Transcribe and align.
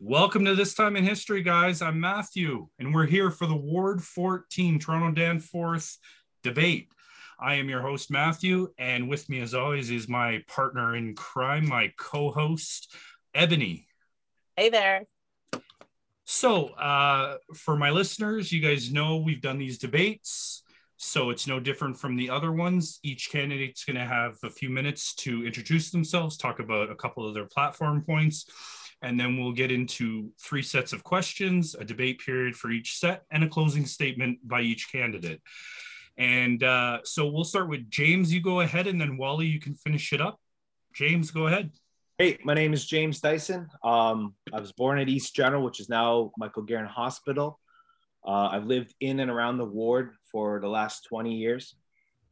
Welcome 0.00 0.44
to 0.44 0.54
This 0.54 0.74
Time 0.74 0.94
in 0.94 1.02
History, 1.02 1.42
guys. 1.42 1.82
I'm 1.82 1.98
Matthew, 1.98 2.68
and 2.78 2.94
we're 2.94 3.06
here 3.06 3.32
for 3.32 3.46
the 3.46 3.56
Ward 3.56 4.00
14 4.00 4.78
Toronto 4.78 5.10
Danforth 5.10 5.98
debate. 6.44 6.86
I 7.40 7.54
am 7.54 7.68
your 7.68 7.80
host, 7.80 8.08
Matthew, 8.08 8.68
and 8.78 9.08
with 9.08 9.28
me, 9.28 9.40
as 9.40 9.54
always, 9.54 9.90
is 9.90 10.08
my 10.08 10.44
partner 10.46 10.94
in 10.94 11.16
crime, 11.16 11.68
my 11.68 11.92
co 11.98 12.30
host, 12.30 12.94
Ebony. 13.34 13.88
Hey 14.56 14.70
there. 14.70 15.06
So, 16.24 16.68
uh, 16.74 17.38
for 17.56 17.76
my 17.76 17.90
listeners, 17.90 18.52
you 18.52 18.60
guys 18.60 18.92
know 18.92 19.16
we've 19.16 19.42
done 19.42 19.58
these 19.58 19.78
debates. 19.78 20.62
So 20.96 21.30
it's 21.30 21.48
no 21.48 21.58
different 21.58 21.98
from 21.98 22.16
the 22.16 22.30
other 22.30 22.52
ones. 22.52 23.00
Each 23.02 23.30
candidate's 23.32 23.84
going 23.84 23.96
to 23.96 24.04
have 24.04 24.36
a 24.44 24.50
few 24.50 24.70
minutes 24.70 25.14
to 25.16 25.44
introduce 25.44 25.90
themselves, 25.90 26.36
talk 26.36 26.60
about 26.60 26.90
a 26.90 26.96
couple 26.96 27.26
of 27.26 27.34
their 27.34 27.46
platform 27.46 28.02
points, 28.02 28.46
and 29.02 29.18
then 29.18 29.38
we'll 29.38 29.52
get 29.52 29.70
into 29.70 30.30
three 30.40 30.62
sets 30.62 30.92
of 30.92 31.04
questions, 31.04 31.74
a 31.74 31.84
debate 31.84 32.20
period 32.24 32.56
for 32.56 32.70
each 32.70 32.98
set, 32.98 33.24
and 33.30 33.44
a 33.44 33.48
closing 33.48 33.86
statement 33.86 34.38
by 34.46 34.60
each 34.60 34.90
candidate. 34.90 35.40
And 36.16 36.62
uh, 36.64 36.98
so 37.04 37.26
we'll 37.28 37.44
start 37.44 37.68
with 37.68 37.88
James. 37.90 38.32
You 38.32 38.40
go 38.40 38.60
ahead, 38.60 38.86
and 38.86 39.00
then 39.00 39.16
Wali, 39.16 39.46
you 39.46 39.60
can 39.60 39.74
finish 39.74 40.12
it 40.12 40.20
up. 40.20 40.40
James, 40.92 41.30
go 41.30 41.46
ahead. 41.46 41.70
Hey, 42.18 42.38
my 42.42 42.54
name 42.54 42.72
is 42.72 42.84
James 42.84 43.20
Dyson. 43.20 43.68
Um, 43.84 44.34
I 44.52 44.58
was 44.58 44.72
born 44.72 44.98
at 44.98 45.08
East 45.08 45.36
General, 45.36 45.62
which 45.62 45.78
is 45.78 45.88
now 45.88 46.32
Michael 46.36 46.64
Garron 46.66 46.88
Hospital. 46.88 47.60
Uh, 48.26 48.48
I've 48.50 48.66
lived 48.66 48.92
in 49.00 49.20
and 49.20 49.30
around 49.30 49.58
the 49.58 49.64
ward 49.64 50.16
for 50.32 50.58
the 50.58 50.68
last 50.68 51.04
20 51.08 51.36
years. 51.36 51.76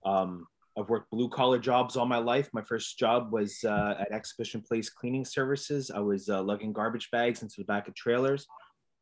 Um, 0.05 0.47
I've 0.79 0.91
worked 0.91 1.11
blue 1.11 1.29
collar 1.29 1.59
jobs 1.59 1.97
all 1.97 2.05
my 2.05 2.19
life. 2.19 2.51
My 2.53 2.63
first 2.63 2.99
job 2.99 3.33
was 3.33 3.65
uh, 3.65 3.95
at 3.99 4.13
Exhibition 4.13 4.61
Place 4.61 4.91
Cleaning 4.91 5.25
Services. 5.25 5.91
I 5.91 6.01
was 6.01 6.29
uh, 6.29 6.43
lugging 6.43 6.73
garbage 6.73 7.11
bags 7.11 7.43
into 7.43 7.55
the 7.59 7.65
back 7.65 7.89
of 7.89 7.95
trailers. 7.95 8.47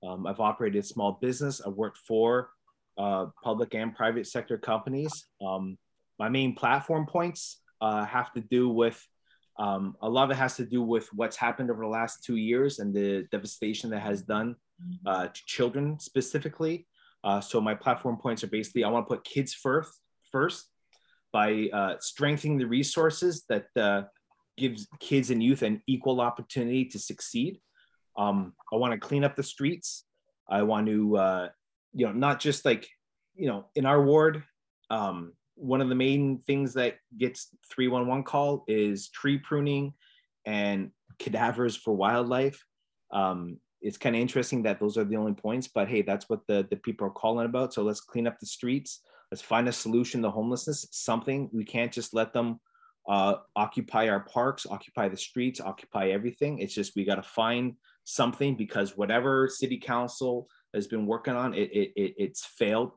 Um, 0.07 0.27
I've 0.27 0.41
operated 0.41 0.85
a 0.85 0.87
small 0.87 1.19
business. 1.21 1.61
I've 1.67 1.75
worked 1.75 1.99
for 1.99 2.51
uh, 2.97 3.27
public 3.43 3.75
and 3.75 3.95
private 3.95 4.27
sector 4.29 4.57
companies. 4.57 5.27
Um, 5.45 5.77
my 6.19 6.29
main 6.29 6.55
platform 6.55 7.07
points 7.07 7.61
uh, 7.81 8.05
have 8.05 8.33
to 8.35 8.41
do 8.41 8.69
with 8.69 9.05
um, 9.59 9.97
a 10.01 10.09
lot 10.09 10.25
of 10.25 10.31
it 10.31 10.37
has 10.37 10.57
to 10.57 10.65
do 10.65 10.83
with 10.83 11.09
what's 11.13 11.37
happened 11.37 11.71
over 11.71 11.83
the 11.83 11.89
last 11.89 12.25
two 12.25 12.37
years 12.37 12.79
and 12.79 12.95
the 12.95 13.27
devastation 13.31 13.91
that 13.91 14.01
has 14.01 14.23
done 14.23 14.57
uh, 15.07 15.27
to 15.27 15.41
children 15.47 15.99
specifically. 15.99 16.87
Uh, 17.25 17.41
so 17.41 17.61
my 17.61 17.75
platform 17.75 18.17
points 18.17 18.45
are 18.45 18.49
basically 18.49 18.85
I 18.85 18.89
want 18.91 19.09
to 19.09 19.15
put 19.15 19.25
kids 19.25 19.55
first, 19.55 20.01
first 20.31 20.69
by 21.35 21.69
uh, 21.73 21.97
strengthening 21.99 22.59
the 22.59 22.67
resources 22.67 23.43
that 23.49 23.67
uh, 23.77 24.03
gives 24.57 24.87
kids 25.01 25.31
and 25.31 25.43
youth 25.43 25.63
an 25.63 25.83
equal 25.89 26.21
opportunity 26.21 26.85
to 26.85 26.99
succeed. 26.99 27.59
Um, 28.17 28.53
I 28.73 28.77
want 28.77 28.93
to 28.93 29.05
clean 29.05 29.25
up 29.25 29.35
the 29.35 29.43
streets. 29.43 30.05
I 30.49 30.63
want 30.63 30.87
to, 30.87 31.17
uh, 31.17 31.49
you 31.93 32.07
know, 32.07 32.13
not 32.13 32.39
just 32.39 32.65
like, 32.65 32.89
you 33.35 33.49
know, 33.49 33.67
in 33.75 33.85
our 33.85 34.01
ward, 34.01 34.45
um, 34.91 35.33
one 35.57 35.81
of 35.81 35.89
the 35.89 35.97
main 35.97 36.39
things 36.39 36.73
that 36.75 36.99
gets 37.19 37.49
311 37.69 38.23
call 38.23 38.65
is 38.69 39.09
tree 39.09 39.39
pruning 39.39 39.93
and 40.47 40.93
cadavers 41.19 41.75
for 41.75 41.95
wildlife. 41.97 42.65
Um, 43.11 43.59
it's 43.83 43.99
kind 43.99 44.15
of 44.15 44.23
interesting 44.23 44.63
that 44.63 44.79
those 44.79 44.97
are 44.97 45.05
the 45.05 45.17
only 45.17 45.35
points, 45.35 45.67
but 45.67 45.89
hey, 45.89 46.03
that's 46.03 46.29
what 46.29 46.47
the, 46.47 46.65
the 46.71 46.77
people 46.77 47.09
are 47.09 47.11
calling 47.11 47.47
about. 47.47 47.75
So 47.75 47.83
let's 47.83 48.01
clean 48.01 48.29
up 48.29 48.39
the 48.39 48.47
streets. 48.47 49.01
Let's 49.35 49.43
find 49.43 49.67
a 49.67 49.73
solution 49.73 50.23
to 50.23 50.31
homelessness, 50.31 50.87
something. 50.93 51.51
We 51.53 51.65
can't 51.65 51.91
just 51.91 52.15
let 52.15 52.33
them 52.33 52.61
uh, 53.09 53.39
occupy 53.57 54.09
our 54.09 54.21
parks, 54.21 54.65
occupy 54.65 55.09
the 55.09 55.17
streets, 55.17 55.61
occupy 55.61 56.11
everything. 56.11 56.61
It's 56.61 56.73
just 56.73 56.95
we 56.95 57.05
got 57.05 57.17
to 57.17 57.25
find 57.25 57.75
something 58.05 58.55
because 58.55 58.97
whatever 58.97 59.49
city 59.49 59.77
council 59.77 60.47
has 60.73 60.87
been 60.87 61.05
working 61.05 61.35
on, 61.35 61.53
it, 61.53 61.69
it, 61.73 61.93
it 61.97 62.15
it's 62.17 62.47
failed. 62.47 62.93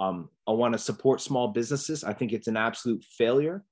Um, 0.00 0.30
I 0.48 0.52
want 0.52 0.72
to 0.72 0.78
support 0.78 1.20
small 1.20 1.48
businesses. 1.48 2.02
I 2.02 2.14
think 2.14 2.32
it's 2.32 2.48
an 2.48 2.56
absolute 2.56 3.04
failure 3.04 3.62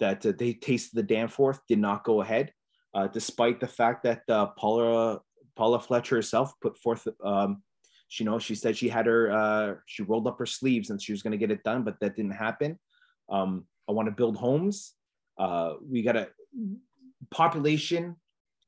that 0.00 0.26
uh, 0.26 0.32
the 0.36 0.54
Taste 0.54 0.92
of 0.92 0.96
the 0.96 1.04
Danforth 1.04 1.60
did 1.68 1.78
not 1.78 2.02
go 2.02 2.20
ahead, 2.20 2.52
uh, 2.94 3.06
despite 3.06 3.60
the 3.60 3.68
fact 3.68 4.02
that 4.02 4.22
uh, 4.28 4.46
Paula 4.58 5.20
Paula 5.54 5.78
Fletcher 5.78 6.16
herself 6.16 6.52
put 6.60 6.76
forth, 6.78 7.06
um, 7.22 7.62
she, 8.10 8.24
you 8.24 8.30
know, 8.30 8.40
she 8.40 8.56
said 8.56 8.76
she 8.76 8.88
had 8.88 9.06
her, 9.06 9.30
uh, 9.30 9.74
she 9.86 10.02
rolled 10.02 10.26
up 10.26 10.38
her 10.40 10.46
sleeves 10.46 10.90
and 10.90 11.00
she 11.00 11.12
was 11.12 11.22
going 11.22 11.30
to 11.30 11.38
get 11.38 11.52
it 11.52 11.62
done, 11.62 11.84
but 11.84 11.94
that 12.00 12.16
didn't 12.16 12.32
happen. 12.32 12.76
Um, 13.30 13.66
I 13.88 13.92
want 13.92 14.06
to 14.06 14.12
build 14.12 14.36
homes. 14.36 14.94
Uh, 15.38 15.74
we 15.88 16.02
got 16.02 16.16
a 16.16 16.28
population 17.30 18.16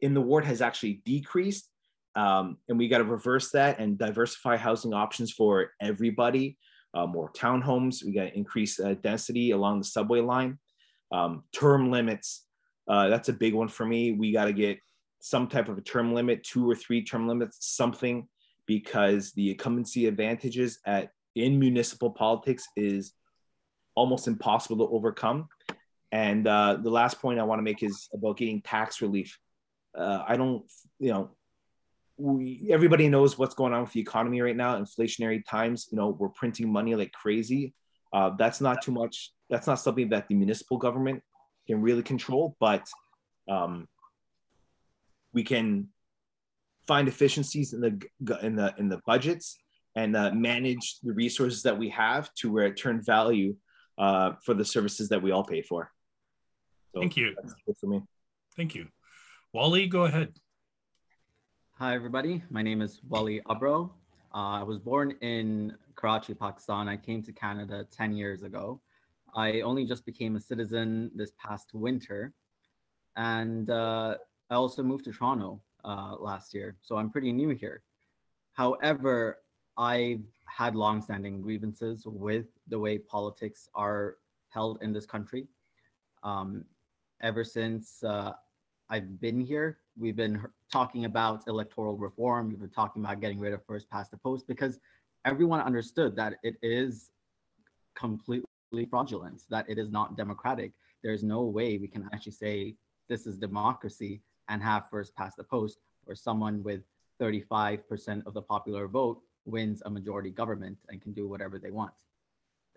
in 0.00 0.14
the 0.14 0.20
ward 0.20 0.44
has 0.44 0.62
actually 0.62 1.02
decreased. 1.04 1.68
Um, 2.14 2.58
and 2.68 2.78
we 2.78 2.86
got 2.86 2.98
to 2.98 3.04
reverse 3.04 3.50
that 3.50 3.80
and 3.80 3.98
diversify 3.98 4.56
housing 4.56 4.94
options 4.94 5.32
for 5.32 5.72
everybody. 5.80 6.56
Uh, 6.94 7.06
more 7.06 7.32
townhomes. 7.32 8.04
We 8.04 8.12
got 8.12 8.24
to 8.24 8.36
increase 8.36 8.78
uh, 8.78 8.94
density 9.02 9.50
along 9.50 9.80
the 9.80 9.86
subway 9.86 10.20
line. 10.20 10.58
Um, 11.10 11.42
term 11.52 11.90
limits. 11.90 12.46
Uh, 12.86 13.08
that's 13.08 13.28
a 13.28 13.32
big 13.32 13.54
one 13.54 13.68
for 13.68 13.84
me. 13.84 14.12
We 14.12 14.32
got 14.32 14.44
to 14.44 14.52
get 14.52 14.78
some 15.20 15.48
type 15.48 15.68
of 15.68 15.78
a 15.78 15.80
term 15.80 16.14
limit, 16.14 16.44
two 16.44 16.70
or 16.70 16.76
three 16.76 17.02
term 17.02 17.26
limits, 17.26 17.58
something, 17.60 18.28
because 18.66 19.32
the 19.32 19.50
incumbency 19.50 20.06
advantages 20.06 20.78
at 20.86 21.10
in 21.34 21.58
municipal 21.58 22.10
politics 22.10 22.64
is 22.76 23.14
almost 23.94 24.26
impossible 24.26 24.86
to 24.86 24.94
overcome. 24.94 25.48
And 26.10 26.46
uh, 26.46 26.78
the 26.82 26.90
last 26.90 27.20
point 27.20 27.38
I 27.38 27.44
want 27.44 27.58
to 27.58 27.62
make 27.62 27.82
is 27.82 28.08
about 28.12 28.36
getting 28.36 28.60
tax 28.60 29.00
relief. 29.00 29.38
Uh, 29.96 30.22
I 30.26 30.36
don't, 30.36 30.64
you 30.98 31.10
know, 31.10 31.30
we, 32.18 32.68
everybody 32.70 33.08
knows 33.08 33.38
what's 33.38 33.54
going 33.54 33.72
on 33.72 33.82
with 33.82 33.92
the 33.92 34.00
economy 34.00 34.40
right 34.42 34.56
now, 34.56 34.78
inflationary 34.78 35.42
times. 35.48 35.88
You 35.90 35.96
know, 35.96 36.08
we're 36.10 36.28
printing 36.28 36.70
money 36.70 36.94
like 36.94 37.12
crazy. 37.12 37.74
Uh, 38.12 38.30
that's 38.38 38.60
not 38.60 38.82
too 38.82 38.92
much. 38.92 39.32
That's 39.48 39.66
not 39.66 39.76
something 39.76 40.10
that 40.10 40.28
the 40.28 40.34
municipal 40.34 40.76
government 40.76 41.22
can 41.66 41.80
really 41.80 42.02
control. 42.02 42.56
But 42.60 42.86
um, 43.48 43.88
we 45.32 45.44
can 45.44 45.88
find 46.86 47.08
efficiencies 47.08 47.72
in 47.72 47.80
the 47.80 48.38
in 48.42 48.56
the 48.56 48.74
in 48.78 48.88
the 48.88 49.00
budgets 49.06 49.58
and 49.94 50.16
uh, 50.16 50.30
manage 50.32 50.98
the 51.02 51.12
resources 51.12 51.62
that 51.62 51.76
we 51.78 51.88
have 51.90 52.32
to 52.34 52.50
return 52.50 53.00
value 53.02 53.54
uh, 53.98 54.32
for 54.44 54.54
the 54.54 54.64
services 54.64 55.08
that 55.10 55.22
we 55.22 55.30
all 55.30 55.44
pay 55.44 55.62
for. 55.62 55.90
So 56.94 57.00
Thank 57.00 57.16
you. 57.16 57.34
for 57.78 57.86
me. 57.86 58.02
Thank 58.56 58.74
you. 58.74 58.88
Wali, 59.52 59.86
go 59.86 60.04
ahead. 60.04 60.32
Hi, 61.78 61.94
everybody. 61.94 62.42
My 62.50 62.62
name 62.62 62.80
is 62.80 63.00
Wali 63.08 63.42
Abro. 63.50 63.92
Uh, 64.34 64.60
I 64.60 64.62
was 64.62 64.78
born 64.78 65.12
in 65.20 65.74
Karachi, 65.94 66.34
Pakistan. 66.34 66.88
I 66.88 66.96
came 66.96 67.22
to 67.22 67.32
Canada 67.32 67.86
10 67.90 68.14
years 68.14 68.42
ago. 68.42 68.80
I 69.34 69.60
only 69.60 69.84
just 69.84 70.06
became 70.06 70.36
a 70.36 70.40
citizen 70.40 71.10
this 71.14 71.32
past 71.38 71.70
winter. 71.74 72.32
And 73.16 73.68
uh, 73.68 74.16
I 74.50 74.54
also 74.54 74.82
moved 74.82 75.04
to 75.04 75.12
Toronto 75.12 75.60
uh, 75.84 76.16
last 76.18 76.54
year, 76.54 76.76
so 76.82 76.96
I'm 76.96 77.10
pretty 77.10 77.32
new 77.32 77.50
here. 77.50 77.82
However, 78.52 79.38
I've 79.76 80.24
had 80.46 80.76
longstanding 80.76 81.40
grievances 81.40 82.04
with 82.06 82.46
the 82.68 82.78
way 82.78 82.98
politics 82.98 83.68
are 83.74 84.16
held 84.50 84.82
in 84.82 84.92
this 84.92 85.06
country. 85.06 85.46
Um, 86.22 86.64
ever 87.22 87.42
since 87.42 88.04
uh, 88.04 88.32
I've 88.90 89.20
been 89.20 89.40
here, 89.40 89.78
we've 89.98 90.16
been 90.16 90.44
talking 90.70 91.06
about 91.06 91.44
electoral 91.48 91.96
reform. 91.96 92.50
We've 92.50 92.60
been 92.60 92.68
talking 92.68 93.02
about 93.02 93.20
getting 93.20 93.40
rid 93.40 93.54
of 93.54 93.64
first 93.64 93.88
past 93.88 94.10
the 94.10 94.18
post 94.18 94.46
because 94.46 94.78
everyone 95.24 95.60
understood 95.60 96.14
that 96.16 96.34
it 96.42 96.56
is 96.62 97.10
completely 97.94 98.44
fraudulent, 98.90 99.42
that 99.50 99.68
it 99.68 99.78
is 99.78 99.90
not 99.90 100.16
democratic. 100.16 100.72
There's 101.02 101.22
no 101.22 101.42
way 101.42 101.78
we 101.78 101.88
can 101.88 102.08
actually 102.12 102.32
say 102.32 102.74
this 103.08 103.26
is 103.26 103.36
democracy 103.36 104.22
and 104.52 104.62
have 104.62 104.90
first 104.90 105.16
past 105.16 105.38
the 105.38 105.44
post, 105.44 105.78
where 106.04 106.14
someone 106.14 106.62
with 106.62 106.82
35% 107.20 108.22
of 108.26 108.34
the 108.34 108.42
popular 108.42 108.86
vote 108.86 109.22
wins 109.46 109.82
a 109.86 109.90
majority 109.90 110.30
government 110.30 110.76
and 110.90 111.00
can 111.00 111.12
do 111.14 111.26
whatever 111.26 111.58
they 111.58 111.70
want. 111.70 111.94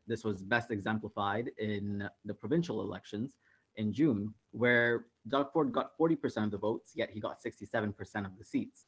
This 0.08 0.24
was 0.24 0.42
best 0.42 0.72
exemplified 0.72 1.52
in 1.58 2.10
the 2.24 2.34
provincial 2.34 2.82
elections 2.82 3.36
in 3.76 3.92
June, 3.92 4.34
where 4.52 5.08
Doug 5.28 5.52
Ford 5.52 5.74
got 5.74 5.98
40% 5.98 6.46
of 6.46 6.52
the 6.52 6.58
votes, 6.58 6.94
yet 6.96 7.10
he 7.10 7.20
got 7.20 7.44
67% 7.44 8.26
of 8.26 8.38
the 8.38 8.46
seats. 8.46 8.86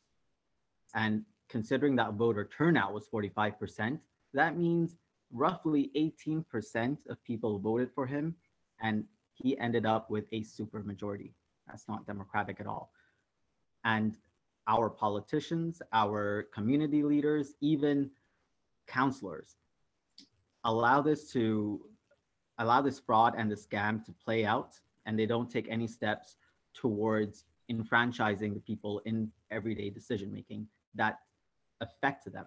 And 0.96 1.24
considering 1.50 1.98
that 1.98 2.14
voter 2.14 2.50
turnout 2.58 2.94
was 2.94 3.10
45%, 3.10 4.00
that 4.34 4.58
means 4.58 4.96
roughly 5.34 5.92
18% 5.98 6.98
of 7.10 7.22
people 7.26 7.60
voted 7.60 7.90
for 7.94 8.06
him, 8.06 8.36
and 8.82 9.04
he 9.34 9.58
ended 9.60 9.86
up 9.86 10.10
with 10.10 10.26
a 10.32 10.42
super 10.44 10.84
majority. 10.84 11.34
That's 11.68 11.88
not 11.88 12.06
democratic 12.06 12.60
at 12.60 12.68
all. 12.68 12.92
And 13.84 14.18
our 14.68 14.90
politicians, 14.90 15.82
our 15.94 16.48
community 16.54 17.04
leaders, 17.04 17.54
even 17.62 18.10
counselors 18.88 19.56
allow 20.64 21.02
this 21.02 21.32
to 21.32 21.82
allow 22.60 22.82
this 22.82 23.00
fraud 23.00 23.36
and 23.38 23.52
the 23.52 23.56
scam 23.56 24.04
to 24.04 24.12
play 24.12 24.46
out 24.46 24.80
and 25.06 25.18
they 25.18 25.26
don't 25.26 25.50
take 25.50 25.68
any 25.70 25.88
steps 25.88 26.38
towards 26.74 27.46
enfranchising 27.70 28.54
the 28.54 28.60
people 28.60 29.02
in 29.06 29.32
everyday 29.52 29.90
decision 29.90 30.32
making 30.32 30.68
that 30.96 31.20
affect 31.82 32.32
them. 32.32 32.46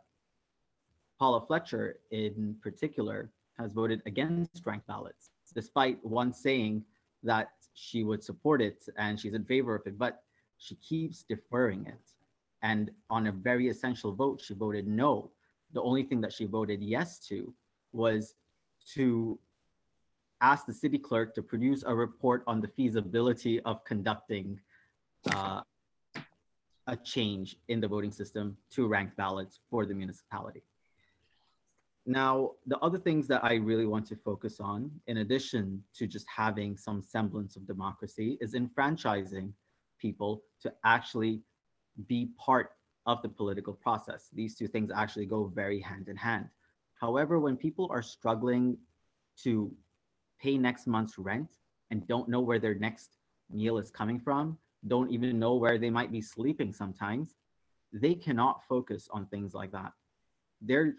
Paula 1.19 1.41
Fletcher, 1.47 2.01
in 2.11 2.57
particular, 2.63 3.31
has 3.59 3.73
voted 3.73 4.03
against 4.07 4.65
ranked 4.65 4.87
ballots, 4.87 5.31
despite 5.55 6.05
once 6.05 6.39
saying 6.39 6.83
that 7.23 7.51
she 7.75 8.03
would 8.05 8.23
support 8.23 8.61
it 8.63 8.85
and 8.97 9.19
she's 9.19 9.35
in 9.35 9.45
favor 9.45 9.75
of 9.75 9.87
it, 9.87 9.99
but 9.99 10.23
she 10.59 10.75
keeps 10.77 11.23
deferring 11.23 11.87
it. 11.87 12.01
And 12.63 12.91
on 13.09 13.27
a 13.27 13.33
very 13.33 13.69
essential 13.69 14.13
vote, 14.15 14.41
she 14.41 14.55
voted 14.55 14.87
no. 14.87 15.31
The 15.73 15.83
only 15.83 16.03
thing 16.03 16.21
that 16.21 16.33
she 16.33 16.45
voted 16.45 16.83
yes 16.83 17.19
to 17.29 17.55
was 17.93 18.35
to 18.95 19.39
ask 20.41 20.67
the 20.67 20.73
city 20.73 20.99
clerk 20.99 21.35
to 21.35 21.43
produce 21.43 21.85
a 21.87 21.95
report 21.95 22.43
on 22.47 22.61
the 22.61 22.69
feasibility 22.69 23.61
of 23.61 23.85
conducting 23.85 24.61
uh, 25.33 25.61
a 26.87 26.97
change 26.97 27.57
in 27.69 27.81
the 27.81 27.89
voting 27.89 28.11
system 28.11 28.57
to 28.71 28.87
ranked 28.87 29.17
ballots 29.17 29.61
for 29.71 29.87
the 29.87 29.95
municipality. 29.95 30.63
Now, 32.11 32.55
the 32.67 32.77
other 32.79 32.99
things 32.99 33.29
that 33.29 33.45
I 33.45 33.55
really 33.55 33.87
want 33.87 34.05
to 34.09 34.17
focus 34.17 34.59
on, 34.59 34.91
in 35.07 35.19
addition 35.19 35.81
to 35.95 36.09
just 36.09 36.27
having 36.29 36.77
some 36.77 37.05
semblance 37.05 37.55
of 37.55 37.69
democracy, 37.69 38.37
is 38.41 38.55
enfranchising 38.55 39.55
people 40.01 40.43
to 40.63 40.73
actually 40.85 41.41
be 42.09 42.31
part 42.37 42.73
of 43.07 43.23
the 43.23 43.29
political 43.29 43.73
process. 43.73 44.29
These 44.33 44.57
two 44.57 44.67
things 44.67 44.91
actually 44.93 45.27
go 45.27 45.53
very 45.55 45.81
hand 45.81 46.09
in 46.09 46.17
hand. 46.17 46.49
However, 46.95 47.39
when 47.39 47.57
people 47.57 47.87
are 47.93 48.03
struggling 48.03 48.77
to 49.45 49.73
pay 50.41 50.59
next 50.59 50.89
month's 50.89 51.17
rent 51.17 51.59
and 51.93 52.09
don't 52.09 52.29
know 52.29 52.41
where 52.41 52.59
their 52.59 52.75
next 52.75 53.19
meal 53.53 53.79
is 53.79 53.93
coming 53.93 54.19
from, 54.19 54.59
don't 54.89 55.13
even 55.13 55.39
know 55.39 55.55
where 55.55 55.79
they 55.79 55.91
might 55.91 56.11
be 56.11 56.21
sleeping 56.21 56.73
sometimes, 56.73 57.37
they 57.93 58.15
cannot 58.15 58.65
focus 58.69 59.09
on 59.13 59.27
things 59.27 59.55
like 59.55 59.71
that. 59.71 59.93
They're 60.61 60.95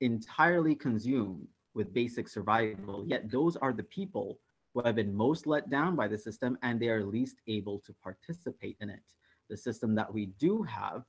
entirely 0.00 0.74
consumed 0.74 1.46
with 1.74 1.92
basic 1.92 2.28
survival, 2.28 3.04
yet 3.06 3.30
those 3.30 3.56
are 3.56 3.72
the 3.72 3.82
people 3.84 4.38
who 4.74 4.82
have 4.82 4.96
been 4.96 5.14
most 5.14 5.46
let 5.46 5.70
down 5.70 5.96
by 5.96 6.08
the 6.08 6.18
system 6.18 6.58
and 6.62 6.78
they 6.78 6.88
are 6.88 7.04
least 7.04 7.36
able 7.46 7.78
to 7.80 7.94
participate 8.02 8.76
in 8.80 8.90
it. 8.90 9.02
The 9.48 9.56
system 9.56 9.94
that 9.94 10.12
we 10.12 10.26
do 10.38 10.62
have 10.62 11.04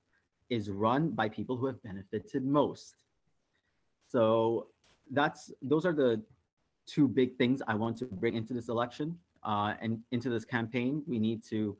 is 0.49 0.69
run 0.69 1.09
by 1.09 1.27
people 1.29 1.57
who 1.57 1.65
have 1.65 1.81
benefited 1.83 2.45
most. 2.45 2.95
So 4.07 4.67
that's 5.11 5.51
those 5.61 5.85
are 5.85 5.93
the 5.93 6.21
two 6.85 7.07
big 7.07 7.37
things 7.37 7.61
I 7.67 7.75
want 7.75 7.97
to 7.97 8.05
bring 8.05 8.35
into 8.35 8.53
this 8.53 8.69
election 8.69 9.17
uh, 9.43 9.73
and 9.81 9.99
into 10.11 10.29
this 10.29 10.45
campaign. 10.45 11.03
We 11.05 11.19
need 11.19 11.43
to 11.45 11.77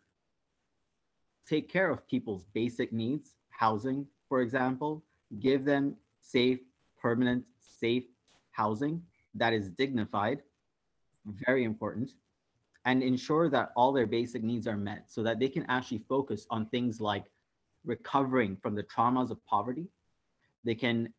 take 1.48 1.70
care 1.70 1.90
of 1.90 2.06
people's 2.08 2.44
basic 2.54 2.92
needs, 2.92 3.36
housing, 3.50 4.06
for 4.28 4.42
example, 4.42 5.04
give 5.40 5.64
them 5.64 5.96
safe, 6.20 6.60
permanent, 7.02 7.44
safe 7.60 8.06
housing 8.52 9.02
that 9.36 9.54
is 9.54 9.70
dignified, 9.70 10.42
very 11.26 11.64
important, 11.64 12.12
and 12.86 13.04
ensure 13.04 13.50
that 13.50 13.72
all 13.76 13.92
their 13.92 14.08
basic 14.08 14.44
needs 14.44 14.68
are 14.68 14.78
met 14.78 15.12
so 15.12 15.22
that 15.24 15.40
they 15.40 15.50
can 15.50 15.66
actually 15.68 16.04
focus 16.10 16.48
on 16.50 16.66
things 16.68 17.00
like 17.02 17.26
recovering 17.86 18.58
from 18.58 18.76
the 18.76 18.84
traumas 18.84 19.30
of 19.30 19.46
poverty. 19.46 19.88
They 20.64 20.76
can 20.76 21.14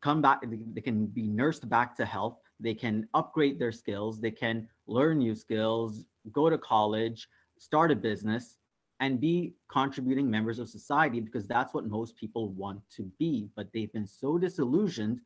come 0.00 0.22
back, 0.22 0.42
they 0.42 0.80
can 0.80 1.06
be 1.06 1.22
nursed 1.22 1.68
back 1.68 1.96
to 1.96 2.04
health, 2.04 2.38
they 2.58 2.74
can 2.74 3.08
upgrade 3.14 3.58
their 3.58 3.72
skills, 3.72 4.20
they 4.20 4.30
can 4.30 4.68
learn 4.86 5.18
new 5.18 5.34
skills, 5.34 6.04
go 6.32 6.48
to 6.48 6.58
college, 6.58 7.28
start 7.58 7.90
a 7.90 7.96
business, 7.96 8.56
and 9.00 9.18
be 9.18 9.54
contributing 9.68 10.30
members 10.30 10.58
of 10.58 10.68
society 10.68 11.20
because 11.20 11.46
that's 11.46 11.72
what 11.72 11.86
most 11.86 12.14
people 12.16 12.50
want 12.50 12.80
to 12.96 13.10
be. 13.18 13.48
But 13.56 13.68
they've 13.72 13.92
been 13.92 14.06
so 14.06 14.36
disillusioned 14.36 15.20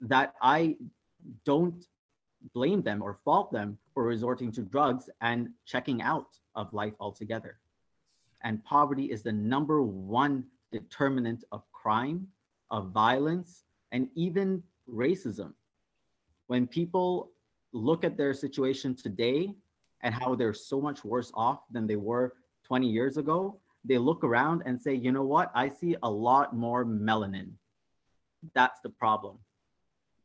that 0.00 0.34
I 0.42 0.76
don't 1.44 1.84
blame 2.54 2.82
them 2.82 3.02
or 3.02 3.18
fault 3.24 3.52
them 3.52 3.78
for 3.92 4.04
resorting 4.04 4.50
to 4.52 4.62
drugs 4.62 5.08
and 5.20 5.50
checking 5.66 6.00
out 6.02 6.38
of 6.54 6.72
life 6.72 6.94
altogether. 6.98 7.58
And 8.42 8.64
poverty 8.64 9.10
is 9.10 9.22
the 9.22 9.32
number 9.32 9.82
one 9.82 10.44
determinant 10.72 11.44
of 11.52 11.62
crime, 11.72 12.26
of 12.70 12.90
violence, 12.90 13.64
and 13.92 14.08
even 14.14 14.62
racism. 14.90 15.52
When 16.46 16.66
people 16.66 17.30
look 17.72 18.04
at 18.04 18.16
their 18.16 18.34
situation 18.34 18.94
today 18.94 19.54
and 20.02 20.14
how 20.14 20.34
they're 20.34 20.54
so 20.54 20.80
much 20.80 21.04
worse 21.04 21.30
off 21.34 21.60
than 21.70 21.86
they 21.86 21.96
were 21.96 22.34
20 22.64 22.88
years 22.88 23.16
ago, 23.16 23.58
they 23.84 23.98
look 23.98 24.24
around 24.24 24.62
and 24.66 24.80
say, 24.80 24.94
you 24.94 25.12
know 25.12 25.24
what? 25.24 25.50
I 25.54 25.68
see 25.68 25.96
a 26.02 26.10
lot 26.10 26.56
more 26.56 26.84
melanin. 26.84 27.50
That's 28.54 28.80
the 28.80 28.90
problem. 28.90 29.38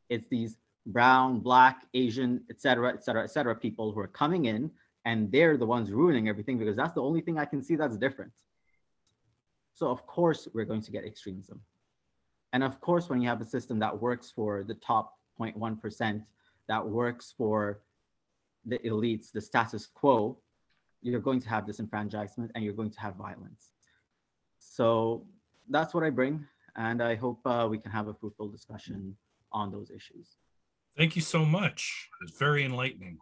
It's 0.08 0.28
these 0.28 0.56
brown, 0.86 1.40
black, 1.40 1.82
Asian, 1.94 2.42
et 2.50 2.60
cetera, 2.60 2.92
et 2.92 3.04
cetera, 3.04 3.22
et 3.22 3.30
cetera, 3.30 3.54
people 3.54 3.92
who 3.92 4.00
are 4.00 4.08
coming 4.08 4.46
in 4.46 4.70
and 5.04 5.30
they're 5.30 5.56
the 5.56 5.66
ones 5.66 5.90
ruining 5.90 6.28
everything 6.28 6.58
because 6.58 6.76
that's 6.76 6.94
the 6.94 7.02
only 7.02 7.20
thing 7.20 7.38
I 7.38 7.44
can 7.44 7.62
see 7.62 7.76
that's 7.76 7.96
different. 7.96 8.32
So 9.74 9.88
of 9.88 10.06
course 10.06 10.48
we're 10.52 10.64
going 10.64 10.82
to 10.82 10.90
get 10.90 11.04
extremism. 11.04 11.60
And 12.52 12.64
of 12.64 12.80
course, 12.80 13.08
when 13.08 13.20
you 13.20 13.28
have 13.28 13.40
a 13.40 13.44
system 13.44 13.78
that 13.78 14.00
works 14.00 14.32
for 14.34 14.64
the 14.64 14.74
top 14.74 15.14
0.1%, 15.38 16.22
that 16.68 16.86
works 16.86 17.32
for 17.36 17.80
the 18.66 18.78
elites, 18.78 19.30
the 19.32 19.40
status 19.40 19.86
quo, 19.86 20.38
you're 21.02 21.20
going 21.20 21.40
to 21.40 21.48
have 21.48 21.64
disenfranchisement 21.64 22.50
and 22.54 22.64
you're 22.64 22.74
going 22.74 22.90
to 22.90 23.00
have 23.00 23.16
violence. 23.16 23.72
So 24.58 25.26
that's 25.68 25.94
what 25.94 26.04
I 26.04 26.10
bring. 26.10 26.46
And 26.76 27.02
I 27.02 27.14
hope 27.14 27.40
uh, 27.44 27.66
we 27.70 27.78
can 27.78 27.90
have 27.90 28.08
a 28.08 28.14
fruitful 28.14 28.48
discussion 28.48 29.16
on 29.52 29.72
those 29.72 29.90
issues. 29.90 30.36
Thank 30.96 31.16
you 31.16 31.22
so 31.22 31.44
much. 31.44 32.08
It's 32.22 32.38
very 32.38 32.64
enlightening, 32.64 33.18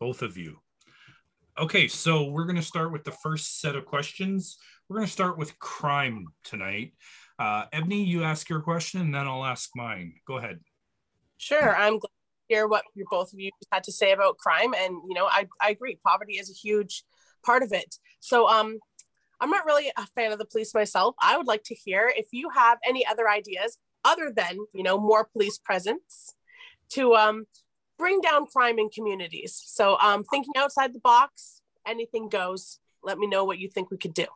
both 0.00 0.22
of 0.22 0.36
you. 0.36 0.58
Okay, 1.58 1.88
so 1.88 2.24
we're 2.24 2.44
going 2.44 2.56
to 2.56 2.62
start 2.62 2.92
with 2.92 3.04
the 3.04 3.12
first 3.12 3.60
set 3.60 3.76
of 3.76 3.84
questions. 3.84 4.58
We're 4.88 4.96
going 4.96 5.06
to 5.06 5.12
start 5.12 5.36
with 5.36 5.58
crime 5.58 6.28
tonight. 6.44 6.92
Uh, 7.38 7.64
Ebony, 7.72 8.04
you 8.04 8.24
ask 8.24 8.48
your 8.48 8.60
question 8.60 9.00
and 9.00 9.14
then 9.14 9.26
I'll 9.26 9.44
ask 9.44 9.70
mine. 9.74 10.14
Go 10.26 10.38
ahead. 10.38 10.60
Sure. 11.36 11.76
I'm 11.76 11.98
glad 11.98 12.08
to 12.08 12.54
hear 12.54 12.66
what 12.66 12.84
you 12.94 13.04
both 13.10 13.32
of 13.32 13.38
you 13.38 13.50
had 13.72 13.84
to 13.84 13.92
say 13.92 14.12
about 14.12 14.38
crime. 14.38 14.74
And, 14.74 14.94
you 15.08 15.14
know, 15.14 15.26
I, 15.26 15.46
I 15.60 15.70
agree. 15.70 15.98
Poverty 16.04 16.34
is 16.34 16.50
a 16.50 16.54
huge 16.54 17.04
part 17.44 17.62
of 17.62 17.72
it. 17.72 17.96
So 18.20 18.48
um, 18.48 18.78
I'm 19.40 19.50
not 19.50 19.66
really 19.66 19.90
a 19.96 20.06
fan 20.14 20.32
of 20.32 20.38
the 20.38 20.44
police 20.44 20.74
myself. 20.74 21.14
I 21.20 21.36
would 21.36 21.46
like 21.46 21.62
to 21.64 21.74
hear 21.74 22.12
if 22.14 22.26
you 22.32 22.50
have 22.50 22.78
any 22.84 23.06
other 23.06 23.28
ideas 23.28 23.78
other 24.04 24.32
than 24.34 24.58
you 24.72 24.82
know 24.82 24.98
more 24.98 25.24
police 25.24 25.58
presence 25.58 26.34
to 26.90 27.14
um, 27.14 27.46
bring 27.98 28.20
down 28.20 28.46
crime 28.46 28.78
in 28.78 28.88
communities. 28.88 29.60
So 29.64 29.98
um, 29.98 30.24
thinking 30.24 30.54
outside 30.56 30.94
the 30.94 31.00
box, 31.00 31.60
anything 31.86 32.28
goes. 32.28 32.78
Let 33.02 33.18
me 33.18 33.26
know 33.26 33.44
what 33.44 33.58
you 33.58 33.68
think 33.68 33.90
we 33.90 33.98
could 33.98 34.14
do. 34.14 34.26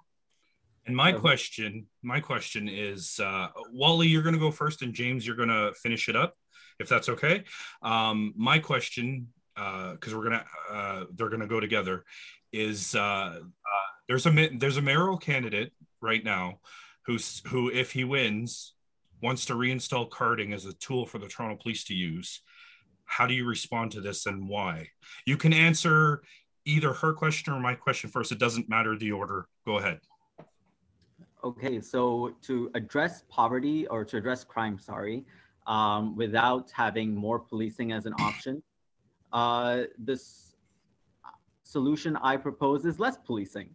And 0.87 0.97
my 0.97 1.13
question, 1.13 1.87
my 2.03 2.19
question 2.19 2.69
is, 2.69 3.21
uh, 3.23 3.49
Wali, 3.73 4.09
you're 4.09 4.23
going 4.23 4.35
to 4.35 4.41
go 4.41 4.51
first, 4.51 4.83
and 4.83 4.93
James, 4.93 5.25
you're 5.25 5.37
going 5.37 5.49
to 5.49 5.73
finish 5.75 6.09
it 6.09 6.17
up, 6.17 6.37
if 6.81 6.89
that's 6.89 7.09
okay. 7.09 7.45
Um, 7.83 8.35
my 8.37 8.59
question, 8.59 9.29
because 9.55 10.13
uh, 10.13 10.17
we're 10.17 10.25
gonna, 10.25 10.45
uh, 10.71 11.05
they're 11.15 11.29
to 11.29 11.47
go 11.47 11.61
together, 11.61 12.05
is 12.53 12.95
uh, 12.95 13.41
there's 14.09 14.27
a 14.27 14.49
there's 14.59 14.77
a 14.77 14.83
mayoral 14.83 15.17
candidate 15.17 15.73
right 16.01 16.25
now 16.25 16.59
who's 17.07 17.43
who 17.47 17.71
if 17.71 17.93
he 17.93 18.05
wins 18.05 18.75
wants 19.23 19.47
to 19.47 19.55
reinstall 19.55 20.11
carding 20.11 20.53
as 20.53 20.67
a 20.67 20.73
tool 20.75 21.07
for 21.07 21.19
the 21.19 21.29
Toronto 21.29 21.57
Police 21.63 21.85
to 21.85 21.95
use. 21.95 22.41
How 23.05 23.27
do 23.27 23.35
you 23.35 23.47
respond 23.47 23.93
to 23.93 24.01
this 24.01 24.27
and 24.27 24.49
why? 24.49 24.89
You 25.27 25.37
can 25.37 25.53
answer 25.53 26.23
either 26.65 26.93
her 26.93 27.13
question 27.13 27.53
or 27.53 27.61
my 27.61 27.75
question 27.75 28.11
first. 28.11 28.33
It 28.33 28.39
doesn't 28.39 28.69
matter 28.69 28.97
the 28.97 29.13
order. 29.13 29.47
Go 29.65 29.79
ahead. 29.79 30.01
Okay, 31.45 31.81
so 31.81 32.35
to 32.43 32.71
address 32.75 33.25
poverty 33.29 33.87
or 33.89 34.05
to 34.05 34.17
address 34.17 34.45
crime, 34.45 34.79
sorry, 34.79 35.25
um, 35.67 36.17
without 36.17 36.71
having 36.73 37.15
more 37.15 37.39
policing 37.39 37.93
as 37.93 38.07
an 38.07 38.15
option, 38.21 38.63
uh, 39.33 39.83
this 39.99 40.55
solution 41.63 42.17
I 42.17 42.37
propose 42.37 42.85
is 42.85 42.99
less 42.99 43.17
policing. 43.17 43.71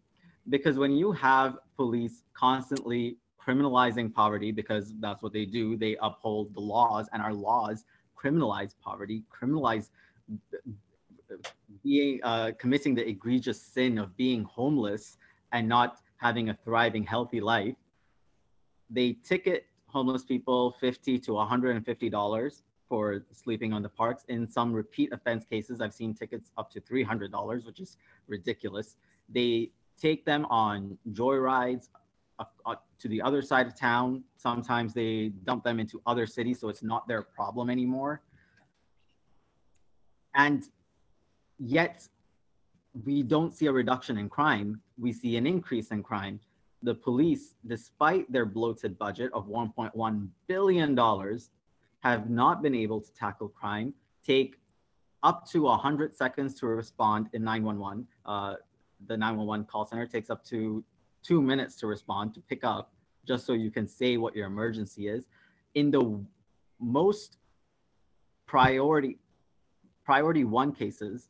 Because 0.50 0.78
when 0.78 0.92
you 0.92 1.12
have 1.12 1.58
police 1.76 2.24
constantly 2.34 3.18
criminalizing 3.46 4.14
poverty, 4.14 4.52
because 4.52 4.94
that's 5.00 5.22
what 5.24 5.34
they 5.34 5.46
do, 5.46 5.76
they 5.76 5.98
uphold 6.02 6.54
the 6.54 6.60
laws, 6.60 7.08
and 7.12 7.22
our 7.22 7.34
laws 7.34 7.86
criminalize 8.18 8.74
poverty, 8.82 9.24
criminalize 9.34 9.90
being 11.84 12.20
uh, 12.24 12.52
committing 12.58 12.96
the 12.96 13.08
egregious 13.08 13.62
sin 13.62 13.98
of 13.98 14.16
being 14.16 14.44
homeless 14.44 15.18
and 15.52 15.68
not 15.68 15.98
having 16.18 16.50
a 16.50 16.58
thriving, 16.64 17.04
healthy 17.04 17.42
life. 17.42 17.76
They 18.90 19.14
ticket 19.24 19.66
homeless 19.88 20.24
people 20.24 20.76
50 20.80 21.20
to 21.20 21.34
150 21.34 22.10
dollars 22.10 22.64
for 22.90 23.26
sleeping 23.32 23.74
on 23.74 23.82
the 23.82 23.90
parks. 23.90 24.24
In 24.28 24.48
some 24.48 24.74
repeat 24.74 25.12
offense 25.12 25.46
cases, 25.46 25.82
I've 25.82 25.94
seen 25.94 26.14
tickets 26.14 26.52
up 26.58 26.72
to 26.72 26.82
$300, 26.82 27.66
which 27.66 27.80
is 27.80 27.98
ridiculous. 28.28 28.96
They 29.30 29.72
take 30.00 30.26
them 30.26 30.46
on 30.46 30.98
joyrides 31.12 31.90
to 33.00 33.08
the 33.08 33.22
other 33.22 33.42
side 33.42 33.68
of 33.68 33.76
town. 33.76 34.24
Sometimes 34.38 34.94
they 34.94 35.30
dump 35.44 35.64
them 35.64 35.80
into 35.80 36.02
other 36.06 36.28
cities, 36.28 36.60
so 36.60 36.70
it's 36.70 36.84
not 36.84 37.08
their 37.08 37.22
problem 37.22 37.70
anymore. 37.70 38.22
And 40.36 40.64
yet, 41.58 42.08
we 43.06 43.24
don't 43.24 43.54
see 43.54 43.66
a 43.66 43.72
reduction 43.72 44.18
in 44.18 44.30
crime. 44.30 44.82
We 44.98 45.12
see 45.14 45.36
an 45.36 45.48
increase 45.48 45.90
in 45.92 46.04
crime. 46.04 46.40
The 46.84 46.94
police, 46.94 47.56
despite 47.66 48.32
their 48.32 48.46
bloated 48.46 48.98
budget 49.00 49.32
of 49.34 49.48
$1.1 49.48 50.28
billion, 50.48 50.96
have 52.00 52.30
not 52.30 52.62
been 52.62 52.76
able 52.76 53.02
to 53.02 53.12
tackle 53.14 53.50
crime, 53.50 53.94
take 54.26 54.58
up 55.24 55.48
to 55.50 55.64
100 55.64 56.16
seconds 56.16 56.54
to 56.56 56.68
respond 56.68 57.28
in 57.34 57.44
911. 57.44 58.08
Uh, 58.26 58.56
the 59.08 59.18
911 59.18 59.66
call 59.66 59.86
center 59.86 60.06
takes 60.06 60.30
up 60.30 60.44
to 60.46 60.84
two 61.24 61.42
minutes 61.42 61.76
to 61.78 61.88
respond 61.88 62.34
to 62.34 62.42
pick 62.42 62.64
up 62.64 62.94
just 63.28 63.46
so 63.46 63.54
you 63.54 63.70
can 63.70 63.88
say 63.88 64.18
what 64.18 64.36
your 64.36 64.48
emergency 64.48 65.08
is. 65.08 65.28
In 65.76 65.92
the 65.92 66.24
most 66.80 67.38
priority 68.46 69.18
priority 70.06 70.46
one 70.46 70.72
cases, 70.72 71.28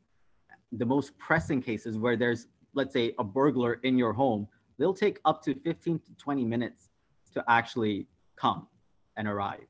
the 0.71 0.85
most 0.85 1.17
pressing 1.17 1.61
cases 1.61 1.97
where 1.97 2.15
there's 2.15 2.47
let's 2.73 2.93
say 2.93 3.13
a 3.17 3.23
burglar 3.23 3.79
in 3.83 3.97
your 3.97 4.13
home, 4.13 4.47
they'll 4.77 4.93
take 4.93 5.19
up 5.25 5.43
to 5.43 5.55
15 5.55 5.99
to 5.99 6.13
20 6.15 6.45
minutes 6.45 6.89
to 7.33 7.43
actually 7.47 8.05
come 8.35 8.67
and 9.15 9.27
arrive. 9.27 9.65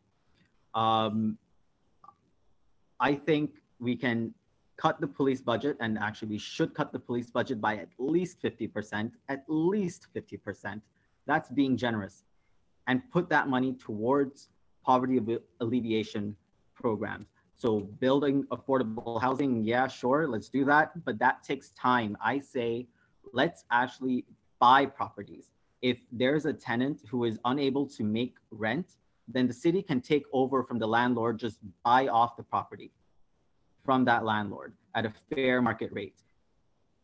Um, 0.77 1.39
I 3.00 3.15
think 3.15 3.50
we 3.79 3.96
can 3.96 4.34
cut 4.77 5.01
the 5.01 5.07
police 5.07 5.41
budget, 5.41 5.75
and 5.79 5.98
actually 5.98 6.29
we 6.29 6.38
should 6.38 6.75
cut 6.75 6.93
the 6.93 7.00
police 7.00 7.31
budget 7.31 7.60
by 7.60 7.77
at 7.77 7.89
least 7.98 8.41
50%, 8.43 9.12
at 9.27 9.43
least 9.48 10.07
50%. 10.15 10.81
That's 11.25 11.50
being 11.50 11.75
generous. 11.77 12.24
And 12.86 13.01
put 13.12 13.27
that 13.29 13.50
money 13.50 13.74
towards 13.74 14.50
poverty 14.86 15.19
alleviation 15.60 16.36
programs. 16.75 17.27
So 17.55 17.79
building 18.05 18.46
affordable 18.51 19.19
housing, 19.19 19.63
yeah, 19.63 19.88
sure, 19.88 20.27
let's 20.27 20.48
do 20.48 20.63
that. 20.65 21.03
But 21.03 21.17
that 21.19 21.43
takes 21.43 21.72
time. 21.72 22.15
I 22.24 22.38
say, 22.38 22.88
let's 23.34 23.65
actually 23.72 24.25
buy 24.60 24.86
properties. 24.86 25.50
If 25.81 25.98
there's 26.12 26.46
a 26.46 26.53
tenant 26.53 27.01
who 27.10 27.24
is 27.24 27.39
unable 27.46 27.88
to 27.88 28.03
make 28.03 28.36
rent, 28.51 28.98
then 29.27 29.48
the 29.48 29.53
city 29.53 29.81
can 29.81 30.01
take 30.01 30.24
over 30.31 30.63
from 30.63 30.79
the 30.79 30.88
landlord, 30.88 31.38
just 31.38 31.60
buy 31.84 32.07
off 32.07 32.38
the 32.38 32.43
property 32.43 32.91
from 33.84 34.05
that 34.05 34.24
landlord 34.25 34.74
at 34.96 35.05
a 35.05 35.13
fair 35.34 35.62
market 35.62 35.91
rate. 35.93 36.22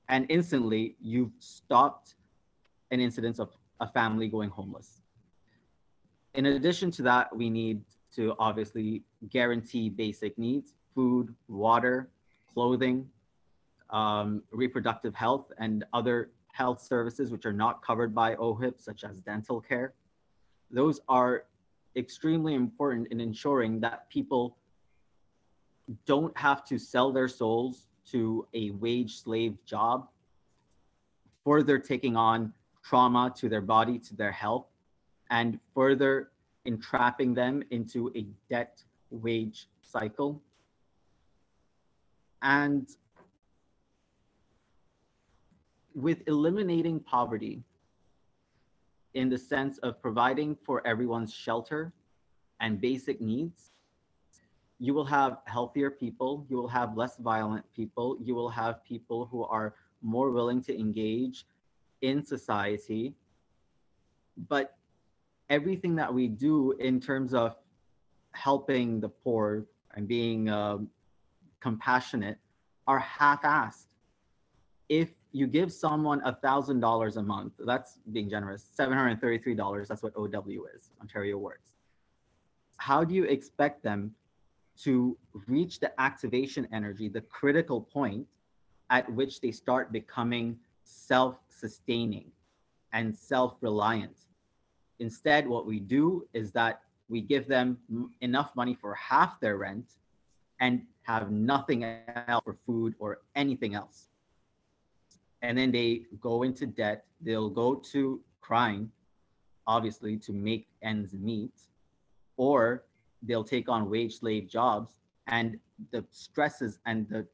And 0.10 0.26
instantly, 0.30 0.96
you've 1.02 1.32
stopped 1.40 2.16
an 2.92 3.00
incidence 3.00 3.40
of 3.40 3.50
a 3.80 3.88
family 3.88 4.28
going 4.28 4.50
homeless. 4.50 5.02
In 6.36 6.46
addition 6.48 6.92
to 6.92 7.02
that, 7.04 7.36
we 7.36 7.50
need 7.50 7.82
to 8.16 8.36
obviously 8.40 9.04
guarantee 9.30 9.90
basic 9.90 10.38
needs 10.38 10.74
food, 10.94 11.34
water, 11.48 12.10
clothing, 12.54 13.10
um, 13.90 14.44
reproductive 14.52 15.16
health, 15.16 15.52
and 15.58 15.84
other 15.92 16.30
health 16.52 16.80
services 16.80 17.32
which 17.32 17.46
are 17.46 17.54
not 17.54 17.82
covered 17.82 18.14
by 18.14 18.36
OHIP, 18.36 18.80
such 18.80 19.04
as 19.04 19.18
dental 19.18 19.60
care. 19.60 19.94
Those 20.70 21.00
are 21.10 21.46
extremely 21.96 22.54
important 22.56 23.08
in 23.12 23.20
ensuring 23.20 23.80
that 23.82 24.10
people 24.10 24.58
don't 26.06 26.36
have 26.38 26.64
to 26.66 26.78
sell 26.78 27.12
their 27.12 27.28
souls 27.28 27.88
to 28.12 28.48
a 28.54 28.72
wage 28.72 29.22
slave 29.22 29.58
job, 29.66 30.08
further 31.44 31.78
taking 31.78 32.16
on 32.16 32.54
trauma 32.84 33.34
to 33.38 33.50
their 33.50 33.62
body, 33.62 33.98
to 34.00 34.16
their 34.16 34.32
health, 34.32 34.68
and 35.30 35.60
further 35.74 36.32
entrapping 36.66 37.34
them 37.34 37.64
into 37.72 38.12
a 38.16 38.26
debt 38.50 38.84
wage 39.10 39.68
cycle. 39.82 40.42
And 42.42 42.88
with 45.96 46.24
eliminating 46.28 47.00
poverty 47.00 47.64
in 49.14 49.30
the 49.30 49.38
sense 49.38 49.78
of 49.80 50.02
providing 50.02 50.56
for 50.56 50.86
everyone's 50.88 51.34
shelter 51.34 51.94
and 52.60 52.82
basic 52.82 53.22
needs, 53.22 53.72
you 54.80 54.94
will 54.94 55.06
have 55.06 55.38
healthier 55.46 55.90
people, 55.90 56.46
you 56.50 56.58
will 56.58 56.68
have 56.68 56.98
less 56.98 57.18
violent 57.18 57.66
people, 57.74 58.18
you 58.22 58.36
will 58.36 58.50
have 58.50 58.84
people 58.84 59.26
who 59.26 59.44
are 59.44 59.76
more 60.02 60.32
willing 60.32 60.62
to 60.64 60.78
engage 60.78 61.46
in 62.02 62.24
society. 62.24 63.14
But 64.50 64.76
everything 65.50 65.96
that 65.96 66.14
we 66.14 66.28
do 66.28 66.72
in 66.74 67.00
terms 67.00 67.34
of 67.34 67.56
helping 68.32 69.00
the 69.00 69.10
poor 69.10 69.66
and 69.96 70.08
being 70.08 70.50
um, 70.50 70.90
compassionate 71.60 72.38
are 72.88 73.00
half-assed. 73.00 73.86
If 74.90 75.10
you 75.34 75.48
give 75.48 75.74
someone 75.74 76.22
a 76.24 76.36
thousand 76.36 76.80
dollars 76.80 77.18
a 77.18 77.24
month, 77.24 77.54
that's 77.66 77.98
being 78.12 78.30
generous. 78.30 78.70
Seven 78.72 78.96
hundred 78.96 79.20
thirty-three 79.20 79.56
dollars. 79.56 79.88
That's 79.88 80.04
what 80.04 80.14
OW 80.16 80.66
is, 80.76 80.92
Ontario 81.02 81.38
Works. 81.38 81.72
How 82.78 83.04
do 83.04 83.16
you 83.16 83.24
expect 83.24 83.84
them 83.84 84.14
to 84.84 85.18
reach 85.48 85.80
the 85.80 86.00
activation 86.00 86.68
energy, 86.72 87.10
the 87.10 87.22
critical 87.22 87.82
point 87.82 88.28
at 88.90 89.12
which 89.12 89.42
they 89.42 89.52
start 89.52 89.92
becoming 89.92 90.58
self-sustaining 90.84 92.32
and 92.94 93.16
self-reliant? 93.16 94.18
Instead, 95.00 95.48
what 95.48 95.66
we 95.66 95.80
do 95.80 96.28
is 96.34 96.52
that 96.52 96.82
we 97.10 97.22
give 97.22 97.48
them 97.48 97.78
enough 98.22 98.56
money 98.56 98.76
for 98.80 98.94
half 98.94 99.40
their 99.40 99.58
rent 99.58 99.94
and 100.60 100.84
have 101.02 101.32
nothing 101.32 101.84
else 101.84 102.44
for 102.44 102.56
food 102.66 102.94
or 103.00 103.22
anything 103.36 103.74
else. 103.74 104.10
And 105.44 105.58
then 105.58 105.72
they 105.72 106.04
go 106.22 106.44
into 106.44 106.66
debt. 106.66 107.06
They'll 107.22 107.50
go 107.50 107.76
to 107.92 108.22
crime, 108.42 108.92
obviously, 109.68 110.18
to 110.18 110.32
make 110.32 110.68
ends 110.82 111.14
meet, 111.14 111.54
or 112.38 112.86
they'll 113.22 113.44
take 113.44 113.70
on 113.70 113.90
wage 113.90 114.20
slave 114.20 114.48
jobs. 114.48 115.02
And 115.28 115.60
the 115.92 116.04
stresses 116.10 116.80
and 116.86 117.08
the 117.10 117.28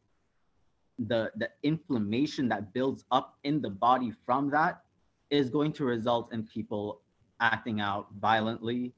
the 1.07 1.31
the 1.37 1.49
inflammation 1.63 2.49
that 2.49 2.73
builds 2.73 3.05
up 3.11 3.37
in 3.43 3.61
the 3.61 3.69
body 3.69 4.11
from 4.25 4.49
that 4.49 4.81
is 5.29 5.49
going 5.49 5.71
to 5.73 5.85
result 5.85 6.33
in 6.33 6.43
people 6.43 7.01
acting 7.39 7.79
out 7.79 8.07
violently, 8.19 8.91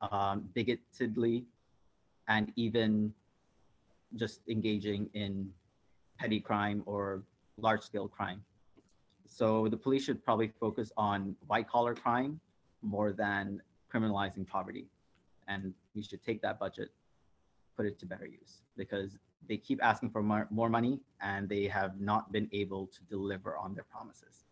um, 0.00 0.48
bigotedly, 0.54 1.44
and 2.28 2.52
even 2.56 3.12
just 4.14 4.40
engaging 4.48 5.10
in 5.14 5.50
petty 6.18 6.40
crime 6.40 6.82
or 6.86 7.22
large 7.58 7.82
scale 7.82 8.08
crime. 8.08 8.42
So 9.26 9.68
the 9.68 9.76
police 9.76 10.04
should 10.04 10.24
probably 10.24 10.52
focus 10.60 10.92
on 10.96 11.34
white 11.46 11.68
collar 11.68 11.94
crime 11.94 12.40
more 12.82 13.12
than 13.12 13.60
criminalizing 13.92 14.46
poverty. 14.46 14.86
And 15.48 15.74
we 15.94 16.02
should 16.02 16.22
take 16.22 16.42
that 16.42 16.58
budget, 16.58 16.90
put 17.76 17.86
it 17.86 17.98
to 18.00 18.06
better 18.06 18.26
use 18.26 18.62
because 18.76 19.16
they 19.48 19.56
keep 19.56 19.82
asking 19.82 20.10
for 20.10 20.22
more, 20.22 20.46
more 20.50 20.68
money 20.68 21.00
and 21.20 21.48
they 21.48 21.64
have 21.66 22.00
not 22.00 22.32
been 22.32 22.48
able 22.52 22.86
to 22.88 23.02
deliver 23.08 23.56
on 23.56 23.74
their 23.74 23.84
promises. 23.84 24.44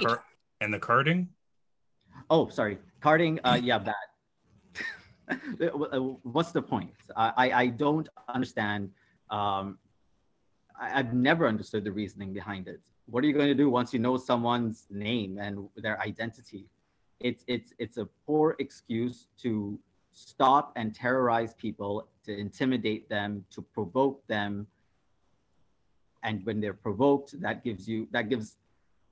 Car- 0.00 0.22
and 0.60 0.72
the 0.72 0.78
carding? 0.78 1.28
Oh, 2.30 2.48
sorry. 2.48 2.78
Carding, 3.00 3.40
uh, 3.44 3.58
yeah, 3.60 3.78
that. 3.78 3.96
What's 6.22 6.52
the 6.52 6.62
point? 6.62 6.92
I, 7.16 7.50
I 7.52 7.66
don't 7.66 8.08
understand. 8.28 8.90
Um, 9.30 9.78
I, 10.82 10.98
I've 10.98 11.14
never 11.14 11.46
understood 11.46 11.84
the 11.84 11.92
reasoning 11.92 12.32
behind 12.32 12.68
it. 12.68 12.80
What 13.06 13.22
are 13.24 13.26
you 13.26 13.32
going 13.32 13.48
to 13.48 13.54
do 13.54 13.70
once 13.70 13.92
you 13.92 14.00
know 14.00 14.16
someone's 14.16 14.86
name 14.90 15.38
and 15.38 15.68
their 15.76 16.00
identity? 16.00 16.66
It's, 17.20 17.44
it's, 17.46 17.72
it's 17.78 17.98
a 17.98 18.06
poor 18.26 18.56
excuse 18.58 19.28
to 19.42 19.78
stop 20.12 20.72
and 20.76 20.94
terrorize 20.94 21.54
people, 21.54 22.08
to 22.24 22.36
intimidate 22.36 23.08
them, 23.08 23.44
to 23.50 23.62
provoke 23.62 24.26
them. 24.26 24.66
And 26.24 26.44
when 26.44 26.60
they're 26.60 26.74
provoked, 26.74 27.40
that 27.40 27.64
gives 27.64 27.88
you, 27.88 28.08
that 28.10 28.28
gives 28.28 28.56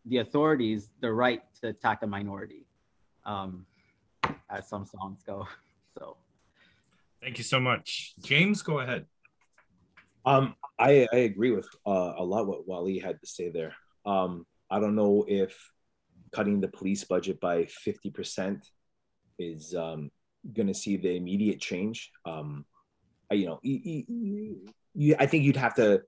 the 0.06 0.18
authorities 0.18 0.90
the 1.00 1.12
right 1.12 1.42
to 1.60 1.68
attack 1.68 2.02
a 2.02 2.06
minority, 2.06 2.64
um, 3.24 3.66
as 4.48 4.68
some 4.68 4.84
songs 4.84 5.22
go. 5.24 5.46
So, 5.98 6.16
thank 7.20 7.36
you 7.36 7.42
so 7.42 7.58
much, 7.58 8.14
James. 8.22 8.62
Go 8.62 8.78
ahead. 8.78 9.06
Um, 10.24 10.54
I 10.78 11.06
I 11.12 11.16
agree 11.16 11.50
with 11.50 11.68
uh, 11.86 12.12
a 12.16 12.24
lot 12.24 12.46
what 12.46 12.66
Wali 12.66 12.98
had 12.98 13.20
to 13.20 13.26
say 13.26 13.50
there. 13.50 13.74
Um, 14.04 14.46
I 14.70 14.80
don't 14.80 14.94
know 14.94 15.24
if 15.26 15.58
cutting 16.32 16.60
the 16.60 16.68
police 16.68 17.04
budget 17.04 17.40
by 17.40 17.66
fifty 17.66 18.10
percent 18.10 18.68
is 19.38 19.74
um, 19.74 20.10
going 20.52 20.68
to 20.68 20.74
see 20.74 20.96
the 20.96 21.16
immediate 21.16 21.60
change. 21.60 22.10
Um, 22.26 22.64
I, 23.30 23.34
you 23.34 23.46
know, 23.46 23.60
you, 23.62 25.16
I 25.18 25.26
think 25.26 25.44
you'd 25.44 25.56
have 25.56 25.74
to 25.76 26.02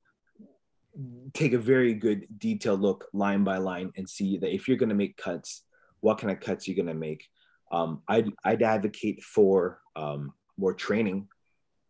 take 1.32 1.54
a 1.54 1.58
very 1.58 1.94
good 1.94 2.26
detailed 2.38 2.82
look 2.82 3.08
line 3.14 3.44
by 3.44 3.56
line 3.56 3.92
and 3.96 4.08
see 4.08 4.36
that 4.38 4.54
if 4.54 4.68
you're 4.68 4.76
going 4.76 4.90
to 4.90 4.94
make 4.94 5.16
cuts, 5.16 5.62
what 6.00 6.18
kind 6.18 6.30
of 6.30 6.40
cuts 6.40 6.68
you're 6.68 6.76
going 6.76 6.86
to 6.86 6.94
make. 6.94 7.26
Um, 7.70 8.02
I'd, 8.06 8.30
I'd 8.44 8.62
advocate 8.62 9.22
for 9.22 9.80
um, 9.96 10.34
more 10.58 10.74
training 10.74 11.28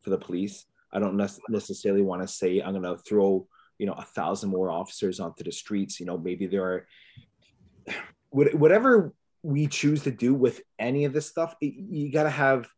for 0.03 0.11
the 0.11 0.19
police. 0.19 0.65
I 0.93 0.99
don't 0.99 1.17
necessarily 1.49 2.03
want 2.03 2.23
to 2.23 2.29
say 2.29 2.61
I'm 2.61 2.73
going 2.73 2.83
to 2.83 3.03
throw 3.03 3.47
you 3.79 3.87
know 3.87 3.95
a 3.95 4.05
thousand 4.05 4.51
more 4.51 4.71
officers 4.71 5.21
onto 5.21 5.45
the 5.45 5.53
streets. 5.53 5.99
You 6.01 6.07
know 6.07 6.19
maybe 6.19 6.47
there 6.47 6.65
are 6.65 6.87
whatever 8.31 9.13
we 9.43 9.67
choose 9.67 10.05
to 10.05 10.11
do 10.11 10.35
with 10.35 10.61
any 10.79 11.05
of 11.05 11.13
this 11.13 11.29
stuff. 11.29 11.55
It, 11.61 11.75
you 11.75 12.13
got 12.13 12.25
to 12.25 12.31
have 12.31 12.69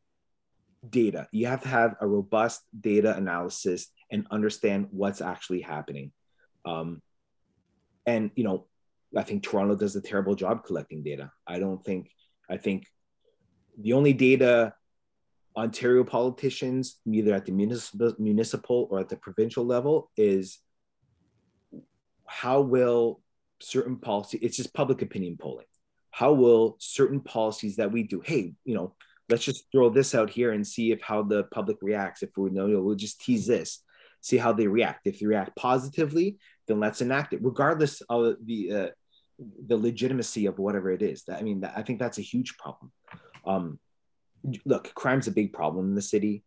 data. 0.88 1.28
You 1.32 1.46
have 1.46 1.62
to 1.62 1.68
have 1.68 1.96
a 2.00 2.06
robust 2.06 2.62
data 2.78 3.14
analysis 3.16 3.88
and 4.10 4.26
understand 4.30 4.88
what's 4.90 5.20
actually 5.20 5.60
happening. 5.60 6.12
Um, 6.64 7.02
and 8.06 8.30
you 8.34 8.44
know, 8.44 8.66
I 9.16 9.22
think 9.22 9.42
Toronto 9.42 9.76
does 9.76 9.96
a 9.96 10.00
terrible 10.00 10.34
job 10.34 10.64
collecting 10.64 11.02
data. 11.02 11.30
I 11.46 11.58
don't 11.58 11.84
think. 11.84 12.10
I 12.48 12.58
think 12.58 12.86
the 13.78 13.94
only 13.94 14.12
data 14.12 14.74
Ontario 15.56 16.04
politicians, 16.04 17.00
either 17.06 17.32
at 17.32 17.46
the 17.46 17.52
municipal, 17.52 18.12
municipal 18.18 18.88
or 18.90 19.00
at 19.00 19.08
the 19.08 19.16
provincial 19.16 19.64
level, 19.64 20.10
is 20.16 20.58
how 22.26 22.60
will 22.60 23.20
certain 23.60 23.96
policy. 23.96 24.38
It's 24.38 24.56
just 24.56 24.74
public 24.74 25.02
opinion 25.02 25.36
polling. 25.40 25.66
How 26.10 26.32
will 26.32 26.76
certain 26.78 27.20
policies 27.20 27.76
that 27.76 27.92
we 27.92 28.02
do? 28.02 28.20
Hey, 28.24 28.54
you 28.64 28.74
know, 28.74 28.94
let's 29.28 29.44
just 29.44 29.64
throw 29.72 29.90
this 29.90 30.14
out 30.14 30.30
here 30.30 30.52
and 30.52 30.66
see 30.66 30.92
if 30.92 31.00
how 31.02 31.22
the 31.22 31.44
public 31.44 31.78
reacts. 31.82 32.22
If 32.22 32.36
we 32.36 32.50
know, 32.50 32.66
we'll 32.80 32.94
just 32.94 33.20
tease 33.20 33.46
this, 33.46 33.82
see 34.20 34.36
how 34.36 34.52
they 34.52 34.66
react. 34.66 35.06
If 35.06 35.20
they 35.20 35.26
react 35.26 35.56
positively, 35.56 36.38
then 36.66 36.80
let's 36.80 37.00
enact 37.00 37.32
it, 37.32 37.40
regardless 37.42 38.00
of 38.02 38.36
the 38.44 38.72
uh, 38.72 38.88
the 39.66 39.76
legitimacy 39.76 40.46
of 40.46 40.58
whatever 40.58 40.90
it 40.90 41.02
is. 41.02 41.24
That 41.24 41.40
I 41.40 41.42
mean, 41.42 41.60
that, 41.60 41.74
I 41.76 41.82
think 41.82 41.98
that's 41.98 42.18
a 42.18 42.22
huge 42.22 42.56
problem. 42.58 42.92
Um, 43.46 43.78
look, 44.64 44.94
crime's 44.94 45.28
a 45.28 45.32
big 45.32 45.52
problem 45.52 45.86
in 45.86 45.94
the 45.94 46.02
city. 46.02 46.44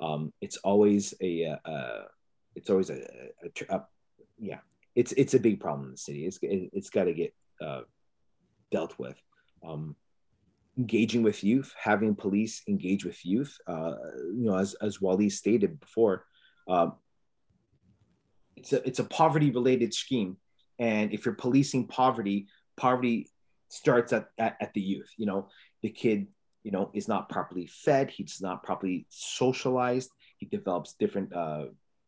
Um, 0.00 0.32
it's 0.40 0.56
always 0.58 1.14
a, 1.20 1.46
uh, 1.46 1.70
uh 1.70 2.02
it's 2.54 2.70
always 2.70 2.90
a, 2.90 3.00
a, 3.42 3.74
a, 3.74 3.84
yeah, 4.38 4.58
it's 4.94 5.12
it's 5.12 5.34
a 5.34 5.40
big 5.40 5.60
problem 5.60 5.86
in 5.86 5.92
the 5.92 5.98
city. 5.98 6.26
It's 6.26 6.38
it, 6.42 6.70
has 6.74 6.90
got 6.90 7.04
to 7.04 7.12
get 7.12 7.34
uh, 7.60 7.82
dealt 8.70 8.98
with. 8.98 9.16
Um, 9.66 9.96
engaging 10.76 11.22
with 11.22 11.44
youth, 11.44 11.72
having 11.80 12.14
police 12.14 12.62
engage 12.68 13.04
with 13.04 13.24
youth. 13.24 13.56
Uh, 13.66 13.94
you 14.34 14.44
know, 14.44 14.56
as 14.56 14.74
as 14.74 15.00
Wali 15.00 15.30
stated 15.30 15.80
before, 15.80 16.24
um, 16.68 16.94
it's 18.56 18.72
a 18.72 18.86
it's 18.86 18.98
a 18.98 19.04
poverty 19.04 19.50
related 19.50 19.94
scheme, 19.94 20.36
and 20.78 21.12
if 21.12 21.24
you're 21.24 21.34
policing 21.34 21.86
poverty, 21.88 22.46
poverty 22.76 23.28
starts 23.68 24.12
at, 24.12 24.28
at, 24.38 24.56
at 24.60 24.74
the 24.74 24.80
youth. 24.80 25.10
You 25.16 25.26
know, 25.26 25.48
the 25.82 25.90
kid 25.90 26.28
you 26.64 26.72
know 26.72 26.90
is 26.92 27.06
not 27.06 27.28
properly 27.28 27.66
fed, 27.66 28.10
he's 28.10 28.40
not 28.40 28.64
properly 28.64 29.06
socialized, 29.10 30.10
he 30.38 30.46
develops 30.46 30.94
different 30.94 31.32
uh, 31.32 31.66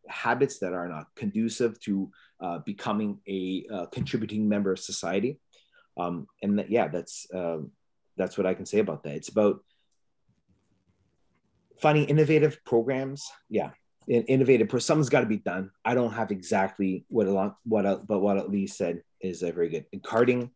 habits 0.09 0.59
that 0.59 0.73
are 0.73 0.89
not 0.89 1.07
conducive 1.15 1.79
to 1.81 2.11
uh, 2.41 2.59
becoming 2.59 3.21
a 3.29 3.65
uh, 3.73 3.87
contributing 3.87 4.49
member 4.49 4.73
of 4.73 4.79
society. 4.79 5.39
Um, 5.97 6.27
and 6.43 6.65
yeah, 6.69 6.89
that's 6.89 7.27
um, 7.33 7.71
that's 8.17 8.37
what 8.37 8.47
I 8.47 8.55
can 8.55 8.67
say 8.67 8.81
about 8.81 9.05
that. 9.05 9.15
It's 9.15 9.29
about 9.29 9.63
finding 11.81 12.07
innovative 12.07 12.65
programs. 12.65 13.31
Yeah, 13.49 13.71
innovative. 14.07 14.71
Something's 14.83 15.09
got 15.09 15.21
to 15.21 15.27
be 15.27 15.39
done. 15.39 15.71
I 15.85 15.95
don't 15.95 16.13
have 16.13 16.31
exactly 16.31 17.05
what 17.09 17.27
a 17.27 17.33
lot, 17.33 17.57
what 17.65 17.87
a, 17.87 17.97
but 17.97 18.21
what 18.21 18.51
Lee 18.51 18.67
said 18.67 19.03
is 19.21 19.43
uh, 19.43 19.51
very 19.53 19.69
good. 19.69 19.87
And 19.93 20.03
carding, 20.03 20.51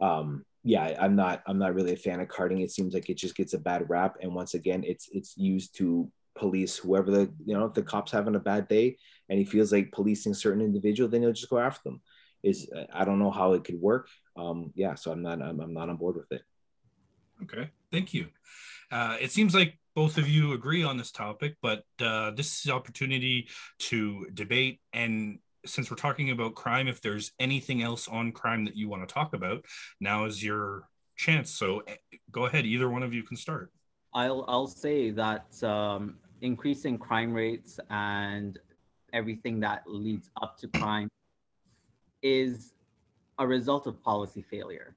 um, 0.00 0.44
yeah, 0.66 0.96
I'm 1.00 1.14
not 1.14 1.42
I'm 1.46 1.58
not 1.58 1.74
really 1.74 1.92
a 1.92 1.96
fan 1.96 2.18
of 2.18 2.26
carding. 2.26 2.60
It 2.60 2.72
seems 2.72 2.92
like 2.92 3.08
it 3.08 3.16
just 3.16 3.36
gets 3.36 3.54
a 3.54 3.58
bad 3.58 3.88
rap, 3.88 4.16
and 4.20 4.34
once 4.34 4.54
again, 4.54 4.82
it's 4.84 5.08
it's 5.12 5.36
used 5.36 5.76
to 5.76 6.10
police 6.34 6.76
whoever 6.76 7.10
the 7.10 7.32
you 7.44 7.54
know 7.56 7.66
if 7.66 7.74
the 7.74 7.82
cops 7.82 8.10
having 8.10 8.34
a 8.34 8.40
bad 8.40 8.66
day 8.68 8.98
and 9.28 9.38
he 9.38 9.44
feels 9.44 9.72
like 9.72 9.92
policing 9.92 10.34
certain 10.34 10.60
individual, 10.60 11.08
then 11.08 11.22
he'll 11.22 11.32
just 11.32 11.48
go 11.48 11.58
after 11.58 11.82
them. 11.84 12.00
Is 12.42 12.68
I 12.92 13.04
don't 13.04 13.20
know 13.20 13.30
how 13.30 13.52
it 13.52 13.62
could 13.62 13.80
work. 13.80 14.08
Um, 14.36 14.72
yeah, 14.74 14.96
so 14.96 15.12
I'm 15.12 15.22
not 15.22 15.40
I'm, 15.40 15.60
I'm 15.60 15.72
not 15.72 15.88
on 15.88 15.98
board 15.98 16.16
with 16.16 16.32
it. 16.32 16.42
Okay, 17.44 17.70
thank 17.92 18.12
you. 18.12 18.26
Uh, 18.90 19.16
it 19.20 19.30
seems 19.30 19.54
like 19.54 19.78
both 19.94 20.18
of 20.18 20.28
you 20.28 20.52
agree 20.52 20.82
on 20.82 20.96
this 20.96 21.12
topic, 21.12 21.54
but 21.62 21.84
uh, 22.00 22.32
this 22.32 22.64
is 22.64 22.70
opportunity 22.72 23.48
to 23.78 24.26
debate. 24.34 24.80
And 24.92 25.38
since 25.66 25.90
we're 25.90 25.96
talking 25.96 26.30
about 26.30 26.54
crime, 26.54 26.88
if 26.88 27.00
there's 27.00 27.32
anything 27.38 27.82
else 27.82 28.08
on 28.08 28.32
crime 28.32 28.64
that 28.64 28.76
you 28.76 28.88
want 28.88 29.06
to 29.06 29.12
talk 29.12 29.34
about, 29.34 29.64
now 30.00 30.24
is 30.24 30.42
your 30.42 30.88
chance. 31.16 31.50
So 31.50 31.82
eh, 31.86 31.96
go 32.30 32.46
ahead. 32.46 32.64
Either 32.66 32.88
one 32.88 33.02
of 33.02 33.12
you 33.12 33.22
can 33.22 33.36
start. 33.36 33.72
I'll 34.14 34.44
I'll 34.48 34.66
say 34.66 35.10
that 35.10 35.62
um, 35.62 36.16
increasing 36.40 36.98
crime 36.98 37.32
rates 37.32 37.78
and 37.90 38.58
everything 39.12 39.60
that 39.60 39.82
leads 39.86 40.30
up 40.40 40.58
to 40.58 40.68
crime 40.68 41.08
is 42.22 42.74
a 43.38 43.46
result 43.46 43.86
of 43.86 44.02
policy 44.02 44.42
failure 44.42 44.96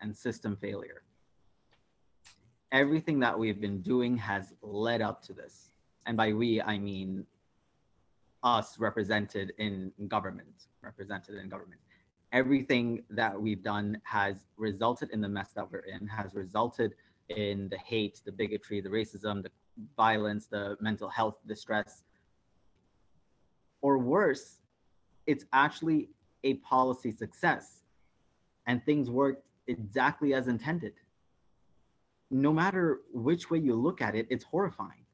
and 0.00 0.14
system 0.14 0.56
failure 0.56 1.02
everything 2.72 3.18
that 3.20 3.38
we've 3.38 3.60
been 3.60 3.80
doing 3.80 4.16
has 4.16 4.54
led 4.62 5.00
up 5.02 5.22
to 5.22 5.32
this. 5.32 5.70
And 6.06 6.16
by 6.16 6.32
we, 6.32 6.60
I 6.60 6.78
mean 6.78 7.26
us 8.56 8.78
represented 8.78 9.52
in 9.58 9.92
government, 10.08 10.66
represented 10.82 11.34
in 11.36 11.48
government. 11.48 11.80
Everything 12.32 13.02
that 13.10 13.40
we've 13.40 13.62
done 13.62 14.00
has 14.04 14.36
resulted 14.56 15.10
in 15.10 15.20
the 15.20 15.28
mess 15.28 15.50
that 15.54 15.66
we're 15.70 15.86
in, 15.94 16.06
has 16.06 16.34
resulted 16.34 16.94
in 17.28 17.68
the 17.68 17.78
hate, 17.78 18.20
the 18.24 18.32
bigotry, 18.32 18.80
the 18.80 18.88
racism, 18.88 19.42
the 19.42 19.50
violence, 19.96 20.46
the 20.46 20.76
mental 20.80 21.08
health 21.08 21.36
distress. 21.46 22.04
Or 23.80 23.98
worse, 23.98 24.60
it's 25.26 25.44
actually 25.52 26.10
a 26.44 26.54
policy 26.54 27.12
success 27.12 27.82
and 28.66 28.84
things 28.84 29.10
worked 29.10 29.46
exactly 29.66 30.34
as 30.34 30.48
intended 30.48 30.94
no 32.30 32.52
matter 32.52 33.00
which 33.12 33.50
way 33.50 33.58
you 33.58 33.74
look 33.74 34.02
at 34.02 34.14
it, 34.14 34.26
it's 34.30 34.44
horrifying. 34.44 35.04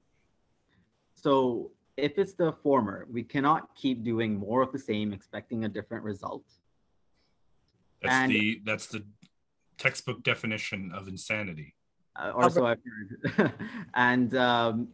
So 1.14 1.70
if 1.96 2.18
it's 2.18 2.34
the 2.34 2.52
former, 2.52 3.06
we 3.10 3.22
cannot 3.22 3.74
keep 3.74 4.02
doing 4.02 4.36
more 4.36 4.62
of 4.62 4.72
the 4.72 4.78
same, 4.78 5.12
expecting 5.12 5.64
a 5.64 5.68
different 5.68 6.04
result. 6.04 6.44
That's 8.02 8.14
and, 8.14 8.32
the 8.32 8.60
that's 8.64 8.86
the 8.88 9.04
textbook 9.78 10.22
definition 10.22 10.92
of 10.94 11.08
insanity. 11.08 11.74
Uh, 12.16 12.32
or 12.34 12.50
so 12.50 12.66
I've 12.66 12.78
heard. 12.84 13.52
and 13.94 14.36
um, 14.36 14.88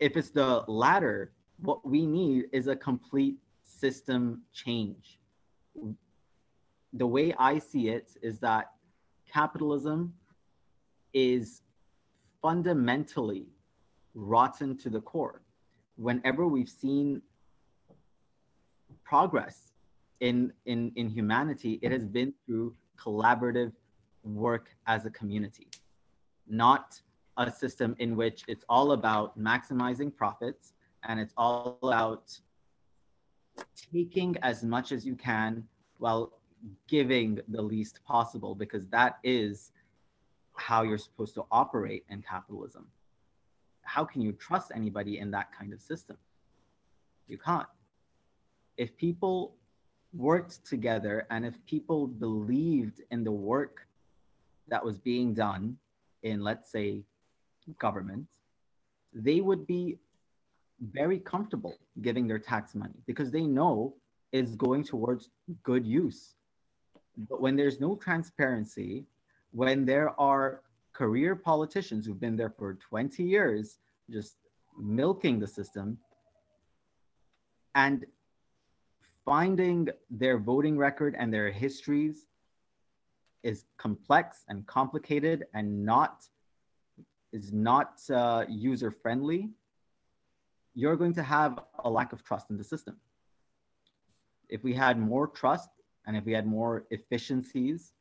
if 0.00 0.16
it's 0.16 0.30
the 0.30 0.64
latter, 0.66 1.32
what 1.60 1.86
we 1.86 2.06
need 2.06 2.46
is 2.52 2.66
a 2.66 2.76
complete 2.76 3.36
system 3.62 4.42
change. 4.52 5.18
The 6.94 7.06
way 7.06 7.34
I 7.38 7.58
see 7.58 7.88
it 7.88 8.16
is 8.22 8.38
that 8.40 8.72
capitalism 9.30 10.12
is 11.14 11.62
fundamentally 12.42 13.46
rotten 14.14 14.76
to 14.78 14.90
the 14.90 15.00
core. 15.00 15.41
Whenever 16.02 16.48
we've 16.48 16.68
seen 16.68 17.22
progress 19.04 19.72
in, 20.18 20.52
in, 20.66 20.90
in 20.96 21.08
humanity, 21.08 21.78
it 21.80 21.92
has 21.92 22.04
been 22.04 22.34
through 22.44 22.74
collaborative 22.98 23.72
work 24.24 24.70
as 24.88 25.06
a 25.06 25.10
community, 25.10 25.68
not 26.48 27.00
a 27.36 27.48
system 27.52 27.94
in 28.00 28.16
which 28.16 28.42
it's 28.48 28.64
all 28.68 28.92
about 28.92 29.38
maximizing 29.38 30.12
profits 30.14 30.72
and 31.04 31.20
it's 31.20 31.34
all 31.36 31.78
about 31.84 32.36
taking 33.92 34.36
as 34.42 34.64
much 34.64 34.90
as 34.90 35.06
you 35.06 35.14
can 35.14 35.62
while 35.98 36.32
giving 36.88 37.38
the 37.46 37.62
least 37.62 38.00
possible 38.04 38.56
because 38.56 38.88
that 38.88 39.18
is 39.22 39.70
how 40.54 40.82
you're 40.82 40.98
supposed 40.98 41.34
to 41.34 41.44
operate 41.52 42.04
in 42.10 42.20
capitalism. 42.22 42.88
How 43.92 44.06
can 44.06 44.22
you 44.22 44.32
trust 44.32 44.72
anybody 44.74 45.18
in 45.18 45.30
that 45.32 45.52
kind 45.52 45.70
of 45.74 45.78
system? 45.78 46.16
You 47.28 47.36
can't. 47.36 47.68
If 48.78 48.96
people 48.96 49.54
worked 50.14 50.64
together 50.64 51.26
and 51.28 51.44
if 51.44 51.54
people 51.66 52.06
believed 52.06 53.02
in 53.10 53.22
the 53.22 53.32
work 53.32 53.86
that 54.68 54.82
was 54.82 54.96
being 54.96 55.34
done 55.34 55.76
in, 56.22 56.42
let's 56.42 56.72
say, 56.72 57.02
government, 57.78 58.28
they 59.12 59.42
would 59.42 59.66
be 59.66 59.98
very 60.80 61.18
comfortable 61.18 61.76
giving 62.00 62.26
their 62.26 62.38
tax 62.38 62.74
money 62.74 62.98
because 63.06 63.30
they 63.30 63.42
know 63.42 63.92
it's 64.32 64.54
going 64.54 64.84
towards 64.84 65.28
good 65.64 65.84
use. 65.86 66.36
But 67.28 67.42
when 67.42 67.56
there's 67.56 67.78
no 67.78 67.96
transparency, 67.96 69.04
when 69.50 69.84
there 69.84 70.18
are 70.18 70.62
career 70.94 71.36
politicians 71.36 72.06
who've 72.06 72.20
been 72.20 72.36
there 72.36 72.54
for 72.56 72.72
20 72.74 73.22
years, 73.22 73.78
just 74.10 74.36
milking 74.78 75.38
the 75.38 75.46
system 75.46 75.98
and 77.74 78.04
finding 79.24 79.88
their 80.10 80.38
voting 80.38 80.76
record 80.76 81.14
and 81.18 81.32
their 81.32 81.50
histories 81.50 82.26
is 83.42 83.64
complex 83.76 84.44
and 84.48 84.66
complicated 84.66 85.46
and 85.54 85.84
not 85.84 86.24
is 87.32 87.50
not 87.50 87.98
uh, 88.10 88.44
user 88.48 88.90
friendly, 88.90 89.48
you're 90.74 90.96
going 90.96 91.14
to 91.14 91.22
have 91.22 91.58
a 91.82 91.88
lack 91.88 92.12
of 92.12 92.22
trust 92.22 92.50
in 92.50 92.58
the 92.58 92.64
system. 92.64 92.96
If 94.50 94.62
we 94.62 94.74
had 94.74 94.98
more 94.98 95.26
trust 95.26 95.70
and 96.06 96.14
if 96.14 96.26
we 96.26 96.32
had 96.32 96.46
more 96.46 96.84
efficiencies, 96.90 97.94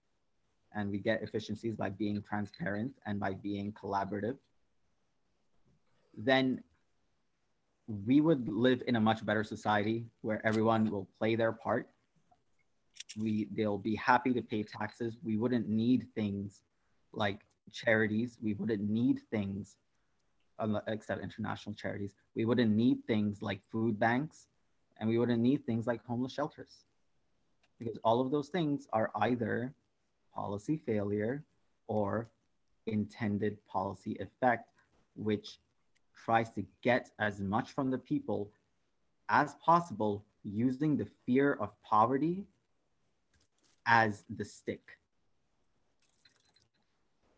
and 0.74 0.90
we 0.90 1.00
get 1.00 1.22
efficiencies 1.22 1.76
by 1.76 1.90
being 1.90 2.22
transparent 2.22 2.94
and 3.06 3.20
by 3.20 3.34
being 3.34 3.74
collaborative, 3.74 4.38
then 6.18 6.64
we 7.88 8.22
would 8.22 8.48
live 8.48 8.84
in 8.88 8.96
a 8.96 9.00
much 9.00 9.26
better 9.26 9.44
society 9.44 10.06
where 10.22 10.46
everyone 10.46 10.90
will 10.90 11.08
play 11.18 11.36
their 11.36 11.52
part. 11.52 11.90
We 13.18 13.48
they'll 13.56 13.78
be 13.78 13.96
happy 13.96 14.34
to 14.34 14.42
pay 14.42 14.64
taxes. 14.64 15.18
We 15.24 15.38
wouldn't 15.38 15.68
need 15.68 16.08
things 16.16 16.62
like 17.12 17.42
charities. 17.72 18.38
We 18.42 18.54
wouldn't 18.54 18.82
need 18.82 19.20
things 19.30 19.78
except 20.88 21.24
international 21.24 21.74
charities. 21.76 22.14
We 22.36 22.46
wouldn't 22.46 22.72
need 22.72 23.06
things 23.08 23.42
like 23.42 23.60
food 23.72 24.00
banks 24.00 24.48
and 25.00 25.10
we 25.10 25.18
wouldn't 25.18 25.42
need 25.42 25.66
things 25.66 25.88
like 25.88 26.06
homeless 26.06 26.34
shelters 26.34 26.86
because 27.80 27.98
all 28.04 28.22
of 28.22 28.30
those 28.30 28.50
things 28.50 28.88
are 28.94 29.12
either 29.16 29.74
policy 30.34 30.78
failure 30.78 31.44
or 31.88 32.30
intended 32.86 33.58
policy 33.68 34.16
effect, 34.20 34.70
which 35.16 35.58
tries 36.24 36.50
to 36.52 36.66
get 36.82 37.10
as 37.20 37.40
much 37.40 37.72
from 37.72 37.92
the 37.92 37.98
people 37.98 38.52
as 39.30 39.56
possible 39.56 40.26
using 40.44 40.98
the 40.98 41.08
fear 41.26 41.54
of 41.54 41.70
poverty 41.84 42.46
as 43.86 44.24
the 44.30 44.46
stick. 44.46 44.82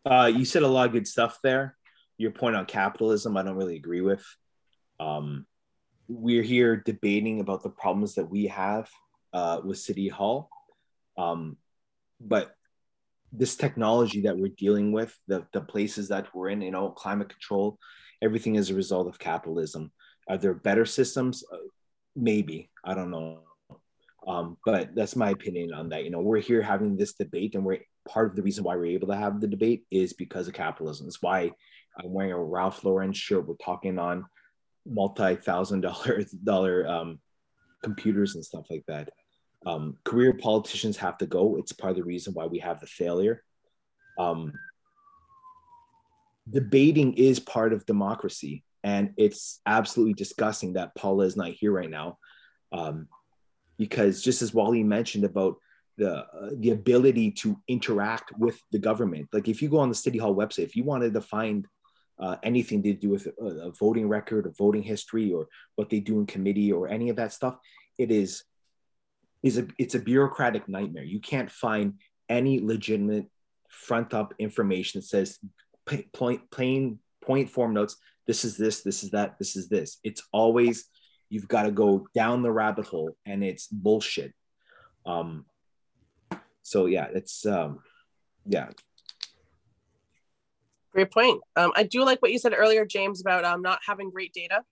Uh, 0.04 0.30
you 0.34 0.44
said 0.44 0.62
a 0.62 0.68
lot 0.68 0.86
of 0.86 0.92
good 0.92 1.08
stuff 1.08 1.38
there. 1.42 1.76
Your 2.18 2.30
point 2.30 2.56
on 2.56 2.66
capitalism, 2.66 3.36
I 3.36 3.42
don't 3.42 3.56
really 3.56 3.76
agree 3.76 4.02
with. 4.02 4.24
Um, 5.00 5.46
we're 6.08 6.42
here 6.42 6.76
debating 6.76 7.40
about 7.40 7.62
the 7.62 7.70
problems 7.70 8.14
that 8.16 8.28
we 8.28 8.46
have 8.46 8.88
uh, 9.32 9.60
with 9.64 9.78
City 9.78 10.08
Hall. 10.08 10.50
Um, 11.16 11.56
but 12.20 12.54
this 13.36 13.56
technology 13.56 14.22
that 14.22 14.36
we're 14.36 14.52
dealing 14.56 14.92
with, 14.92 15.16
the, 15.26 15.46
the 15.52 15.60
places 15.60 16.08
that 16.08 16.34
we're 16.34 16.50
in, 16.50 16.62
you 16.62 16.70
know, 16.70 16.90
climate 16.90 17.28
control, 17.28 17.78
everything 18.22 18.54
is 18.54 18.70
a 18.70 18.74
result 18.74 19.08
of 19.08 19.18
capitalism. 19.18 19.90
Are 20.28 20.38
there 20.38 20.54
better 20.54 20.86
systems? 20.86 21.44
Uh, 21.52 21.56
maybe. 22.14 22.70
I 22.84 22.94
don't 22.94 23.10
know. 23.10 23.40
Um, 24.26 24.56
but 24.64 24.94
that's 24.94 25.16
my 25.16 25.30
opinion 25.30 25.74
on 25.74 25.90
that. 25.90 26.04
You 26.04 26.10
know, 26.10 26.20
we're 26.20 26.40
here 26.40 26.62
having 26.62 26.96
this 26.96 27.12
debate, 27.14 27.54
and 27.54 27.64
we're 27.64 27.80
part 28.08 28.30
of 28.30 28.36
the 28.36 28.42
reason 28.42 28.64
why 28.64 28.76
we're 28.76 28.86
able 28.86 29.08
to 29.08 29.16
have 29.16 29.40
the 29.40 29.46
debate 29.46 29.84
is 29.90 30.12
because 30.12 30.48
of 30.48 30.54
capitalism. 30.54 31.06
It's 31.06 31.20
why 31.20 31.50
I'm 31.98 32.12
wearing 32.12 32.32
a 32.32 32.42
Ralph 32.42 32.84
Lauren 32.84 33.12
shirt. 33.12 33.46
We're 33.46 33.54
talking 33.56 33.98
on 33.98 34.24
multi-thousand 34.86 35.80
dollar 35.82 36.24
dollar 36.44 36.86
um, 36.86 37.20
computers 37.82 38.34
and 38.34 38.44
stuff 38.44 38.66
like 38.70 38.84
that. 38.88 39.10
Um, 39.66 39.96
career 40.04 40.34
politicians 40.34 40.96
have 40.98 41.18
to 41.18 41.26
go. 41.26 41.56
It's 41.56 41.72
part 41.72 41.92
of 41.92 41.96
the 41.96 42.04
reason 42.04 42.34
why 42.34 42.46
we 42.46 42.58
have 42.58 42.80
the 42.80 42.86
failure. 42.86 43.42
Um, 44.18 44.52
debating 46.48 47.14
is 47.14 47.40
part 47.40 47.72
of 47.72 47.86
democracy, 47.86 48.62
and 48.82 49.14
it's 49.16 49.60
absolutely 49.64 50.14
disgusting 50.14 50.74
that 50.74 50.94
Paula 50.94 51.24
is 51.24 51.36
not 51.36 51.48
here 51.48 51.72
right 51.72 51.90
now, 51.90 52.18
um, 52.72 53.08
because 53.78 54.22
just 54.22 54.42
as 54.42 54.52
Wali 54.52 54.84
mentioned 54.84 55.24
about 55.24 55.56
the 55.96 56.18
uh, 56.18 56.50
the 56.58 56.70
ability 56.70 57.30
to 57.30 57.56
interact 57.66 58.36
with 58.38 58.60
the 58.70 58.78
government, 58.78 59.28
like 59.32 59.48
if 59.48 59.62
you 59.62 59.68
go 59.68 59.78
on 59.78 59.88
the 59.88 59.94
City 59.94 60.18
Hall 60.18 60.34
website, 60.34 60.64
if 60.64 60.76
you 60.76 60.84
wanted 60.84 61.14
to 61.14 61.20
find 61.20 61.66
uh, 62.18 62.36
anything 62.42 62.82
to 62.82 62.92
do 62.92 63.08
with 63.10 63.26
a, 63.26 63.44
a 63.44 63.72
voting 63.72 64.08
record 64.08 64.46
or 64.46 64.50
voting 64.50 64.82
history 64.82 65.32
or 65.32 65.48
what 65.76 65.88
they 65.88 66.00
do 66.00 66.18
in 66.18 66.26
committee 66.26 66.72
or 66.72 66.88
any 66.88 67.08
of 67.08 67.16
that 67.16 67.32
stuff, 67.32 67.56
it 67.98 68.10
is 68.10 68.44
is 69.44 69.58
a 69.58 69.66
it's 69.78 69.94
a 69.94 70.00
bureaucratic 70.00 70.68
nightmare. 70.68 71.04
You 71.04 71.20
can't 71.20 71.50
find 71.50 72.00
any 72.28 72.60
legitimate 72.60 73.26
front 73.68 74.14
up 74.14 74.32
information 74.38 75.00
that 75.00 75.06
says 75.06 75.38
point 76.12 76.50
plain 76.50 76.98
point 77.20 77.50
form 77.50 77.74
notes. 77.74 77.96
This 78.26 78.44
is 78.44 78.56
this. 78.56 78.82
This 78.82 79.04
is 79.04 79.10
that. 79.10 79.38
This 79.38 79.54
is 79.54 79.68
this. 79.68 79.98
It's 80.02 80.22
always 80.32 80.86
you've 81.28 81.46
got 81.46 81.64
to 81.64 81.70
go 81.70 82.06
down 82.14 82.42
the 82.42 82.50
rabbit 82.50 82.86
hole, 82.86 83.16
and 83.26 83.44
it's 83.44 83.68
bullshit. 83.68 84.32
Um. 85.04 85.44
So 86.62 86.86
yeah, 86.86 87.08
it's 87.14 87.44
um, 87.44 87.80
yeah. 88.46 88.70
Great 90.92 91.10
point. 91.10 91.42
Um, 91.56 91.72
I 91.76 91.82
do 91.82 92.02
like 92.02 92.22
what 92.22 92.32
you 92.32 92.38
said 92.38 92.54
earlier, 92.56 92.86
James, 92.86 93.20
about 93.20 93.44
um, 93.44 93.60
not 93.60 93.80
having 93.86 94.10
great 94.10 94.32
data. 94.32 94.62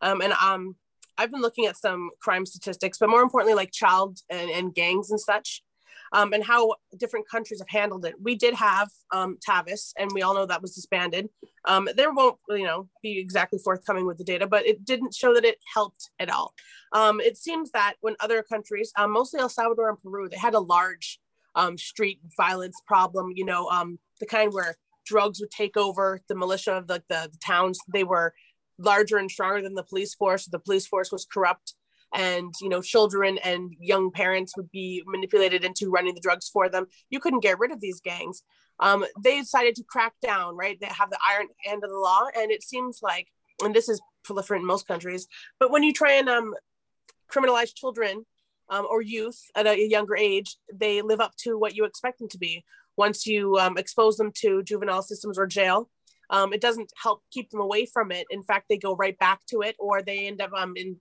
Um, 0.00 0.22
and 0.22 0.32
um, 0.32 0.76
I've 1.18 1.32
been 1.32 1.42
looking 1.42 1.66
at 1.66 1.76
some 1.76 2.10
crime 2.20 2.46
statistics, 2.46 2.98
but 2.98 3.10
more 3.10 3.22
importantly, 3.22 3.54
like 3.54 3.72
child 3.72 4.20
and, 4.30 4.50
and 4.50 4.74
gangs 4.74 5.10
and 5.10 5.20
such, 5.20 5.62
um, 6.12 6.32
and 6.32 6.44
how 6.44 6.76
different 6.96 7.28
countries 7.28 7.60
have 7.60 7.68
handled 7.68 8.06
it. 8.06 8.14
We 8.22 8.36
did 8.36 8.54
have 8.54 8.88
um, 9.12 9.36
TAVIS, 9.46 9.92
and 9.98 10.10
we 10.14 10.22
all 10.22 10.34
know 10.34 10.46
that 10.46 10.62
was 10.62 10.74
disbanded. 10.74 11.28
Um, 11.66 11.88
there 11.96 12.12
won't, 12.12 12.38
you 12.48 12.64
know, 12.64 12.88
be 13.02 13.18
exactly 13.18 13.58
forthcoming 13.58 14.06
with 14.06 14.16
the 14.16 14.24
data, 14.24 14.46
but 14.46 14.64
it 14.64 14.84
didn't 14.84 15.14
show 15.14 15.34
that 15.34 15.44
it 15.44 15.58
helped 15.74 16.10
at 16.18 16.30
all. 16.30 16.54
Um, 16.92 17.20
it 17.20 17.36
seems 17.36 17.70
that 17.72 17.94
when 18.00 18.16
other 18.20 18.42
countries, 18.42 18.92
um, 18.96 19.10
mostly 19.12 19.40
El 19.40 19.48
Salvador 19.48 19.90
and 19.90 20.00
Peru, 20.00 20.28
they 20.28 20.38
had 20.38 20.54
a 20.54 20.60
large 20.60 21.20
um, 21.54 21.76
street 21.76 22.20
violence 22.36 22.80
problem. 22.86 23.32
You 23.34 23.44
know, 23.44 23.68
the 24.20 24.26
kind 24.26 24.52
where 24.52 24.76
drugs 25.08 25.40
would 25.40 25.50
take 25.50 25.76
over 25.76 26.20
the 26.28 26.34
militia 26.34 26.72
of 26.72 26.86
the, 26.86 27.02
the, 27.08 27.28
the 27.32 27.38
towns. 27.44 27.78
They 27.92 28.04
were 28.04 28.34
larger 28.78 29.16
and 29.16 29.30
stronger 29.30 29.62
than 29.62 29.74
the 29.74 29.82
police 29.82 30.14
force. 30.14 30.46
The 30.46 30.58
police 30.58 30.86
force 30.86 31.12
was 31.12 31.26
corrupt 31.26 31.74
and 32.14 32.54
you 32.60 32.68
know 32.68 32.80
children 32.80 33.38
and 33.44 33.74
young 33.78 34.10
parents 34.10 34.56
would 34.56 34.70
be 34.70 35.02
manipulated 35.06 35.64
into 35.64 35.90
running 35.90 36.14
the 36.14 36.20
drugs 36.20 36.48
for 36.48 36.68
them. 36.68 36.86
You 37.10 37.20
couldn't 37.20 37.40
get 37.42 37.58
rid 37.58 37.72
of 37.72 37.80
these 37.80 38.00
gangs. 38.00 38.42
Um, 38.80 39.04
they 39.22 39.40
decided 39.40 39.74
to 39.76 39.84
crack 39.84 40.14
down 40.22 40.56
right? 40.56 40.78
They 40.80 40.86
have 40.86 41.10
the 41.10 41.18
iron 41.26 41.48
hand 41.64 41.82
of 41.84 41.90
the 41.90 41.98
law 41.98 42.26
and 42.36 42.50
it 42.50 42.62
seems 42.62 43.00
like 43.02 43.28
and 43.62 43.74
this 43.74 43.88
is 43.88 44.00
proliferant 44.26 44.60
in 44.60 44.66
most 44.66 44.86
countries 44.86 45.26
but 45.58 45.70
when 45.70 45.82
you 45.82 45.92
try 45.92 46.12
and 46.12 46.28
um, 46.28 46.54
criminalize 47.30 47.74
children 47.74 48.24
um, 48.70 48.86
or 48.88 49.02
youth 49.02 49.40
at 49.56 49.66
a 49.66 49.88
younger 49.88 50.16
age 50.16 50.56
they 50.72 51.02
live 51.02 51.20
up 51.20 51.34
to 51.38 51.58
what 51.58 51.74
you 51.74 51.84
expect 51.84 52.18
them 52.18 52.28
to 52.28 52.38
be. 52.38 52.64
Once 52.96 53.26
you 53.26 53.56
um, 53.58 53.78
expose 53.78 54.16
them 54.16 54.32
to 54.34 54.62
juvenile 54.62 55.02
systems 55.02 55.38
or 55.38 55.46
jail 55.46 55.88
um, 56.30 56.52
it 56.52 56.60
doesn't 56.60 56.92
help 57.02 57.22
keep 57.30 57.50
them 57.50 57.60
away 57.60 57.86
from 57.86 58.12
it. 58.12 58.26
In 58.30 58.42
fact, 58.42 58.66
they 58.68 58.78
go 58.78 58.94
right 58.94 59.18
back 59.18 59.44
to 59.46 59.62
it, 59.62 59.76
or 59.78 60.02
they 60.02 60.26
end 60.26 60.40
up 60.40 60.52
um, 60.52 60.74
in 60.76 60.96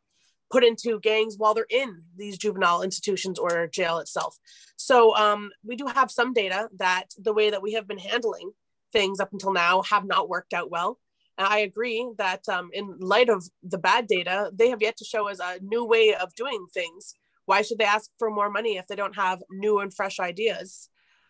put 0.49 0.63
into 0.63 0.99
gangs 0.99 1.35
while 1.37 1.53
they're 1.53 1.65
in 1.69 2.03
these 2.15 2.37
juvenile 2.37 2.81
institutions 2.81 3.37
or 3.37 3.67
jail 3.67 3.97
itself. 3.99 4.37
So 4.77 5.15
um, 5.15 5.51
we 5.63 5.75
do 5.75 5.87
have 5.87 6.09
some 6.11 6.33
data 6.33 6.69
that 6.77 7.07
the 7.17 7.33
way 7.33 7.49
that 7.49 7.61
we 7.61 7.73
have 7.73 7.87
been 7.87 7.97
handling 7.97 8.51
things 8.93 9.19
up 9.19 9.33
until 9.33 9.51
now 9.51 9.81
have 9.83 10.05
not 10.05 10.29
worked 10.29 10.53
out 10.53 10.71
well. 10.71 10.99
And 11.37 11.47
I 11.47 11.59
agree 11.59 12.09
that 12.17 12.47
um, 12.49 12.69
in 12.73 12.97
light 12.99 13.29
of 13.29 13.45
the 13.61 13.77
bad 13.77 14.07
data, 14.07 14.49
they 14.53 14.69
have 14.69 14.81
yet 14.81 14.97
to 14.97 15.05
show 15.05 15.29
us 15.29 15.39
a 15.39 15.59
new 15.61 15.85
way 15.85 16.15
of 16.15 16.33
doing 16.35 16.65
things. 16.73 17.13
Why 17.45 17.61
should 17.61 17.77
they 17.77 17.85
ask 17.85 18.09
for 18.17 18.29
more 18.29 18.49
money 18.49 18.77
if 18.77 18.87
they 18.87 18.95
don't 18.95 19.15
have 19.15 19.43
new 19.49 19.79
and 19.79 19.93
fresh 19.93 20.19
ideas? 20.19 20.89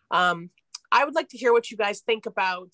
Um, 0.10 0.50
I 0.92 1.04
would 1.04 1.16
like 1.16 1.30
to 1.30 1.38
hear 1.38 1.52
what 1.52 1.70
you 1.70 1.78
guys 1.78 2.02
think 2.02 2.26
about 2.26 2.74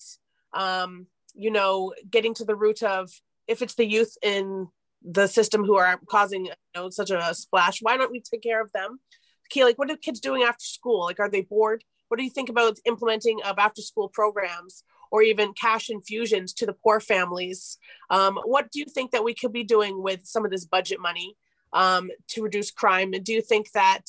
um, 0.52 1.06
you 1.34 1.50
know, 1.50 1.92
getting 2.10 2.34
to 2.34 2.44
the 2.44 2.56
root 2.56 2.82
of 2.82 3.10
if 3.46 3.62
it's 3.62 3.74
the 3.74 3.86
youth 3.86 4.16
in 4.22 4.68
the 5.02 5.26
system 5.26 5.64
who 5.64 5.76
are 5.76 6.00
causing 6.08 6.46
you 6.46 6.52
know 6.74 6.90
such 6.90 7.10
a 7.10 7.34
splash, 7.34 7.80
why 7.82 7.96
don't 7.96 8.12
we 8.12 8.20
take 8.20 8.42
care 8.42 8.62
of 8.62 8.72
them? 8.72 8.98
Okay, 9.46 9.64
like 9.64 9.78
what 9.78 9.90
are 9.90 9.96
kids 9.96 10.20
doing 10.20 10.42
after 10.42 10.64
school? 10.64 11.04
Like, 11.04 11.20
are 11.20 11.30
they 11.30 11.42
bored? 11.42 11.84
What 12.08 12.18
do 12.18 12.24
you 12.24 12.30
think 12.30 12.48
about 12.48 12.78
implementing 12.84 13.42
of 13.42 13.58
after 13.58 13.82
school 13.82 14.08
programs 14.08 14.84
or 15.10 15.22
even 15.22 15.52
cash 15.52 15.90
infusions 15.90 16.52
to 16.54 16.66
the 16.66 16.72
poor 16.72 17.00
families? 17.00 17.78
Um, 18.10 18.38
what 18.44 18.70
do 18.70 18.78
you 18.78 18.86
think 18.86 19.10
that 19.12 19.24
we 19.24 19.34
could 19.34 19.52
be 19.52 19.64
doing 19.64 20.02
with 20.02 20.20
some 20.24 20.44
of 20.44 20.50
this 20.50 20.64
budget 20.64 21.00
money 21.00 21.36
um, 21.72 22.10
to 22.28 22.42
reduce 22.42 22.70
crime? 22.70 23.12
And 23.14 23.24
do 23.24 23.32
you 23.32 23.42
think 23.42 23.70
that 23.72 24.02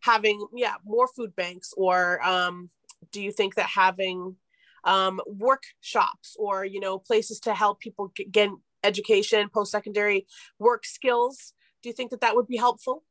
having, 0.00 0.46
yeah, 0.54 0.74
more 0.84 1.08
food 1.08 1.34
banks 1.34 1.72
or 1.76 2.24
um, 2.26 2.70
do 3.12 3.22
you 3.22 3.32
think 3.32 3.54
that 3.54 3.66
having 3.66 4.36
um, 4.84 5.20
workshops 5.26 6.36
or 6.38 6.64
you 6.64 6.80
know 6.80 6.98
places 6.98 7.40
to 7.40 7.54
help 7.54 7.80
people 7.80 8.12
get 8.30 8.50
education 8.82 9.48
post-secondary 9.52 10.26
work 10.58 10.84
skills. 10.84 11.54
Do 11.82 11.88
you 11.88 11.94
think 11.94 12.10
that 12.10 12.20
that 12.20 12.34
would 12.34 12.46
be 12.46 12.56
helpful? 12.56 13.04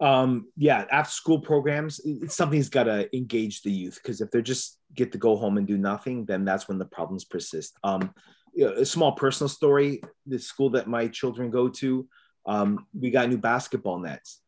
Um 0.00 0.46
yeah 0.56 0.86
after 0.90 1.12
school 1.12 1.40
programs 1.40 2.00
something's 2.28 2.70
got 2.70 2.84
to 2.84 3.14
engage 3.14 3.60
the 3.60 3.70
youth 3.70 4.00
because 4.02 4.22
if 4.22 4.30
they're 4.30 4.40
just 4.40 4.78
get 4.94 5.12
to 5.12 5.18
go 5.18 5.36
home 5.36 5.58
and 5.58 5.66
do 5.66 5.76
nothing 5.76 6.24
then 6.24 6.46
that's 6.46 6.68
when 6.68 6.78
the 6.78 6.86
problems 6.86 7.24
persist. 7.26 7.76
Um 7.84 8.14
a 8.58 8.84
small 8.84 9.12
personal 9.12 9.48
story 9.48 10.00
the 10.26 10.38
school 10.38 10.70
that 10.70 10.88
my 10.88 11.06
children 11.08 11.50
go 11.50 11.68
to 11.68 12.08
Um, 12.46 12.86
we 12.98 13.10
got 13.10 13.28
new 13.28 13.38
basketball 13.38 13.98
nets, 13.98 14.40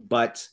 but 0.00 0.44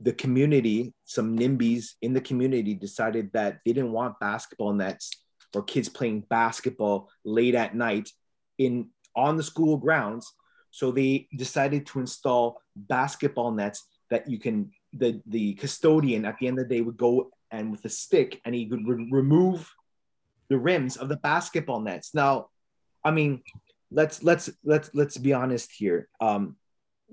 the 0.00 0.12
community, 0.12 0.94
some 1.04 1.36
NIMBYs 1.36 1.94
in 2.02 2.12
the 2.12 2.20
community 2.20 2.74
decided 2.74 3.32
that 3.32 3.58
they 3.64 3.72
didn't 3.72 3.92
want 3.92 4.20
basketball 4.20 4.72
nets 4.72 5.10
or 5.54 5.62
kids 5.62 5.88
playing 5.88 6.24
basketball 6.28 7.10
late 7.24 7.54
at 7.54 7.74
night 7.74 8.10
in 8.58 8.90
on 9.16 9.36
the 9.36 9.42
school 9.42 9.76
grounds. 9.76 10.32
So 10.70 10.92
they 10.92 11.26
decided 11.34 11.86
to 11.86 12.00
install 12.00 12.60
basketball 12.76 13.50
nets 13.50 13.84
that 14.10 14.30
you 14.30 14.38
can 14.38 14.70
the 14.92 15.20
the 15.26 15.54
custodian 15.54 16.24
at 16.24 16.38
the 16.38 16.46
end 16.46 16.58
of 16.58 16.68
the 16.68 16.74
day 16.76 16.80
would 16.80 16.96
go 16.96 17.30
and 17.50 17.70
with 17.70 17.84
a 17.84 17.88
stick 17.88 18.40
and 18.44 18.54
he 18.54 18.66
would 18.66 18.86
re- 18.86 19.08
remove 19.10 19.72
the 20.48 20.58
rims 20.58 20.96
of 20.96 21.08
the 21.08 21.16
basketball 21.16 21.80
nets. 21.80 22.14
Now, 22.14 22.48
I 23.04 23.10
mean, 23.10 23.42
let's 23.90 24.22
let's 24.22 24.50
let's 24.64 24.90
let's 24.94 25.16
be 25.16 25.32
honest 25.32 25.72
here. 25.72 26.08
Um, 26.20 26.56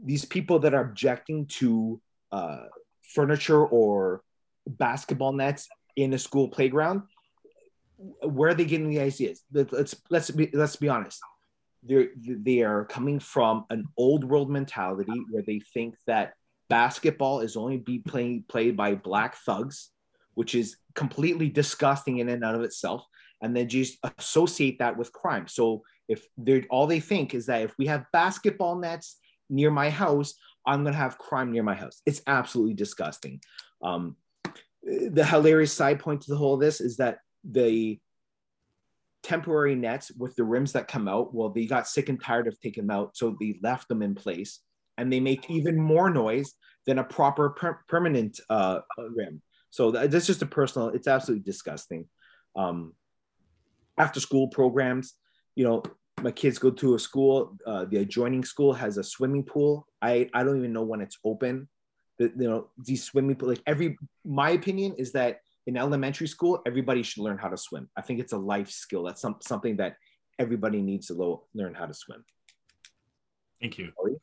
these 0.01 0.25
people 0.25 0.59
that 0.59 0.73
are 0.73 0.83
objecting 0.83 1.47
to 1.47 2.01
uh, 2.35 2.65
furniture 3.01 3.65
or 3.65 4.21
basketball 4.67 5.33
nets 5.33 5.67
in 5.95 6.13
a 6.13 6.19
school 6.19 6.49
playground, 6.49 7.03
where 8.21 8.49
are 8.49 8.53
they 8.53 8.65
getting 8.65 8.89
the 8.89 8.99
ideas? 8.99 9.41
Let's 9.51 9.95
let's 10.09 10.31
be 10.31 10.49
let's 10.53 10.75
be 10.75 10.89
honest. 10.89 11.19
They're 11.83 12.09
they 12.17 12.61
are 12.61 12.85
coming 12.85 13.19
from 13.19 13.65
an 13.69 13.85
old 13.95 14.23
world 14.23 14.49
mentality 14.49 15.19
where 15.31 15.43
they 15.43 15.61
think 15.73 15.95
that 16.07 16.33
basketball 16.67 17.39
is 17.39 17.55
only 17.55 17.77
be 17.77 17.99
playing 17.99 18.43
played 18.47 18.75
by 18.75 18.95
black 18.95 19.37
thugs, 19.45 19.91
which 20.33 20.55
is 20.55 20.77
completely 20.93 21.49
disgusting 21.49 22.17
in 22.17 22.27
and 22.29 22.43
out 22.43 22.55
of 22.55 22.61
itself 22.61 23.05
and 23.41 23.55
then 23.55 23.69
just 23.69 23.97
associate 24.17 24.79
that 24.79 24.97
with 24.97 25.13
crime. 25.13 25.47
So 25.47 25.83
if 26.07 26.25
they're 26.37 26.63
all 26.69 26.87
they 26.87 26.99
think 26.99 27.33
is 27.33 27.45
that 27.45 27.61
if 27.61 27.77
we 27.77 27.85
have 27.87 28.11
basketball 28.11 28.75
nets 28.77 29.17
near 29.49 29.71
my 29.71 29.89
house, 29.89 30.33
I'm 30.65 30.83
gonna 30.83 30.95
have 30.95 31.17
crime 31.17 31.51
near 31.51 31.63
my 31.63 31.75
house. 31.75 32.01
It's 32.05 32.21
absolutely 32.27 32.73
disgusting. 32.73 33.41
Um, 33.81 34.15
the 34.83 35.25
hilarious 35.25 35.73
side 35.73 35.99
point 35.99 36.21
to 36.21 36.31
the 36.31 36.37
whole 36.37 36.55
of 36.55 36.59
this 36.59 36.81
is 36.81 36.97
that 36.97 37.19
the 37.43 37.99
temporary 39.23 39.75
nets 39.75 40.11
with 40.17 40.35
the 40.35 40.43
rims 40.43 40.73
that 40.73 40.87
come 40.87 41.07
out, 41.07 41.33
well, 41.33 41.49
they 41.49 41.65
got 41.65 41.87
sick 41.87 42.09
and 42.09 42.21
tired 42.21 42.47
of 42.47 42.59
taking 42.59 42.87
them 42.87 42.95
out, 42.95 43.17
so 43.17 43.35
they 43.39 43.59
left 43.61 43.87
them 43.87 44.01
in 44.01 44.15
place, 44.15 44.59
and 44.97 45.11
they 45.11 45.19
make 45.19 45.49
even 45.49 45.79
more 45.79 46.09
noise 46.09 46.53
than 46.85 46.99
a 46.99 47.03
proper 47.03 47.49
per- 47.49 47.79
permanent 47.87 48.39
uh, 48.49 48.79
rim. 49.15 49.41
So 49.71 49.91
that's 49.91 50.27
just 50.27 50.41
a 50.41 50.45
personal. 50.45 50.89
It's 50.89 51.07
absolutely 51.07 51.43
disgusting. 51.43 52.07
Um, 52.55 52.93
after 53.97 54.19
school 54.19 54.47
programs. 54.47 55.13
You 55.55 55.63
know, 55.63 55.83
my 56.21 56.31
kids 56.31 56.57
go 56.57 56.71
to 56.71 56.95
a 56.95 56.99
school. 56.99 57.57
Uh, 57.65 57.85
the 57.85 57.97
adjoining 57.97 58.43
school 58.43 58.73
has 58.73 58.97
a 58.97 59.03
swimming 59.03 59.43
pool. 59.43 59.87
I 60.01 60.29
I 60.33 60.43
don't 60.43 60.57
even 60.57 60.73
know 60.73 60.83
when 60.83 61.01
it's 61.01 61.17
open. 61.23 61.67
The, 62.17 62.31
you 62.37 62.49
know, 62.49 62.69
these 62.77 63.03
swimming 63.03 63.35
pool 63.35 63.49
like 63.49 63.61
every. 63.67 63.97
My 64.23 64.51
opinion 64.51 64.95
is 64.97 65.11
that 65.13 65.41
in 65.67 65.77
elementary 65.77 66.27
school, 66.27 66.61
everybody 66.65 67.03
should 67.03 67.23
learn 67.23 67.37
how 67.37 67.49
to 67.49 67.57
swim. 67.57 67.89
I 67.97 68.01
think 68.01 68.19
it's 68.19 68.33
a 68.33 68.37
life 68.37 68.69
skill. 68.69 69.03
That's 69.03 69.21
some, 69.21 69.37
something 69.41 69.77
that 69.77 69.97
everybody 70.37 70.81
needs 70.81 71.07
to 71.07 71.13
lo- 71.13 71.43
learn 71.53 71.73
how 71.73 71.85
to 71.85 71.93
swim. 71.93 72.23
Thank 73.59 73.77
you. 73.77 73.91
Wali, 73.97 74.15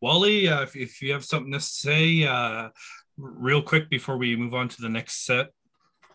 Wali 0.00 0.48
uh, 0.48 0.62
if, 0.62 0.76
if 0.76 1.02
you 1.02 1.12
have 1.12 1.24
something 1.24 1.52
to 1.52 1.60
say 1.60 2.24
uh, 2.24 2.70
real 3.16 3.62
quick 3.62 3.88
before 3.90 4.16
we 4.16 4.34
move 4.34 4.54
on 4.54 4.68
to 4.68 4.82
the 4.82 4.88
next 4.88 5.24
set. 5.24 5.50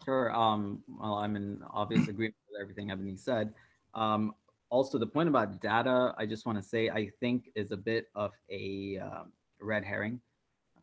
Sure. 0.06 0.34
Um, 0.34 0.84
well, 0.88 1.16
I'm 1.16 1.36
in 1.36 1.62
obvious 1.72 2.08
agreement 2.08 2.36
with 2.52 2.62
everything 2.62 2.92
Ebony 2.92 3.18
said. 3.18 3.54
Um, 3.94 4.34
also, 4.70 4.98
the 4.98 5.08
point 5.08 5.30
about 5.30 5.62
data, 5.62 6.14
I 6.18 6.26
just 6.26 6.46
want 6.46 6.58
to 6.58 6.64
say, 6.64 6.90
I 6.90 7.10
think 7.20 7.50
is 7.56 7.72
a 7.72 7.78
bit 7.78 8.10
of 8.16 8.32
a 8.50 9.00
uh, 9.02 9.24
red 9.62 9.86
herring. 9.86 10.20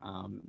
Um, 0.01 0.41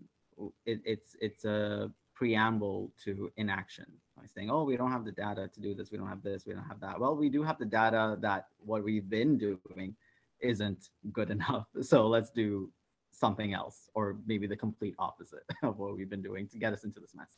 it, 0.65 0.82
it's 0.86 1.15
it's 1.19 1.45
a 1.45 1.91
preamble 2.13 2.91
to 3.04 3.32
inaction 3.38 3.86
by 4.17 4.24
saying, 4.26 4.50
"Oh, 4.50 4.63
we 4.63 4.78
don't 4.78 4.91
have 4.91 5.06
the 5.06 5.12
data 5.12 5.50
to 5.54 5.60
do 5.60 5.74
this. 5.76 5.91
We 5.91 5.98
don't 5.98 6.08
have 6.08 6.24
this. 6.24 6.45
We 6.45 6.54
don't 6.54 6.67
have 6.67 6.80
that." 6.80 7.00
Well, 7.00 7.15
we 7.15 7.30
do 7.30 7.43
have 7.43 7.58
the 7.58 7.65
data 7.65 8.17
that 8.21 8.48
what 8.60 8.84
we've 8.84 9.10
been 9.10 9.38
doing 9.38 9.95
isn't 10.39 10.89
good 11.12 11.30
enough. 11.30 11.67
So 11.82 12.08
let's 12.08 12.32
do 12.32 12.71
something 13.12 13.54
else, 13.54 13.89
or 13.93 14.17
maybe 14.26 14.48
the 14.48 14.58
complete 14.58 14.95
opposite 15.00 15.43
of 15.63 15.78
what 15.78 15.95
we've 15.95 16.10
been 16.10 16.21
doing 16.24 16.48
to 16.50 16.58
get 16.58 16.74
us 16.74 16.84
into 16.84 17.00
this 17.00 17.15
mess. 17.15 17.38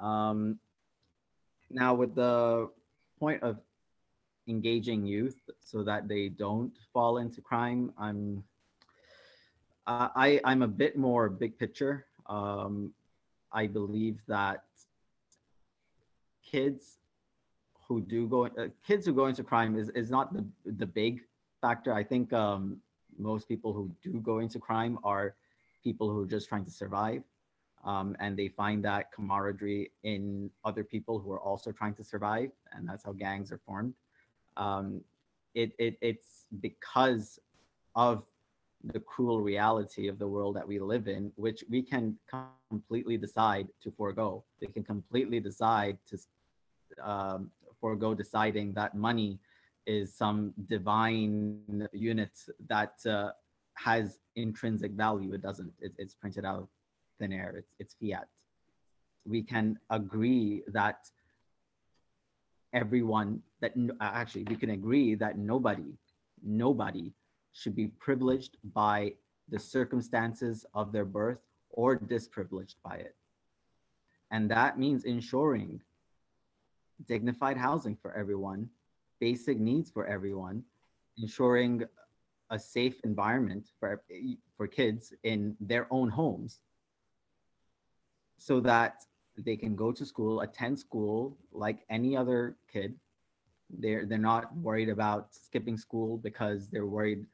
Um, 0.00 0.58
now, 1.70 1.94
with 1.94 2.14
the 2.14 2.70
point 3.18 3.42
of 3.42 3.58
engaging 4.48 5.06
youth 5.06 5.38
so 5.60 5.82
that 5.84 6.08
they 6.08 6.28
don't 6.28 6.72
fall 6.92 7.18
into 7.18 7.40
crime, 7.40 7.92
I'm 7.98 8.42
I 9.86 10.40
I'm 10.44 10.62
a 10.62 10.68
bit 10.68 10.96
more 10.96 11.28
big 11.28 11.58
picture. 11.58 12.06
Um, 12.26 12.92
I 13.52 13.66
believe 13.66 14.20
that 14.26 14.64
kids 16.42 16.98
who 17.86 18.00
do 18.00 18.28
go 18.28 18.46
uh, 18.46 18.68
kids 18.86 19.06
who 19.06 19.14
go 19.14 19.26
into 19.26 19.42
crime 19.42 19.78
is 19.78 19.88
is 19.90 20.10
not 20.10 20.32
the 20.34 20.44
the 20.66 20.86
big 20.86 21.22
factor. 21.60 21.94
I 21.94 22.04
think 22.04 22.32
um, 22.32 22.80
most 23.18 23.48
people 23.48 23.72
who 23.72 23.90
do 24.02 24.20
go 24.20 24.38
into 24.40 24.58
crime 24.58 24.98
are 25.04 25.34
people 25.82 26.10
who 26.10 26.22
are 26.22 26.26
just 26.26 26.48
trying 26.48 26.64
to 26.64 26.70
survive. 26.70 27.22
Um, 27.84 28.16
and 28.18 28.36
they 28.36 28.48
find 28.48 28.84
that 28.84 29.12
camaraderie 29.12 29.92
in 30.02 30.50
other 30.64 30.82
people 30.82 31.20
who 31.20 31.30
are 31.30 31.40
also 31.40 31.70
trying 31.70 31.94
to 31.94 32.04
survive, 32.04 32.50
and 32.72 32.86
that's 32.86 33.04
how 33.04 33.12
gangs 33.12 33.52
are 33.52 33.60
formed. 33.64 33.94
Um, 34.58 35.00
it, 35.54 35.72
it, 35.78 35.96
it's 36.00 36.44
because 36.60 37.38
of 37.96 38.24
the 38.84 39.00
cruel 39.00 39.40
reality 39.40 40.08
of 40.08 40.18
the 40.18 40.28
world 40.28 40.54
that 40.56 40.66
we 40.66 40.78
live 40.78 41.08
in, 41.08 41.32
which 41.36 41.64
we 41.68 41.82
can 41.82 42.16
completely 42.70 43.16
decide 43.16 43.68
to 43.82 43.90
forego. 43.90 44.44
We 44.60 44.68
can 44.68 44.84
completely 44.84 45.40
decide 45.40 45.98
to 46.10 46.18
um, 47.02 47.50
forego 47.80 48.14
deciding 48.14 48.74
that 48.74 48.94
money 48.94 49.38
is 49.86 50.14
some 50.14 50.52
divine 50.66 51.88
unit 51.92 52.38
that 52.68 52.94
uh, 53.06 53.30
has 53.74 54.18
intrinsic 54.36 54.92
value. 54.92 55.32
It 55.32 55.42
doesn't. 55.42 55.72
It, 55.80 55.92
it's 55.98 56.14
printed 56.14 56.44
out 56.44 56.68
thin 57.18 57.32
air, 57.32 57.54
it's, 57.56 57.72
it's 57.78 57.94
fiat. 58.00 58.28
We 59.24 59.42
can 59.42 59.78
agree 59.90 60.62
that 60.68 61.10
everyone, 62.72 63.42
that 63.60 63.72
uh, 63.76 63.92
actually, 64.00 64.44
we 64.44 64.56
can 64.56 64.70
agree 64.70 65.14
that 65.14 65.38
nobody, 65.38 65.94
nobody 66.42 67.12
should 67.52 67.74
be 67.74 67.88
privileged 67.98 68.56
by 68.74 69.12
the 69.48 69.58
circumstances 69.58 70.66
of 70.74 70.92
their 70.92 71.04
birth 71.04 71.38
or 71.70 71.96
disprivileged 71.96 72.76
by 72.84 72.96
it. 72.96 73.14
And 74.30 74.50
that 74.50 74.78
means 74.78 75.04
ensuring 75.04 75.80
dignified 77.06 77.56
housing 77.56 77.96
for 77.96 78.12
everyone, 78.12 78.68
basic 79.20 79.58
needs 79.58 79.90
for 79.90 80.06
everyone, 80.06 80.62
ensuring 81.16 81.84
a 82.50 82.58
safe 82.58 83.00
environment 83.04 83.68
for, 83.78 84.02
for 84.56 84.66
kids 84.66 85.12
in 85.22 85.56
their 85.60 85.86
own 85.90 86.08
homes 86.08 86.60
so 88.38 88.60
that 88.60 89.04
they 89.44 89.56
can 89.56 89.76
go 89.76 89.92
to 89.92 90.04
school, 90.04 90.40
attend 90.40 90.78
school 90.78 91.36
like 91.52 91.84
any 91.90 92.16
other 92.16 92.56
kid. 92.72 92.94
They're 93.70 94.06
they're 94.06 94.18
not 94.18 94.54
worried 94.56 94.88
about 94.88 95.34
skipping 95.34 95.76
school 95.76 96.18
because 96.18 96.68
they're 96.68 96.86
worried 96.86 97.26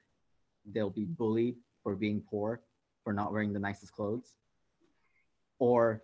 they'll 0.72 0.90
be 0.90 1.04
bullied 1.04 1.56
for 1.82 1.94
being 1.94 2.20
poor, 2.20 2.60
for 3.02 3.12
not 3.12 3.32
wearing 3.32 3.52
the 3.52 3.58
nicest 3.58 3.92
clothes, 3.92 4.36
or 5.58 6.02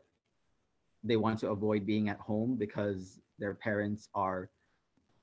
they 1.03 1.17
want 1.17 1.39
to 1.41 1.51
avoid 1.51 1.87
being 1.87 2.09
at 2.09 2.19
home 2.19 2.57
because 2.57 3.21
their 3.39 3.55
parents 3.55 4.09
are 4.15 4.51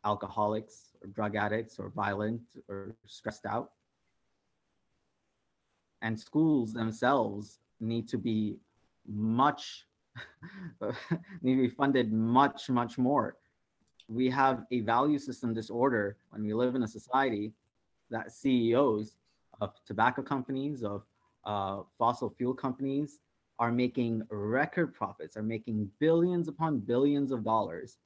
alcoholics 0.03 0.95
or 1.01 1.07
drug 1.09 1.35
addicts 1.35 1.79
or 1.79 1.89
violent 1.89 2.41
or 2.67 2.95
stressed 3.05 3.45
out. 3.45 3.71
And 6.01 6.19
schools 6.19 6.73
themselves 6.73 7.59
need 7.79 8.07
to 8.09 8.17
be 8.17 8.57
much 9.07 9.86
need 11.41 11.55
to 11.55 11.61
be 11.61 11.69
funded 11.69 12.11
much 12.11 12.69
much 12.69 12.97
more. 12.97 13.37
We 14.07 14.29
have 14.29 14.65
a 14.71 14.81
value 14.81 15.19
system 15.19 15.53
disorder 15.53 16.17
when 16.29 16.43
we 16.43 16.53
live 16.53 16.75
in 16.75 16.83
a 16.83 16.87
society 16.87 17.53
that 18.09 18.31
ceos 18.31 19.15
of 19.59 19.73
tobacco 19.85 20.21
companies 20.21 20.83
of 20.83 21.03
uh, 21.45 21.81
fossil 21.97 22.29
fuel 22.37 22.53
companies 22.53 23.19
are 23.59 23.71
making 23.71 24.21
record 24.29 24.93
profits 24.93 25.35
are 25.35 25.43
making 25.43 25.89
billions 25.99 26.47
upon 26.47 26.79
billions 26.79 27.31
of 27.31 27.43
dollars. 27.43 27.97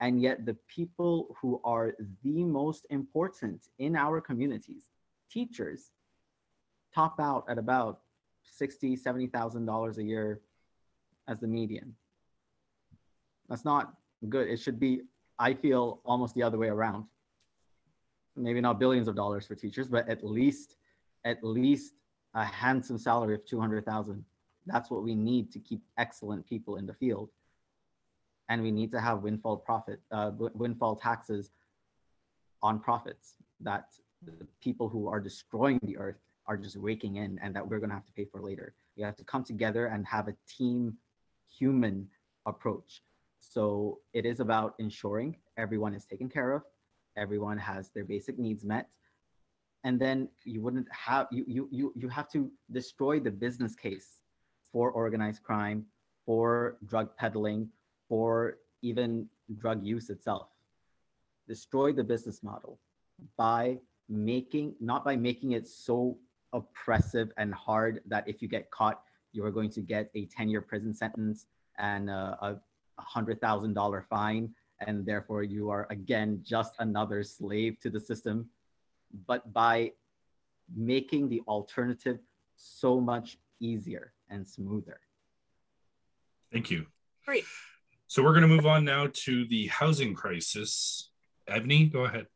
And 0.00 0.20
yet 0.20 0.44
the 0.46 0.56
people 0.68 1.36
who 1.40 1.60
are 1.64 1.94
the 2.22 2.44
most 2.44 2.86
important 2.90 3.68
in 3.78 3.96
our 3.96 4.20
communities 4.20 4.90
teachers 5.30 5.90
top 6.94 7.18
out 7.18 7.44
at 7.48 7.58
about 7.58 8.00
sixty, 8.44 8.96
seventy 8.96 9.26
thousand 9.26 9.66
dollars 9.66 9.98
a 9.98 10.02
year 10.02 10.40
as 11.28 11.40
the 11.40 11.46
median. 11.46 11.94
That's 13.48 13.64
not 13.64 13.94
good. 14.28 14.48
It 14.48 14.58
should 14.58 14.80
be, 14.80 15.02
I 15.38 15.54
feel, 15.54 16.00
almost 16.04 16.34
the 16.34 16.42
other 16.42 16.58
way 16.58 16.68
around. 16.68 17.04
Maybe 18.36 18.60
not 18.60 18.80
billions 18.80 19.06
of 19.08 19.14
dollars 19.14 19.46
for 19.46 19.54
teachers, 19.54 19.88
but 19.88 20.08
at 20.08 20.24
least 20.24 20.76
at 21.24 21.42
least 21.42 21.94
a 22.34 22.44
handsome 22.44 22.98
salary 22.98 23.34
of 23.34 23.44
200,000. 23.46 24.24
That's 24.66 24.90
what 24.90 25.02
we 25.02 25.14
need 25.14 25.50
to 25.52 25.58
keep 25.58 25.80
excellent 25.98 26.46
people 26.46 26.76
in 26.76 26.86
the 26.86 26.94
field. 26.94 27.30
And 28.48 28.62
we 28.62 28.70
need 28.70 28.92
to 28.92 29.00
have 29.00 29.22
windfall 29.22 29.56
profit, 29.56 30.00
uh, 30.10 30.32
windfall 30.36 30.96
taxes 30.96 31.50
on 32.62 32.78
profits 32.78 33.36
that 33.60 33.86
the 34.22 34.46
people 34.60 34.88
who 34.88 35.08
are 35.08 35.20
destroying 35.20 35.80
the 35.82 35.96
earth 35.96 36.18
are 36.46 36.56
just 36.56 36.76
raking 36.76 37.16
in 37.16 37.38
and 37.42 37.54
that 37.56 37.66
we're 37.66 37.78
going 37.78 37.88
to 37.88 37.94
have 37.94 38.06
to 38.06 38.12
pay 38.12 38.24
for 38.24 38.40
later. 38.40 38.74
We 38.96 39.02
have 39.02 39.16
to 39.16 39.24
come 39.24 39.44
together 39.44 39.86
and 39.86 40.06
have 40.06 40.28
a 40.28 40.34
team 40.46 40.96
human 41.58 42.08
approach. 42.46 43.02
So 43.40 44.00
it 44.12 44.24
is 44.24 44.40
about 44.40 44.74
ensuring 44.78 45.36
everyone 45.56 45.94
is 45.94 46.04
taken 46.04 46.28
care 46.28 46.52
of, 46.52 46.62
everyone 47.16 47.58
has 47.58 47.90
their 47.90 48.04
basic 48.04 48.38
needs 48.38 48.64
met, 48.64 48.88
and 49.84 50.00
then 50.00 50.28
you 50.44 50.62
wouldn't 50.62 50.88
have 50.90 51.26
you 51.30 51.44
you 51.46 51.68
you 51.70 51.92
you 51.94 52.08
have 52.08 52.28
to 52.30 52.50
destroy 52.72 53.20
the 53.20 53.30
business 53.30 53.74
case 53.74 54.22
for 54.72 54.90
organized 54.90 55.42
crime, 55.42 55.84
for 56.26 56.78
drug 56.86 57.14
peddling, 57.16 57.68
for 58.08 58.58
even 58.82 59.28
drug 59.58 59.84
use 59.84 60.10
itself. 60.10 60.48
Destroy 61.46 61.92
the 61.92 62.02
business 62.02 62.42
model 62.42 62.78
by 63.36 63.78
making 64.08 64.74
not 64.80 65.04
by 65.04 65.16
making 65.16 65.52
it 65.52 65.68
so 65.68 66.18
oppressive 66.52 67.32
and 67.36 67.52
hard 67.52 68.00
that 68.06 68.26
if 68.26 68.40
you 68.40 68.48
get 68.48 68.70
caught, 68.70 69.03
you 69.34 69.44
are 69.44 69.50
going 69.50 69.70
to 69.70 69.80
get 69.80 70.10
a 70.14 70.26
10 70.26 70.48
year 70.48 70.60
prison 70.60 70.94
sentence 70.94 71.46
and 71.78 72.08
a, 72.08 72.38
a 72.40 73.02
$100,000 73.02 74.04
fine. 74.08 74.54
And 74.80 75.06
therefore, 75.06 75.42
you 75.42 75.70
are 75.70 75.86
again 75.90 76.40
just 76.42 76.74
another 76.78 77.22
slave 77.22 77.78
to 77.80 77.90
the 77.90 78.00
system. 78.00 78.48
But 79.26 79.52
by 79.52 79.92
making 80.74 81.28
the 81.28 81.42
alternative 81.46 82.18
so 82.56 83.00
much 83.00 83.38
easier 83.60 84.12
and 84.30 84.46
smoother. 84.46 85.00
Thank 86.52 86.70
you. 86.70 86.86
Great. 87.24 87.44
So 88.06 88.22
we're 88.22 88.32
going 88.32 88.42
to 88.42 88.48
move 88.48 88.66
on 88.66 88.84
now 88.84 89.08
to 89.12 89.46
the 89.46 89.66
housing 89.68 90.14
crisis. 90.14 91.10
Ebony, 91.48 91.86
go 91.86 92.04
ahead. 92.04 92.26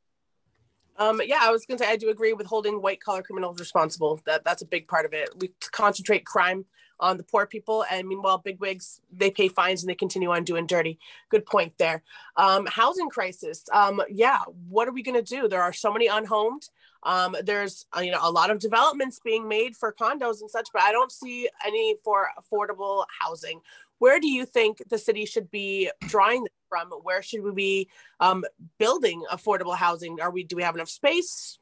Um, 0.96 1.20
yeah, 1.24 1.38
I 1.42 1.50
was 1.50 1.64
going 1.64 1.78
to 1.78 1.84
say 1.84 1.90
I 1.90 1.96
do 1.96 2.10
agree 2.10 2.32
with 2.32 2.46
holding 2.46 2.82
white 2.82 3.00
collar 3.00 3.22
criminals 3.22 3.60
responsible. 3.60 4.20
That 4.26 4.44
that's 4.44 4.62
a 4.62 4.66
big 4.66 4.88
part 4.88 5.06
of 5.06 5.12
it. 5.12 5.30
We 5.38 5.52
concentrate 5.70 6.26
crime 6.26 6.64
on 7.00 7.16
the 7.16 7.22
poor 7.22 7.46
people, 7.46 7.84
and 7.90 8.08
meanwhile, 8.08 8.38
bigwigs 8.38 9.00
they 9.12 9.30
pay 9.30 9.48
fines 9.48 9.82
and 9.82 9.90
they 9.90 9.94
continue 9.94 10.30
on 10.30 10.44
doing 10.44 10.66
dirty. 10.66 10.98
Good 11.28 11.46
point 11.46 11.72
there. 11.78 12.02
Um, 12.36 12.66
housing 12.66 13.08
crisis. 13.08 13.64
Um, 13.72 14.02
yeah, 14.10 14.40
what 14.68 14.88
are 14.88 14.92
we 14.92 15.02
going 15.02 15.22
to 15.22 15.22
do? 15.22 15.48
There 15.48 15.62
are 15.62 15.72
so 15.72 15.92
many 15.92 16.06
unhomed. 16.06 16.68
Um, 17.04 17.36
there's 17.44 17.86
uh, 17.96 18.00
you 18.00 18.10
know 18.10 18.20
a 18.22 18.30
lot 18.30 18.50
of 18.50 18.58
developments 18.58 19.20
being 19.22 19.48
made 19.48 19.76
for 19.76 19.92
condos 19.92 20.40
and 20.40 20.50
such, 20.50 20.68
but 20.72 20.82
I 20.82 20.92
don't 20.92 21.12
see 21.12 21.48
any 21.64 21.96
for 22.04 22.28
affordable 22.38 23.04
housing. 23.20 23.60
Where 23.98 24.20
do 24.20 24.28
you 24.28 24.44
think 24.44 24.82
the 24.88 24.98
city 24.98 25.24
should 25.24 25.50
be 25.50 25.90
drawing 26.00 26.46
from? 26.68 26.90
Where 27.02 27.22
should 27.22 27.42
we 27.42 27.52
be 27.52 27.88
um, 28.20 28.44
building 28.78 29.24
affordable 29.30 29.76
housing? 29.76 30.20
Are 30.20 30.30
we 30.30 30.44
do 30.44 30.56
we 30.56 30.62
have 30.62 30.74
enough 30.74 30.88
space? 30.88 31.58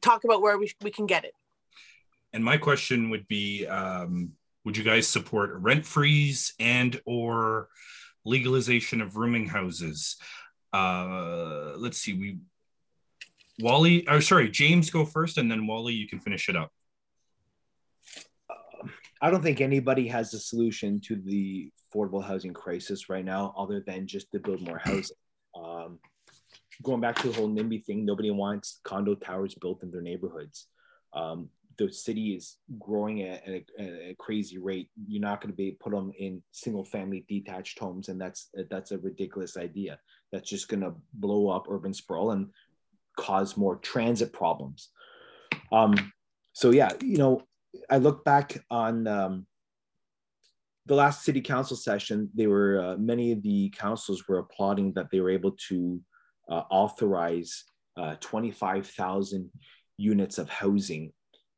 Talk 0.00 0.24
about 0.24 0.42
where 0.42 0.58
we, 0.58 0.72
we 0.82 0.90
can 0.90 1.06
get 1.06 1.24
it. 1.24 1.34
And 2.32 2.44
my 2.44 2.56
question 2.56 3.10
would 3.10 3.26
be, 3.26 3.66
um, 3.66 4.32
would 4.64 4.76
you 4.76 4.84
guys 4.84 5.08
support 5.08 5.50
rent 5.54 5.86
freeze 5.86 6.54
and 6.60 7.00
or 7.04 7.68
legalization 8.24 9.00
of 9.00 9.16
rooming 9.16 9.48
houses? 9.48 10.16
Uh, 10.72 11.72
let's 11.76 11.98
see, 11.98 12.14
we 12.14 12.38
Wali, 13.60 14.06
oh 14.08 14.20
sorry, 14.20 14.48
James 14.48 14.90
go 14.90 15.04
first, 15.04 15.38
and 15.38 15.50
then 15.50 15.66
Wali, 15.66 15.92
you 15.92 16.08
can 16.08 16.20
finish 16.20 16.48
it 16.48 16.56
up. 16.56 16.72
I 19.22 19.30
don't 19.30 19.42
think 19.42 19.60
anybody 19.60 20.08
has 20.08 20.32
a 20.32 20.38
solution 20.38 20.98
to 21.02 21.16
the 21.16 21.70
affordable 21.94 22.24
housing 22.24 22.54
crisis 22.54 23.10
right 23.10 23.24
now, 23.24 23.54
other 23.56 23.82
than 23.86 24.06
just 24.06 24.32
to 24.32 24.38
build 24.38 24.62
more 24.62 24.80
housing. 24.82 25.16
Um, 25.54 25.98
going 26.82 27.02
back 27.02 27.16
to 27.16 27.28
the 27.28 27.34
whole 27.34 27.48
NIMBY 27.48 27.84
thing, 27.84 28.06
nobody 28.06 28.30
wants 28.30 28.80
condo 28.82 29.14
towers 29.14 29.54
built 29.60 29.82
in 29.82 29.90
their 29.90 30.00
neighborhoods. 30.00 30.68
Um, 31.12 31.50
the 31.80 31.92
city 31.92 32.34
is 32.34 32.58
growing 32.78 33.22
at, 33.22 33.42
at, 33.48 33.62
a, 33.78 33.82
at, 33.82 34.10
a, 34.10 34.16
crazy 34.18 34.58
rate. 34.58 34.90
You're 35.06 35.22
not 35.22 35.40
going 35.40 35.50
to 35.50 35.56
be 35.56 35.78
put 35.80 35.92
them 35.92 36.12
in 36.18 36.42
single 36.52 36.84
family 36.84 37.24
detached 37.26 37.78
homes, 37.78 38.08
and 38.08 38.20
that's 38.20 38.50
that's 38.68 38.92
a 38.92 38.98
ridiculous 38.98 39.56
idea. 39.56 39.98
That's 40.30 40.48
just 40.48 40.68
going 40.68 40.82
to 40.82 40.92
blow 41.14 41.48
up 41.48 41.66
urban 41.70 41.94
sprawl 41.94 42.32
and 42.32 42.48
cause 43.18 43.56
more 43.56 43.76
transit 43.76 44.32
problems. 44.32 44.90
Um, 45.72 46.12
so 46.52 46.70
yeah, 46.70 46.90
you 47.00 47.16
know, 47.16 47.42
I 47.88 47.96
look 47.96 48.24
back 48.24 48.62
on 48.70 49.06
um, 49.06 49.46
the 50.84 50.94
last 50.94 51.24
city 51.24 51.40
council 51.40 51.78
session. 51.78 52.28
They 52.34 52.46
were 52.46 52.80
uh, 52.84 52.96
many 52.98 53.32
of 53.32 53.42
the 53.42 53.70
councils 53.70 54.28
were 54.28 54.38
applauding 54.38 54.92
that 54.94 55.10
they 55.10 55.20
were 55.20 55.30
able 55.30 55.52
to 55.68 55.98
uh, 56.50 56.64
authorize 56.70 57.64
uh, 57.96 58.16
25,000 58.20 59.50
units 59.96 60.36
of 60.36 60.50
housing. 60.50 61.12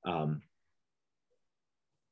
Um, 0.04 0.42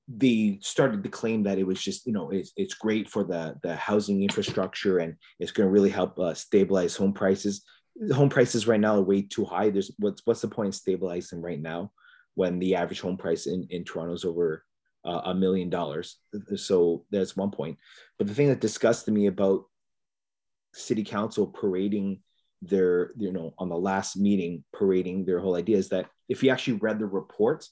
they 0.08 0.58
started 0.60 1.04
to 1.04 1.08
claim 1.08 1.44
that 1.44 1.58
it 1.58 1.66
was 1.66 1.80
just 1.80 2.04
you 2.04 2.12
know 2.12 2.30
it's, 2.30 2.52
it's 2.56 2.74
great 2.74 3.08
for 3.08 3.22
the 3.22 3.54
the 3.62 3.76
housing 3.76 4.24
infrastructure 4.24 4.98
and 4.98 5.14
it's 5.38 5.52
going 5.52 5.68
to 5.68 5.72
really 5.72 5.90
help 5.90 6.18
uh, 6.18 6.34
stabilize 6.34 6.96
home 6.96 7.12
prices 7.12 7.62
home 8.12 8.28
prices 8.28 8.66
right 8.66 8.80
now 8.80 8.96
are 8.96 9.02
way 9.02 9.22
too 9.22 9.44
high 9.44 9.70
there's 9.70 9.92
what's 9.98 10.20
what's 10.24 10.40
the 10.40 10.48
point 10.48 10.66
in 10.66 10.72
stabilizing 10.72 11.40
right 11.40 11.60
now 11.62 11.92
when 12.34 12.58
the 12.58 12.74
average 12.74 13.00
home 13.00 13.16
price 13.16 13.46
in, 13.46 13.66
in 13.70 13.84
Toronto 13.84 14.14
is 14.14 14.24
over 14.24 14.64
uh, 15.04 15.22
a 15.26 15.34
million 15.34 15.70
dollars. 15.70 16.16
So 16.56 17.04
that's 17.10 17.36
one 17.36 17.50
point. 17.50 17.78
But 18.18 18.26
the 18.26 18.34
thing 18.34 18.48
that 18.48 18.60
disgusted 18.60 19.14
me 19.14 19.26
about 19.26 19.64
city 20.74 21.04
council 21.04 21.46
parading 21.46 22.20
their, 22.62 23.12
you 23.16 23.32
know, 23.32 23.54
on 23.58 23.68
the 23.68 23.76
last 23.76 24.16
meeting, 24.16 24.64
parading 24.74 25.24
their 25.24 25.40
whole 25.40 25.56
idea 25.56 25.78
is 25.78 25.88
that 25.88 26.06
if 26.28 26.42
you 26.42 26.50
actually 26.50 26.74
read 26.74 26.98
the 26.98 27.06
report, 27.06 27.66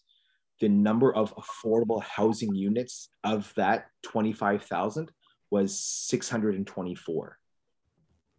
the 0.61 0.69
number 0.69 1.15
of 1.15 1.35
affordable 1.37 2.03
housing 2.03 2.55
units 2.55 3.11
of 3.25 3.53
that 3.57 3.87
25,000 4.03 5.11
was 5.51 5.79
624. 5.79 7.39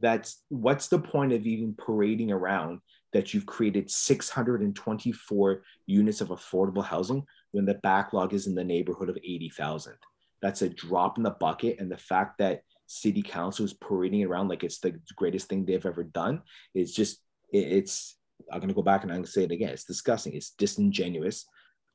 That's 0.01 0.43
what's 0.49 0.87
the 0.87 0.99
point 0.99 1.33
of 1.33 1.45
even 1.45 1.75
parading 1.75 2.31
around 2.31 2.79
that 3.13 3.33
you've 3.33 3.45
created 3.45 3.89
624 3.89 5.63
units 5.87 6.21
of 6.21 6.29
affordable 6.29 6.83
housing 6.83 7.25
when 7.51 7.65
the 7.65 7.73
backlog 7.75 8.33
is 8.33 8.47
in 8.47 8.55
the 8.55 8.63
neighborhood 8.63 9.09
of 9.09 9.17
80,000. 9.17 9.93
That's 10.41 10.61
a 10.61 10.69
drop 10.69 11.17
in 11.17 11.23
the 11.23 11.31
bucket. 11.31 11.79
And 11.79 11.91
the 11.91 11.97
fact 11.97 12.37
that 12.37 12.61
city 12.85 13.21
council 13.21 13.65
is 13.65 13.73
parading 13.73 14.23
around 14.23 14.47
like 14.47 14.63
it's 14.63 14.79
the 14.79 14.99
greatest 15.15 15.49
thing 15.49 15.65
they've 15.65 15.85
ever 15.85 16.03
done 16.03 16.41
is 16.73 16.93
just, 16.93 17.21
it's, 17.51 18.17
I'm 18.51 18.59
going 18.59 18.69
to 18.69 18.75
go 18.75 18.81
back 18.81 19.03
and 19.03 19.11
I'm 19.11 19.17
going 19.17 19.25
to 19.25 19.31
say 19.31 19.43
it 19.43 19.51
again. 19.51 19.69
It's 19.69 19.83
disgusting. 19.83 20.33
It's 20.33 20.51
disingenuous. 20.51 21.45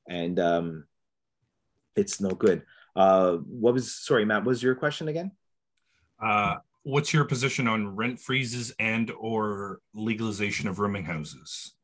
And 0.09 0.39
um, 0.39 0.85
it's 1.97 2.21
no 2.21 2.31
good. 2.31 2.63
Uh, 2.97 3.37
what 3.37 3.75
was, 3.75 3.93
sorry, 3.93 4.25
Matt, 4.25 4.43
what 4.43 4.49
was 4.49 4.63
your 4.63 4.75
question 4.75 5.09
again? 5.09 5.33
Uh, 6.23 6.57
what's 6.83 7.13
your 7.13 7.25
position 7.25 7.67
on 7.67 7.97
rent 7.97 8.21
freezes 8.21 8.73
and 8.79 9.11
or 9.19 9.81
legalization 9.95 10.69
of 10.69 10.79
rooming 10.79 11.05
houses? 11.05 11.75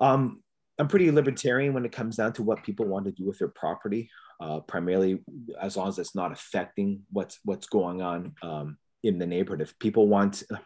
Um, 0.00 0.42
I'm 0.78 0.88
pretty 0.88 1.10
libertarian 1.10 1.72
when 1.72 1.84
it 1.84 1.92
comes 1.92 2.16
down 2.16 2.32
to 2.34 2.42
what 2.42 2.64
people 2.64 2.86
want 2.86 3.04
to 3.04 3.12
do 3.12 3.26
with 3.26 3.38
their 3.38 3.48
property. 3.48 4.10
Uh, 4.40 4.60
primarily, 4.60 5.20
as 5.60 5.76
long 5.76 5.88
as 5.88 5.98
it's 5.98 6.16
not 6.16 6.32
affecting 6.32 7.02
what's 7.12 7.38
what's 7.44 7.68
going 7.68 8.02
on 8.02 8.34
um, 8.42 8.76
in 9.04 9.18
the 9.18 9.26
neighborhood. 9.26 9.60
If 9.60 9.78
people 9.78 10.08
want 10.08 10.42
uh, 10.52 10.56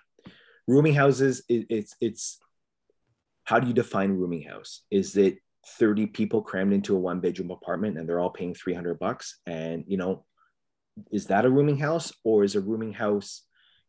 rooming 0.66 0.94
houses, 0.94 1.42
it, 1.50 1.66
it's 1.68 1.94
it's 2.00 2.38
how 3.44 3.60
do 3.60 3.68
you 3.68 3.74
define 3.74 4.12
rooming 4.12 4.42
house? 4.42 4.82
Is 4.90 5.16
it 5.16 5.38
30 5.78 6.06
people 6.06 6.42
crammed 6.42 6.72
into 6.72 6.96
a 6.96 6.98
one 6.98 7.20
bedroom 7.20 7.50
apartment 7.50 7.98
and 7.98 8.08
they're 8.08 8.20
all 8.20 8.30
paying 8.30 8.54
300 8.54 8.98
bucks? 8.98 9.40
And 9.46 9.84
you 9.86 9.96
know, 9.96 10.24
is 11.12 11.26
that 11.26 11.44
a 11.44 11.50
rooming 11.50 11.78
house 11.78 12.12
or 12.24 12.44
is 12.44 12.56
a 12.56 12.60
rooming 12.60 12.92
house 12.92 13.42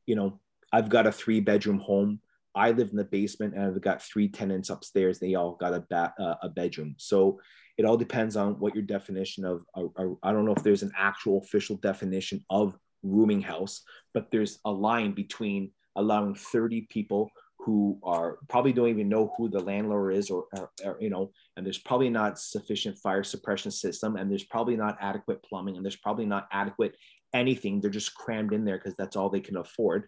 you 0.05 0.15
know 0.15 0.39
i've 0.73 0.89
got 0.89 1.07
a 1.07 1.11
three 1.11 1.39
bedroom 1.39 1.79
home. 1.79 2.19
I 2.55 2.71
live 2.71 2.89
in 2.89 2.97
the 2.97 3.03
basement 3.03 3.53
and 3.53 3.63
i've 3.63 3.81
got 3.81 4.01
three 4.01 4.27
tenants 4.27 4.69
upstairs. 4.69 5.19
They 5.19 5.35
all 5.35 5.55
got 5.55 5.73
a, 5.73 5.85
ba- 5.89 6.13
uh, 6.19 6.35
a 6.43 6.49
bedroom. 6.49 6.95
So 6.97 7.39
it 7.77 7.85
all 7.85 7.95
depends 7.95 8.35
on 8.35 8.59
what 8.59 8.75
your 8.75 8.83
definition 8.83 9.45
of 9.45 9.61
I 9.75 10.31
don't 10.31 10.45
know 10.45 10.53
if 10.53 10.63
there's 10.63 10.83
an 10.83 10.91
actual 10.97 11.37
official 11.39 11.77
definition 11.77 12.43
of 12.49 12.77
rooming 13.03 13.41
house 13.41 13.83
but 14.13 14.29
there's 14.29 14.59
a 14.65 14.71
line 14.71 15.13
between 15.13 15.71
allowing 15.95 16.35
30 16.35 16.87
people 16.89 17.31
who 17.59 17.99
are 18.03 18.37
probably 18.47 18.71
don't 18.71 18.87
even 18.89 19.09
know 19.09 19.33
who 19.37 19.49
the 19.49 19.59
landlord 19.59 20.15
is 20.15 20.29
or, 20.29 20.45
or, 20.57 20.71
or, 20.85 20.97
you 21.01 21.09
know 21.09 21.29
and 21.57 21.65
there's 21.65 21.77
probably 21.77 22.09
not 22.09 22.39
sufficient 22.39 22.97
fire 22.97 23.23
suppression 23.23 23.69
system 23.69 24.15
and 24.15 24.31
there's 24.31 24.45
probably 24.45 24.77
not 24.77 24.97
adequate 25.01 25.43
plumbing 25.43 25.75
and 25.75 25.83
there's 25.83 25.95
probably 25.95 26.25
not 26.25 26.47
adequate 26.51 26.95
anything. 27.33 27.79
They're 27.79 27.89
just 27.89 28.15
crammed 28.15 28.53
in 28.53 28.65
there 28.65 28.77
because 28.77 28.95
that's 28.95 29.15
all 29.15 29.29
they 29.29 29.39
can 29.39 29.57
afford. 29.57 30.07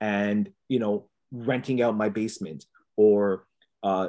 And 0.00 0.50
you 0.68 0.78
know 0.78 1.08
renting 1.30 1.80
out 1.80 1.96
my 1.96 2.08
basement 2.08 2.66
or 2.96 3.46
uh, 3.82 4.08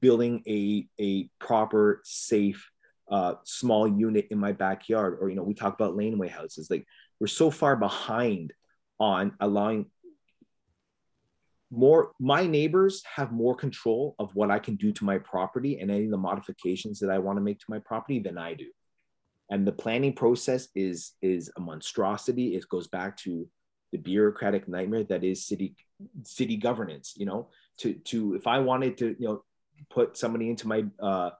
building 0.00 0.42
a 0.46 0.88
a 1.00 1.30
proper 1.38 2.00
safe 2.04 2.70
uh, 3.10 3.34
small 3.44 3.88
unit 3.88 4.28
in 4.30 4.38
my 4.38 4.52
backyard 4.52 5.18
or 5.20 5.30
you 5.30 5.36
know 5.36 5.42
we 5.42 5.54
talk 5.54 5.74
about 5.74 5.96
laneway 5.96 6.28
houses 6.28 6.68
like 6.70 6.84
we're 7.20 7.26
so 7.26 7.50
far 7.50 7.74
behind 7.74 8.52
on 9.00 9.32
allowing 9.40 9.86
more 11.70 12.12
my 12.18 12.46
neighbors 12.46 13.02
have 13.04 13.30
more 13.30 13.54
control 13.54 14.14
of 14.18 14.34
what 14.34 14.50
i 14.50 14.58
can 14.58 14.74
do 14.76 14.90
to 14.90 15.04
my 15.04 15.18
property 15.18 15.78
and 15.80 15.90
any 15.90 16.06
of 16.06 16.10
the 16.10 16.16
modifications 16.16 16.98
that 16.98 17.10
i 17.10 17.18
want 17.18 17.36
to 17.36 17.42
make 17.42 17.58
to 17.58 17.66
my 17.68 17.78
property 17.78 18.18
than 18.18 18.38
i 18.38 18.54
do. 18.54 18.66
And 19.50 19.66
the 19.66 19.72
planning 19.72 20.12
process 20.12 20.68
is 20.74 21.12
is 21.22 21.50
a 21.56 21.60
monstrosity. 21.60 22.54
It 22.54 22.68
goes 22.68 22.86
back 22.86 23.16
to 23.18 23.48
the 23.92 23.98
bureaucratic 23.98 24.68
nightmare 24.68 25.04
that 25.04 25.24
is 25.24 25.46
city 25.46 25.74
city 26.22 26.56
governance 26.56 27.14
you 27.16 27.26
know? 27.26 27.48
To 27.78 27.94
to 27.94 28.34
if 28.34 28.46
i 28.46 28.58
wanted 28.58 28.98
to 28.98 29.16
you 29.18 29.26
know 29.28 29.44
put 29.90 30.16
somebody 30.16 30.50
into 30.50 30.66
my 30.68 30.84
uh 31.00 31.30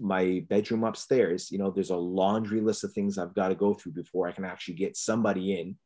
my 0.00 0.44
bedroom 0.48 0.84
upstairs 0.84 1.50
you 1.50 1.58
know 1.58 1.72
there's 1.72 1.90
a 1.90 1.96
laundry 1.96 2.60
list 2.60 2.84
of 2.84 2.92
things 2.92 3.18
i've 3.18 3.34
got 3.34 3.48
to 3.48 3.56
go 3.56 3.74
through 3.74 3.90
before 3.90 4.28
i 4.28 4.32
can 4.32 4.44
actually 4.44 4.74
get 4.74 4.96
somebody 4.96 5.58
in 5.58 5.76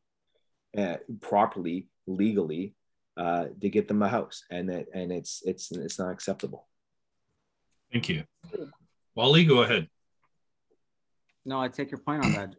uh, 0.83 0.99
properly 1.21 1.89
legally 2.07 2.75
uh, 3.17 3.47
to 3.61 3.69
get 3.69 3.89
them 3.89 4.03
a 4.03 4.09
house, 4.09 4.45
and 4.51 4.71
it, 4.71 4.89
and 4.95 5.13
it's 5.13 5.43
it's 5.45 5.71
it's 5.73 5.99
not 5.99 6.11
acceptable. 6.11 6.67
Thank 7.93 8.09
you, 8.09 8.25
Wali. 9.15 9.45
Go 9.45 9.63
ahead. 9.63 9.89
No, 11.45 11.61
I 11.61 11.69
take 11.69 11.91
your 11.91 12.01
point 12.01 12.25
on 12.25 12.33
that. 12.33 12.55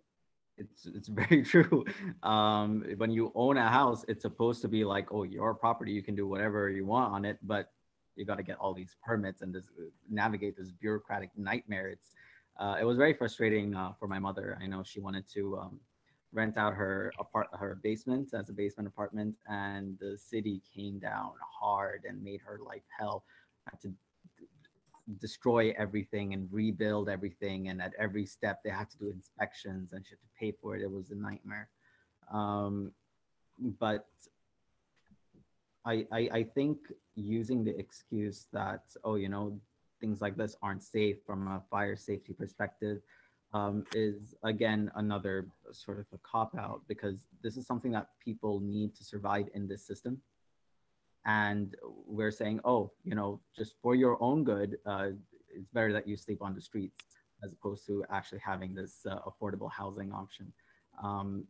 It's 0.58 0.86
it's 0.86 1.08
very 1.08 1.44
true. 1.54 1.84
Um, 2.22 2.84
when 2.98 3.12
you 3.12 3.32
own 3.36 3.58
a 3.58 3.68
house, 3.68 4.06
it's 4.08 4.22
supposed 4.22 4.62
to 4.62 4.68
be 4.68 4.84
like, 4.84 5.12
oh, 5.12 5.24
your 5.24 5.54
property, 5.54 5.92
you 5.92 6.04
can 6.04 6.16
do 6.16 6.28
whatever 6.28 6.70
you 6.70 6.86
want 6.86 7.12
on 7.12 7.26
it, 7.26 7.40
but 7.42 7.72
you 8.16 8.26
got 8.26 8.38
to 8.38 8.44
get 8.44 8.58
all 8.58 8.74
these 8.74 8.96
permits 9.04 9.42
and 9.42 9.54
this 9.54 9.66
navigate 10.10 10.56
this 10.56 10.72
bureaucratic 10.72 11.32
nightmare. 11.36 11.90
It's 11.90 12.12
uh, 12.60 12.78
it 12.80 12.84
was 12.84 12.98
very 12.98 13.14
frustrating 13.14 13.76
uh, 13.76 13.94
for 14.00 14.08
my 14.08 14.20
mother. 14.20 14.60
I 14.62 14.68
know 14.68 14.84
she 14.84 15.00
wanted 15.00 15.28
to 15.30 15.58
um, 15.58 15.80
rent 16.34 16.58
out 16.58 16.74
her 16.74 17.14
apart 17.20 17.48
her 17.54 17.80
basement 17.84 18.34
as 18.34 18.50
a 18.50 18.54
basement 18.54 18.88
apartment 18.88 19.36
and 19.48 19.98
the 20.00 20.18
city 20.18 20.62
came 20.76 21.00
down 21.00 21.32
hard 21.62 22.04
and 22.08 22.22
made 22.24 22.42
her 22.42 22.60
life 22.66 22.84
hell. 22.98 23.24
Had 23.70 23.80
to 23.82 23.94
destroy 25.20 25.74
everything 25.78 26.34
and 26.34 26.48
rebuild 26.52 27.08
everything 27.08 27.70
and 27.70 27.82
at 27.82 27.94
every 28.00 28.26
step 28.26 28.62
they 28.64 28.70
had 28.70 28.90
to 28.90 28.98
do 28.98 29.10
inspections 29.10 29.94
and 29.94 30.06
she 30.06 30.12
had 30.12 30.20
to 30.20 30.40
pay 30.40 30.54
for 30.62 30.76
it. 30.76 30.82
It 30.82 30.92
was 30.92 31.12
a 31.12 31.16
nightmare. 31.16 31.70
Um, 32.34 32.92
but 33.80 34.08
I, 35.86 36.06
I 36.12 36.30
i 36.32 36.44
think 36.44 36.78
using 37.16 37.64
the 37.64 37.78
excuse 37.78 38.48
that 38.54 38.84
oh 39.04 39.16
you 39.16 39.30
know 39.30 39.60
things 40.00 40.22
like 40.22 40.36
this 40.36 40.56
aren't 40.62 40.84
safe 40.84 41.18
from 41.26 41.48
a 41.48 41.62
fire 41.70 41.96
safety 41.96 42.34
perspective 42.34 43.02
um, 43.54 43.86
is 43.94 44.36
again 44.44 44.92
another 44.96 45.48
sort 45.72 46.00
of 46.00 46.06
a 46.14 46.18
cop 46.24 46.56
out 46.58 46.82
because 46.88 47.28
this 47.44 47.56
is 47.56 47.68
something 47.68 47.92
that 47.92 48.08
people 48.24 48.60
need 48.60 48.96
to 48.96 49.04
survive 49.04 49.48
in 49.54 49.68
this 49.68 49.86
system. 49.86 50.20
And 51.26 51.76
we're 52.06 52.32
saying, 52.32 52.60
oh, 52.66 52.92
you 53.04 53.16
know, 53.16 53.40
just 53.56 53.76
for 53.82 53.96
your 53.96 54.22
own 54.22 54.44
good, 54.44 54.78
uh, 54.86 55.10
it's 55.56 55.70
better 55.74 55.94
that 55.94 56.08
you 56.08 56.18
sleep 56.18 56.42
on 56.42 56.54
the 56.54 56.62
streets 56.62 56.98
as 57.44 57.54
opposed 57.54 57.86
to 57.88 58.04
actually 58.10 58.40
having 58.40 58.74
this 58.74 59.06
uh, 59.10 59.20
affordable 59.20 59.72
housing 59.72 60.12
option. 60.12 60.52
Um, 61.02 61.46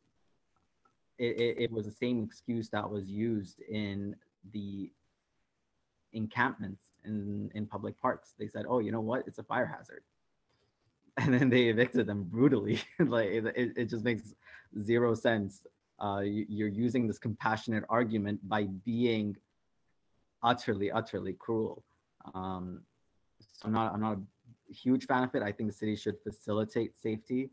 it, 1.17 1.37
it, 1.37 1.57
it 1.63 1.71
was 1.71 1.85
the 1.85 1.91
same 1.91 2.23
excuse 2.23 2.69
that 2.69 2.87
was 2.87 3.07
used 3.07 3.61
in 3.61 4.15
the 4.51 4.91
encampments 6.11 6.81
in, 7.05 7.49
in 7.55 7.65
public 7.65 7.99
parks. 7.99 8.33
They 8.37 8.47
said, 8.47 8.65
oh, 8.67 8.79
you 8.79 8.91
know 8.91 9.01
what? 9.01 9.23
It's 9.25 9.39
a 9.39 9.43
fire 9.43 9.65
hazard 9.65 10.03
and 11.17 11.33
then 11.33 11.49
they 11.49 11.65
evicted 11.65 12.07
them 12.07 12.23
brutally. 12.23 12.81
like 12.99 13.29
it, 13.29 13.73
it 13.75 13.85
just 13.85 14.03
makes 14.03 14.33
zero 14.81 15.13
sense. 15.13 15.63
Uh, 16.03 16.21
you, 16.21 16.65
are 16.65 16.69
using 16.69 17.07
this 17.07 17.19
compassionate 17.19 17.83
argument 17.87 18.39
by 18.49 18.63
being 18.85 19.35
utterly, 20.41 20.91
utterly 20.91 21.33
cruel. 21.33 21.83
Um, 22.33 22.81
so 23.39 23.67
I'm 23.67 23.73
not, 23.73 23.93
I'm 23.93 24.01
not 24.01 24.17
a 24.17 24.73
huge 24.73 25.05
fan 25.05 25.23
of 25.23 25.35
it. 25.35 25.43
I 25.43 25.51
think 25.51 25.69
the 25.69 25.75
city 25.75 25.95
should 25.95 26.15
facilitate 26.23 26.99
safety. 26.99 27.51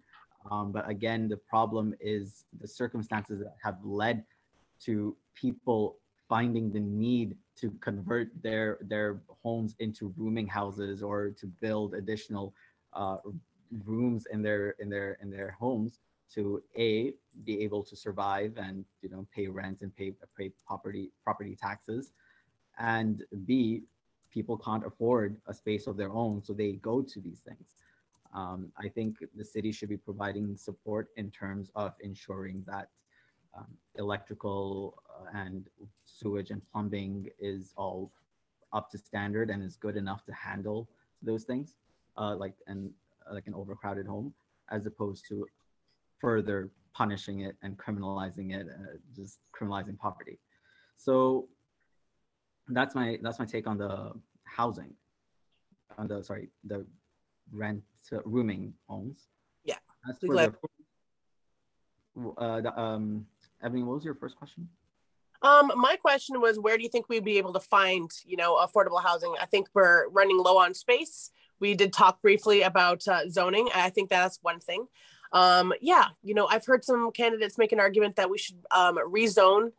Um, 0.50 0.72
but 0.72 0.88
again, 0.88 1.28
the 1.28 1.36
problem 1.36 1.94
is 2.00 2.44
the 2.60 2.66
circumstances 2.66 3.40
that 3.40 3.56
have 3.62 3.76
led 3.84 4.24
to 4.84 5.16
people 5.34 5.98
finding 6.28 6.70
the 6.72 6.80
need 6.80 7.36
to 7.56 7.70
convert 7.80 8.28
their 8.42 8.78
their 8.82 9.20
homes 9.42 9.74
into 9.80 10.14
rooming 10.16 10.46
houses 10.46 11.02
or 11.02 11.30
to 11.30 11.46
build 11.46 11.94
additional 11.94 12.54
uh, 12.94 13.18
rooms 13.84 14.26
in 14.32 14.42
their 14.42 14.70
in 14.78 14.88
their 14.88 15.16
in 15.22 15.30
their 15.30 15.56
homes 15.58 16.00
to 16.34 16.62
a 16.76 17.12
be 17.44 17.62
able 17.62 17.82
to 17.82 17.96
survive 17.96 18.52
and 18.56 18.84
you 19.02 19.08
know 19.08 19.26
pay 19.34 19.46
rent 19.48 19.78
and 19.82 19.94
pay 19.96 20.12
pay 20.36 20.50
property 20.66 21.10
property 21.24 21.56
taxes. 21.60 22.12
And 22.78 23.24
b 23.46 23.82
people 24.32 24.56
can't 24.56 24.86
afford 24.86 25.36
a 25.48 25.54
space 25.54 25.86
of 25.86 25.96
their 25.96 26.12
own 26.12 26.42
so 26.42 26.52
they 26.52 26.72
go 26.72 27.02
to 27.02 27.20
these 27.20 27.40
things. 27.40 27.74
Um, 28.32 28.70
i 28.78 28.86
think 28.86 29.16
the 29.34 29.44
city 29.44 29.72
should 29.72 29.88
be 29.88 29.96
providing 29.96 30.56
support 30.56 31.08
in 31.16 31.32
terms 31.32 31.68
of 31.74 31.94
ensuring 32.00 32.62
that 32.64 32.88
um, 33.56 33.66
electrical 33.96 35.02
uh, 35.10 35.36
and 35.36 35.66
sewage 36.04 36.50
and 36.50 36.62
plumbing 36.70 37.28
is 37.40 37.72
all 37.76 38.12
up 38.72 38.90
to 38.90 38.98
standard 38.98 39.50
and 39.50 39.62
is 39.62 39.76
good 39.76 39.96
enough 39.96 40.24
to 40.26 40.32
handle 40.32 40.88
those 41.22 41.44
things. 41.44 41.74
Uh, 42.16 42.36
like 42.36 42.54
and 42.66 42.90
like 43.32 43.46
an 43.46 43.54
overcrowded 43.54 44.06
home 44.06 44.32
as 44.70 44.86
opposed 44.86 45.24
to 45.28 45.46
further 46.20 46.70
punishing 46.94 47.40
it 47.40 47.56
and 47.62 47.78
criminalizing 47.78 48.52
it 48.54 48.66
uh, 48.68 48.96
just 49.14 49.38
criminalizing 49.58 49.96
poverty 49.98 50.38
so 50.96 51.48
that's 52.68 52.94
my 52.94 53.18
that's 53.22 53.38
my 53.38 53.44
take 53.44 53.66
on 53.66 53.78
the 53.78 54.12
housing 54.44 54.92
on 55.98 56.06
the 56.06 56.22
sorry 56.22 56.48
the 56.64 56.84
rent 57.52 57.82
uh, 58.12 58.18
rooming 58.24 58.72
homes. 58.88 59.28
Yeah. 59.64 59.76
As 60.08 60.18
for 60.18 60.34
the, 60.34 60.54
uh, 62.38 62.60
the, 62.60 62.80
um 62.80 63.26
Ebony, 63.62 63.82
what 63.82 63.94
was 63.94 64.04
your 64.04 64.14
first 64.14 64.36
question? 64.36 64.68
Um, 65.42 65.72
my 65.76 65.96
question 65.96 66.40
was, 66.40 66.58
where 66.58 66.76
do 66.76 66.82
you 66.82 66.88
think 66.88 67.08
we'd 67.08 67.24
be 67.24 67.38
able 67.38 67.52
to 67.54 67.60
find, 67.60 68.10
you 68.26 68.36
know, 68.36 68.56
affordable 68.56 69.02
housing? 69.02 69.34
I 69.40 69.46
think 69.46 69.68
we're 69.74 70.08
running 70.08 70.38
low 70.38 70.58
on 70.58 70.74
space 70.74 71.30
we 71.60 71.74
did 71.74 71.92
talk 71.92 72.20
briefly 72.22 72.62
about 72.62 73.06
uh, 73.06 73.28
zoning. 73.28 73.68
I 73.74 73.90
think 73.90 74.10
that's 74.10 74.38
one 74.42 74.60
thing. 74.60 74.86
Um, 75.32 75.72
yeah, 75.80 76.06
you 76.22 76.34
know, 76.34 76.46
I've 76.46 76.66
heard 76.66 76.84
some 76.84 77.12
candidates 77.12 77.58
make 77.58 77.72
an 77.72 77.80
argument 77.80 78.16
that 78.16 78.30
we 78.30 78.38
should 78.38 78.56
um, 78.70 78.96
rezone 78.96 79.70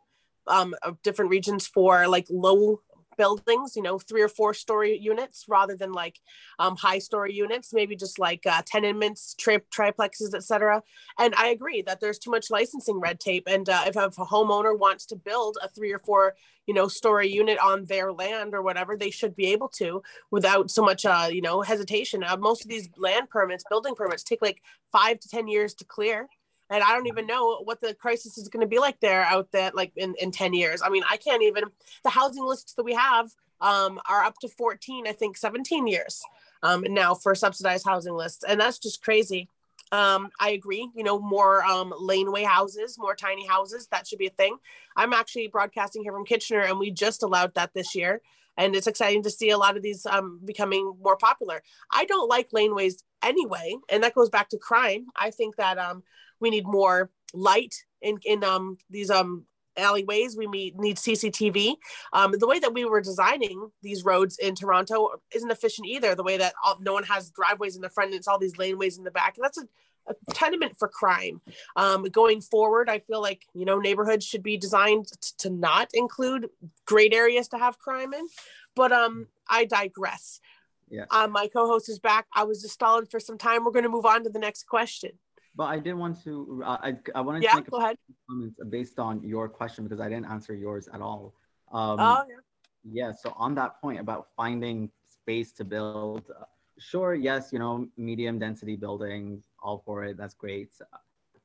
um, 0.46 0.74
different 1.02 1.30
regions 1.30 1.66
for 1.66 2.08
like 2.08 2.26
low 2.30 2.80
buildings, 3.16 3.76
you 3.76 3.82
know, 3.82 3.98
three 3.98 4.22
or 4.22 4.28
four 4.28 4.54
story 4.54 4.98
units 4.98 5.44
rather 5.48 5.76
than 5.76 5.92
like 5.92 6.18
um, 6.58 6.76
high 6.76 6.98
story 6.98 7.34
units, 7.34 7.72
maybe 7.72 7.96
just 7.96 8.18
like 8.18 8.46
uh, 8.46 8.62
tenements, 8.66 9.34
tri- 9.38 9.60
triplexes, 9.74 10.34
etc. 10.34 10.82
And 11.18 11.34
I 11.36 11.48
agree 11.48 11.82
that 11.82 12.00
there's 12.00 12.18
too 12.18 12.30
much 12.30 12.50
licensing 12.50 13.00
red 13.00 13.20
tape. 13.20 13.44
And 13.46 13.68
uh, 13.68 13.84
if, 13.86 13.96
if 13.96 14.18
a 14.18 14.24
homeowner 14.24 14.78
wants 14.78 15.06
to 15.06 15.16
build 15.16 15.58
a 15.62 15.68
three 15.68 15.92
or 15.92 15.98
four, 15.98 16.34
you 16.66 16.74
know, 16.74 16.88
story 16.88 17.28
unit 17.28 17.58
on 17.58 17.84
their 17.86 18.12
land 18.12 18.54
or 18.54 18.62
whatever, 18.62 18.96
they 18.96 19.10
should 19.10 19.34
be 19.34 19.46
able 19.46 19.68
to 19.68 20.02
without 20.30 20.70
so 20.70 20.82
much, 20.82 21.04
uh, 21.04 21.28
you 21.30 21.42
know, 21.42 21.60
hesitation. 21.60 22.22
Uh, 22.22 22.36
most 22.36 22.64
of 22.64 22.70
these 22.70 22.88
land 22.96 23.28
permits, 23.30 23.64
building 23.68 23.94
permits, 23.94 24.22
take 24.22 24.42
like 24.42 24.62
five 24.92 25.18
to 25.20 25.28
ten 25.28 25.48
years 25.48 25.74
to 25.74 25.84
clear 25.84 26.28
and 26.72 26.82
I 26.82 26.92
don't 26.92 27.06
even 27.06 27.26
know 27.26 27.58
what 27.64 27.80
the 27.80 27.94
crisis 27.94 28.38
is 28.38 28.48
going 28.48 28.62
to 28.62 28.66
be 28.66 28.78
like 28.78 28.98
there 29.00 29.22
out 29.24 29.52
there, 29.52 29.70
like 29.74 29.92
in, 29.96 30.14
in 30.20 30.30
10 30.30 30.54
years. 30.54 30.80
I 30.82 30.88
mean, 30.88 31.02
I 31.08 31.18
can't 31.18 31.42
even, 31.42 31.64
the 32.02 32.10
housing 32.10 32.44
lists 32.44 32.72
that 32.74 32.84
we 32.84 32.94
have 32.94 33.30
um, 33.60 34.00
are 34.08 34.24
up 34.24 34.38
to 34.40 34.48
14, 34.48 35.06
I 35.06 35.12
think 35.12 35.36
17 35.36 35.86
years 35.86 36.22
um, 36.62 36.84
now 36.88 37.14
for 37.14 37.34
subsidized 37.34 37.84
housing 37.86 38.14
lists. 38.14 38.42
And 38.46 38.58
that's 38.58 38.78
just 38.78 39.02
crazy. 39.02 39.48
Um, 39.92 40.30
I 40.40 40.50
agree, 40.50 40.88
you 40.96 41.04
know, 41.04 41.18
more 41.20 41.62
um, 41.64 41.92
laneway 42.00 42.44
houses, 42.44 42.96
more 42.98 43.14
tiny 43.14 43.46
houses, 43.46 43.88
that 43.88 44.06
should 44.06 44.18
be 44.18 44.28
a 44.28 44.30
thing. 44.30 44.56
I'm 44.96 45.12
actually 45.12 45.48
broadcasting 45.48 46.02
here 46.02 46.12
from 46.12 46.24
Kitchener 46.24 46.62
and 46.62 46.78
we 46.78 46.90
just 46.90 47.22
allowed 47.22 47.54
that 47.54 47.74
this 47.74 47.94
year 47.94 48.22
and 48.56 48.74
it's 48.76 48.86
exciting 48.86 49.22
to 49.22 49.30
see 49.30 49.50
a 49.50 49.58
lot 49.58 49.76
of 49.76 49.82
these 49.82 50.06
um, 50.06 50.40
becoming 50.44 50.94
more 51.02 51.16
popular. 51.16 51.62
I 51.90 52.04
don't 52.04 52.28
like 52.28 52.50
laneways 52.50 53.02
anyway, 53.22 53.76
and 53.88 54.02
that 54.02 54.14
goes 54.14 54.28
back 54.28 54.48
to 54.50 54.58
crime. 54.58 55.06
I 55.16 55.30
think 55.30 55.56
that 55.56 55.78
um, 55.78 56.02
we 56.40 56.50
need 56.50 56.66
more 56.66 57.10
light 57.34 57.74
in 58.02 58.18
in 58.24 58.44
um 58.44 58.76
these 58.90 59.10
um 59.10 59.46
alleyways 59.78 60.36
we 60.36 60.46
need, 60.46 60.78
need 60.78 60.98
cctv 60.98 61.76
um, 62.12 62.34
the 62.38 62.46
way 62.46 62.58
that 62.58 62.74
we 62.74 62.84
were 62.84 63.00
designing 63.00 63.70
these 63.82 64.04
roads 64.04 64.36
in 64.38 64.54
toronto 64.54 65.08
isn't 65.34 65.50
efficient 65.50 65.86
either 65.86 66.14
the 66.14 66.22
way 66.22 66.36
that 66.36 66.52
all, 66.62 66.76
no 66.82 66.92
one 66.92 67.04
has 67.04 67.30
driveways 67.30 67.74
in 67.74 67.80
the 67.80 67.88
front 67.88 68.10
and 68.10 68.18
it's 68.18 68.28
all 68.28 68.38
these 68.38 68.56
laneways 68.58 68.98
in 68.98 69.04
the 69.04 69.10
back 69.10 69.38
and 69.38 69.44
that's 69.44 69.56
a, 69.56 69.62
a 70.08 70.14
tenement 70.34 70.76
for 70.78 70.88
crime 70.88 71.40
um, 71.76 72.02
going 72.04 72.40
forward 72.40 72.88
i 72.90 72.98
feel 72.98 73.20
like 73.22 73.42
you 73.54 73.64
know 73.64 73.78
neighborhoods 73.78 74.24
should 74.24 74.42
be 74.42 74.56
designed 74.56 75.06
t- 75.20 75.30
to 75.38 75.50
not 75.50 75.88
include 75.94 76.48
great 76.86 77.12
areas 77.14 77.48
to 77.48 77.58
have 77.58 77.78
crime 77.78 78.12
in 78.12 78.26
but 78.74 78.90
um 78.92 79.26
I 79.48 79.64
digress. 79.66 80.40
Yeah. 80.88 81.04
Uh, 81.10 81.26
my 81.26 81.46
co-host 81.46 81.88
is 81.88 81.98
back. 81.98 82.26
I 82.34 82.44
was 82.44 82.62
just 82.62 82.74
stalling 82.74 83.06
for 83.06 83.20
some 83.20 83.36
time. 83.36 83.64
We're 83.64 83.70
going 83.72 83.82
to 83.82 83.90
move 83.90 84.06
on 84.06 84.24
to 84.24 84.30
the 84.30 84.38
next 84.38 84.62
question. 84.66 85.10
But 85.54 85.64
I 85.64 85.78
did 85.78 85.94
want 85.94 86.22
to. 86.24 86.62
Uh, 86.64 86.78
I 86.80 86.96
I 87.14 87.20
wanted 87.20 87.42
Yeah, 87.42 87.50
to 87.50 87.56
make 87.56 87.70
go 87.70 87.76
a 87.78 87.80
ahead. 87.80 87.96
comments 88.30 88.58
based 88.70 88.98
on 88.98 89.22
your 89.22 89.48
question 89.48 89.84
because 89.84 90.00
I 90.00 90.08
didn't 90.08 90.26
answer 90.26 90.54
yours 90.54 90.88
at 90.94 91.02
all. 91.02 91.34
Um, 91.70 92.00
oh, 92.00 92.24
yeah. 92.28 92.36
Yeah, 92.84 93.12
so 93.12 93.32
on 93.36 93.54
that 93.56 93.80
point 93.80 94.00
about 94.00 94.28
finding 94.36 94.90
space 95.08 95.52
to 95.58 95.64
build, 95.64 96.24
uh, 96.30 96.44
sure, 96.78 97.14
yes, 97.14 97.52
you 97.52 97.58
know, 97.58 97.86
medium 97.96 98.38
density 98.38 98.76
building, 98.76 99.42
all 99.62 99.82
for 99.84 100.04
it, 100.04 100.16
that's 100.16 100.34
great. 100.34 100.70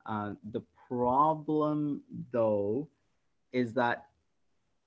Uh, 0.05 0.33
the 0.51 0.61
problem, 0.87 2.01
though, 2.31 2.87
is 3.51 3.73
that 3.73 4.05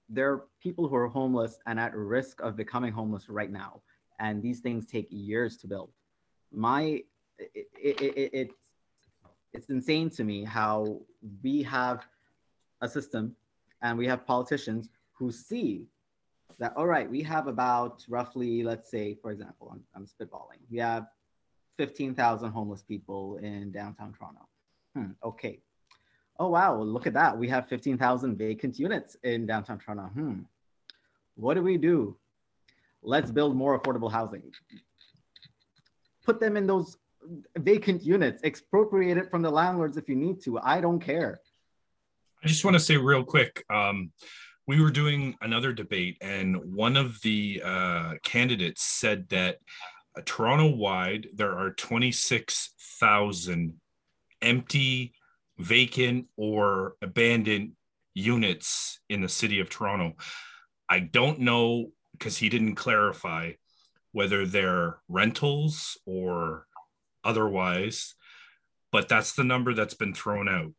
there 0.09 0.33
are 0.33 0.45
people 0.62 0.89
who 0.89 0.97
are 0.97 1.07
homeless 1.07 1.59
and 1.66 1.78
at 1.78 1.95
risk 1.95 2.41
of 2.41 2.57
becoming 2.57 2.93
homeless 2.93 3.28
right 3.28 3.51
now, 3.51 3.81
and 4.18 4.43
these 4.43 4.61
things 4.61 4.87
take 4.87 5.07
years 5.11 5.57
to 5.59 5.66
build. 5.66 5.91
My, 6.53 7.03
it, 7.39 7.68
it, 7.76 8.01
it, 8.01 8.31
it's 8.33 8.55
it's 9.53 9.68
insane 9.70 10.11
to 10.11 10.24
me 10.24 10.45
how 10.45 11.01
we 11.43 11.62
have 11.62 12.07
a 12.81 12.89
system 12.89 13.35
and 13.83 13.99
we 13.99 14.07
have 14.07 14.26
politicians 14.26 14.89
who 15.12 15.33
see 15.33 15.87
that 16.59 16.72
all 16.76 16.87
right 16.87 17.11
we 17.11 17.22
have 17.22 17.47
about 17.47 18.05
roughly 18.09 18.62
let's 18.62 18.91
say 18.91 19.14
for 19.14 19.31
example 19.31 19.68
i'm, 19.72 19.83
I'm 19.95 20.07
spitballing 20.07 20.61
we 20.70 20.78
have 20.78 21.07
15000 21.87 22.51
homeless 22.51 22.83
people 22.83 23.37
in 23.39 23.70
downtown 23.72 24.12
toronto. 24.12 24.47
Hmm, 24.95 25.12
okay. 25.24 25.61
Oh 26.39 26.49
wow 26.49 26.81
look 26.81 27.07
at 27.07 27.14
that. 27.14 27.37
We 27.37 27.49
have 27.49 27.68
15000 27.68 28.37
vacant 28.37 28.78
units 28.78 29.16
in 29.22 29.47
downtown 29.47 29.78
toronto. 29.78 30.05
Hmm. 30.12 30.41
What 31.37 31.55
do 31.55 31.62
we 31.62 31.76
do? 31.76 32.16
Let's 33.03 33.31
build 33.31 33.57
more 33.57 33.81
affordable 33.81 34.11
housing. 34.11 34.43
Put 36.24 36.39
them 36.39 36.57
in 36.57 36.66
those 36.66 36.99
vacant 37.59 38.03
units 38.03 38.43
expropriate 38.45 39.18
it 39.18 39.31
from 39.31 39.43
the 39.43 39.51
landlords 39.51 39.97
if 39.97 40.09
you 40.09 40.16
need 40.16 40.43
to. 40.43 40.59
I 40.59 40.81
don't 40.81 41.01
care. 41.01 41.41
I 42.43 42.49
just 42.49 42.64
want 42.64 42.74
to 42.74 42.81
say 42.81 42.97
real 42.97 43.24
quick. 43.24 43.64
Um, 43.70 44.12
we 44.66 44.81
were 44.81 44.91
doing 44.91 45.35
another 45.41 45.72
debate, 45.72 46.16
and 46.20 46.57
one 46.57 46.97
of 46.97 47.20
the 47.22 47.61
uh, 47.64 48.14
candidates 48.22 48.83
said 48.83 49.28
that 49.31 49.59
Toronto 50.26 50.68
wide 50.68 51.28
there 51.34 51.56
are 51.56 51.70
26,000 51.70 53.80
empty, 54.42 55.14
vacant, 55.58 56.26
or 56.36 56.94
abandoned 57.02 57.72
units 58.14 59.00
in 59.08 59.20
the 59.20 59.28
city 59.28 59.60
of 59.60 59.70
Toronto. 59.70 60.14
I 60.88 61.00
don't 61.00 61.40
know 61.40 61.92
because 62.12 62.36
he 62.36 62.48
didn't 62.48 62.74
clarify 62.74 63.52
whether 64.12 64.46
they're 64.46 64.98
rentals 65.08 65.98
or 66.04 66.66
otherwise, 67.22 68.14
but 68.90 69.08
that's 69.08 69.34
the 69.34 69.44
number 69.44 69.74
that's 69.74 69.94
been 69.94 70.14
thrown 70.14 70.48
out. 70.48 70.72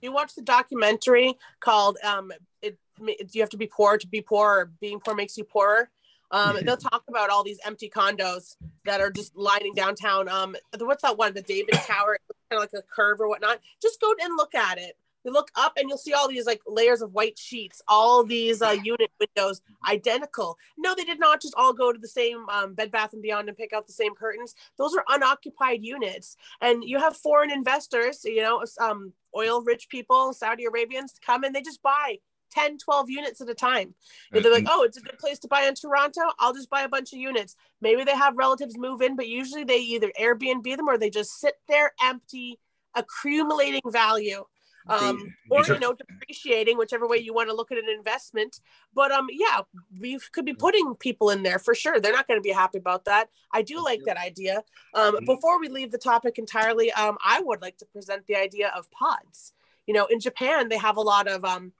You 0.00 0.12
watch 0.12 0.34
the 0.34 0.42
documentary 0.42 1.34
called 1.60 1.98
um, 2.02 2.32
it, 2.62 2.78
it, 3.00 3.34
"You 3.34 3.42
Have 3.42 3.50
to 3.50 3.56
Be 3.56 3.68
Poor 3.68 3.96
to 3.96 4.08
Be 4.08 4.20
Poor," 4.20 4.48
or 4.48 4.72
"Being 4.80 4.98
Poor 4.98 5.14
Makes 5.14 5.36
You 5.36 5.44
Poorer." 5.44 5.88
Um, 6.30 6.58
they'll 6.62 6.76
talk 6.76 7.04
about 7.08 7.30
all 7.30 7.42
these 7.42 7.58
empty 7.64 7.88
condos 7.88 8.56
that 8.84 9.00
are 9.00 9.10
just 9.10 9.36
lining 9.36 9.74
downtown. 9.74 10.28
Um, 10.28 10.56
what's 10.78 11.02
that 11.02 11.16
one? 11.16 11.34
The 11.34 11.42
David 11.42 11.74
Tower, 11.74 12.18
kind 12.50 12.62
of 12.62 12.72
like 12.72 12.72
a 12.74 12.82
curve 12.82 13.20
or 13.20 13.28
whatnot. 13.28 13.60
Just 13.80 14.00
go 14.00 14.12
and 14.20 14.36
look 14.36 14.54
at 14.54 14.78
it. 14.78 14.96
You 15.24 15.32
look 15.32 15.50
up 15.56 15.72
and 15.76 15.88
you'll 15.88 15.98
see 15.98 16.12
all 16.12 16.28
these 16.28 16.46
like 16.46 16.60
layers 16.66 17.02
of 17.02 17.12
white 17.12 17.38
sheets, 17.38 17.82
all 17.88 18.24
these 18.24 18.62
uh, 18.62 18.76
unit 18.82 19.10
windows 19.18 19.60
identical. 19.88 20.56
No, 20.78 20.94
they 20.94 21.04
did 21.04 21.18
not 21.18 21.42
just 21.42 21.54
all 21.56 21.72
go 21.72 21.92
to 21.92 21.98
the 21.98 22.08
same 22.08 22.48
um, 22.48 22.74
Bed 22.74 22.90
Bath 22.90 23.12
and 23.12 23.20
Beyond 23.20 23.48
and 23.48 23.56
pick 23.56 23.72
out 23.72 23.86
the 23.86 23.92
same 23.92 24.14
curtains. 24.14 24.54
Those 24.76 24.94
are 24.94 25.04
unoccupied 25.08 25.82
units, 25.82 26.36
and 26.60 26.84
you 26.84 26.98
have 26.98 27.16
foreign 27.16 27.50
investors, 27.50 28.24
you 28.24 28.42
know, 28.42 28.64
um, 28.80 29.12
oil 29.36 29.62
rich 29.62 29.88
people, 29.88 30.32
Saudi 30.32 30.64
Arabians 30.64 31.14
come 31.24 31.44
and 31.44 31.54
they 31.54 31.62
just 31.62 31.82
buy 31.82 32.18
10, 32.50 32.78
12 32.78 33.10
units 33.10 33.40
at 33.40 33.48
a 33.48 33.54
time. 33.54 33.94
They're 34.32 34.52
like, 34.52 34.66
oh, 34.68 34.84
it's 34.84 34.96
a 34.96 35.02
good 35.02 35.18
place 35.18 35.38
to 35.40 35.48
buy 35.48 35.62
in 35.62 35.74
Toronto. 35.74 36.22
I'll 36.38 36.54
just 36.54 36.70
buy 36.70 36.82
a 36.82 36.88
bunch 36.88 37.12
of 37.12 37.18
units. 37.18 37.56
Maybe 37.80 38.04
they 38.04 38.16
have 38.16 38.36
relatives 38.36 38.76
move 38.78 39.02
in, 39.02 39.16
but 39.16 39.28
usually 39.28 39.64
they 39.64 39.78
either 39.78 40.12
Airbnb 40.20 40.64
them 40.76 40.88
or 40.88 40.98
they 40.98 41.10
just 41.10 41.40
sit 41.40 41.54
there 41.68 41.92
empty, 42.02 42.58
accumulating 42.94 43.82
value. 43.86 44.44
Um, 44.88 45.34
or 45.50 45.62
you 45.66 45.78
know, 45.78 45.92
depreciating, 45.92 46.78
whichever 46.78 47.06
way 47.06 47.18
you 47.18 47.34
want 47.34 47.50
to 47.50 47.54
look 47.54 47.70
at 47.70 47.78
an 47.78 47.90
investment. 47.94 48.60
But 48.94 49.12
um, 49.12 49.26
yeah, 49.30 49.60
we 50.00 50.18
could 50.32 50.46
be 50.46 50.54
putting 50.54 50.94
people 50.94 51.28
in 51.30 51.42
there 51.42 51.58
for 51.58 51.74
sure. 51.74 52.00
They're 52.00 52.12
not 52.12 52.26
going 52.26 52.38
to 52.38 52.42
be 52.42 52.52
happy 52.52 52.78
about 52.78 53.04
that. 53.04 53.28
I 53.52 53.60
do 53.60 53.84
like 53.84 54.00
that 54.06 54.16
idea. 54.16 54.62
Um, 54.94 55.18
before 55.26 55.60
we 55.60 55.68
leave 55.68 55.90
the 55.90 55.98
topic 55.98 56.38
entirely, 56.38 56.90
um, 56.92 57.18
I 57.22 57.42
would 57.42 57.60
like 57.60 57.76
to 57.78 57.86
present 57.86 58.26
the 58.26 58.36
idea 58.36 58.72
of 58.74 58.90
pods. 58.90 59.52
You 59.86 59.94
know, 59.94 60.06
in 60.06 60.20
Japan, 60.20 60.68
they 60.68 60.78
have 60.78 60.96
a 60.96 61.02
lot 61.02 61.28
of 61.28 61.44
um, 61.44 61.72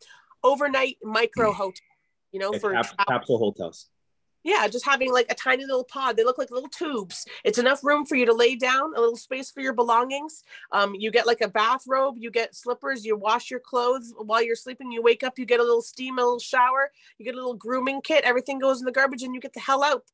overnight 0.42 0.96
micro 1.02 1.52
hotels. 1.52 1.80
You 2.32 2.40
know, 2.40 2.50
Like 2.50 2.60
for 2.60 2.72
cap- 2.72 3.06
capsule 3.08 3.38
hotels. 3.38 3.88
Yeah, 4.44 4.68
just 4.68 4.84
having 4.84 5.12
like 5.12 5.26
a 5.30 5.34
tiny 5.34 5.64
little 5.64 5.84
pod. 5.84 6.16
They 6.16 6.24
look 6.24 6.38
like 6.38 6.50
little 6.50 6.68
tubes. 6.68 7.26
It's 7.44 7.58
enough 7.58 7.82
room 7.82 8.06
for 8.06 8.14
you 8.14 8.24
to 8.26 8.32
lay 8.32 8.54
down, 8.54 8.94
a 8.96 9.00
little 9.00 9.16
space 9.16 9.50
for 9.50 9.60
your 9.60 9.72
belongings. 9.72 10.44
Um, 10.72 10.94
you 10.94 11.10
get 11.10 11.26
like 11.26 11.40
a 11.40 11.48
bathrobe, 11.48 12.14
you 12.18 12.30
get 12.30 12.54
slippers, 12.54 13.04
you 13.04 13.16
wash 13.16 13.50
your 13.50 13.60
clothes 13.60 14.14
while 14.16 14.42
you're 14.42 14.56
sleeping. 14.56 14.92
You 14.92 15.02
wake 15.02 15.22
up, 15.22 15.38
you 15.38 15.44
get 15.44 15.60
a 15.60 15.64
little 15.64 15.82
steam, 15.82 16.18
a 16.18 16.22
little 16.22 16.38
shower, 16.38 16.92
you 17.18 17.24
get 17.24 17.34
a 17.34 17.36
little 17.36 17.54
grooming 17.54 18.00
kit. 18.00 18.24
Everything 18.24 18.58
goes 18.58 18.78
in 18.80 18.86
the 18.86 18.92
garbage, 18.92 19.22
and 19.22 19.34
you 19.34 19.40
get 19.40 19.52
the 19.52 19.60
hell 19.60 19.82
out. 19.82 20.04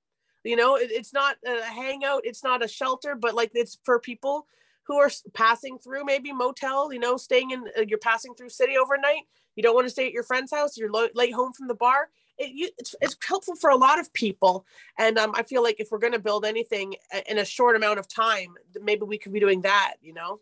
You 0.42 0.56
know, 0.56 0.76
it, 0.76 0.90
it's 0.90 1.12
not 1.12 1.36
a 1.46 1.62
hangout, 1.62 2.22
it's 2.24 2.42
not 2.42 2.64
a 2.64 2.68
shelter, 2.68 3.14
but 3.14 3.34
like 3.34 3.50
it's 3.54 3.78
for 3.84 4.00
people 4.00 4.46
who 4.84 4.96
are 4.96 5.10
passing 5.32 5.78
through 5.78 6.04
maybe 6.04 6.32
motel. 6.32 6.92
You 6.92 6.98
know, 6.98 7.16
staying 7.16 7.50
in. 7.50 7.64
Uh, 7.78 7.84
you're 7.86 7.98
passing 7.98 8.34
through 8.34 8.48
city 8.48 8.76
overnight. 8.78 9.24
You 9.56 9.62
don't 9.62 9.74
want 9.74 9.86
to 9.86 9.90
stay 9.90 10.06
at 10.06 10.12
your 10.12 10.24
friend's 10.24 10.52
house. 10.52 10.76
You're 10.76 10.90
lo- 10.90 11.08
late 11.14 11.34
home 11.34 11.52
from 11.52 11.68
the 11.68 11.74
bar 11.74 12.08
it, 12.36 12.50
you, 12.52 12.68
it's, 12.78 12.94
it's 13.00 13.16
helpful 13.26 13.54
for 13.54 13.70
a 13.70 13.76
lot 13.76 14.00
of 14.00 14.12
people 14.12 14.66
and 14.98 15.18
um, 15.18 15.32
i 15.36 15.42
feel 15.44 15.62
like 15.62 15.78
if 15.78 15.88
we're 15.92 15.98
going 15.98 16.12
to 16.12 16.18
build 16.18 16.44
anything 16.44 16.94
in 17.28 17.38
a 17.38 17.44
short 17.44 17.76
amount 17.76 17.98
of 17.98 18.08
time 18.08 18.54
maybe 18.82 19.02
we 19.02 19.18
could 19.18 19.32
be 19.32 19.38
doing 19.38 19.62
that 19.62 19.94
you 20.02 20.12
know 20.12 20.40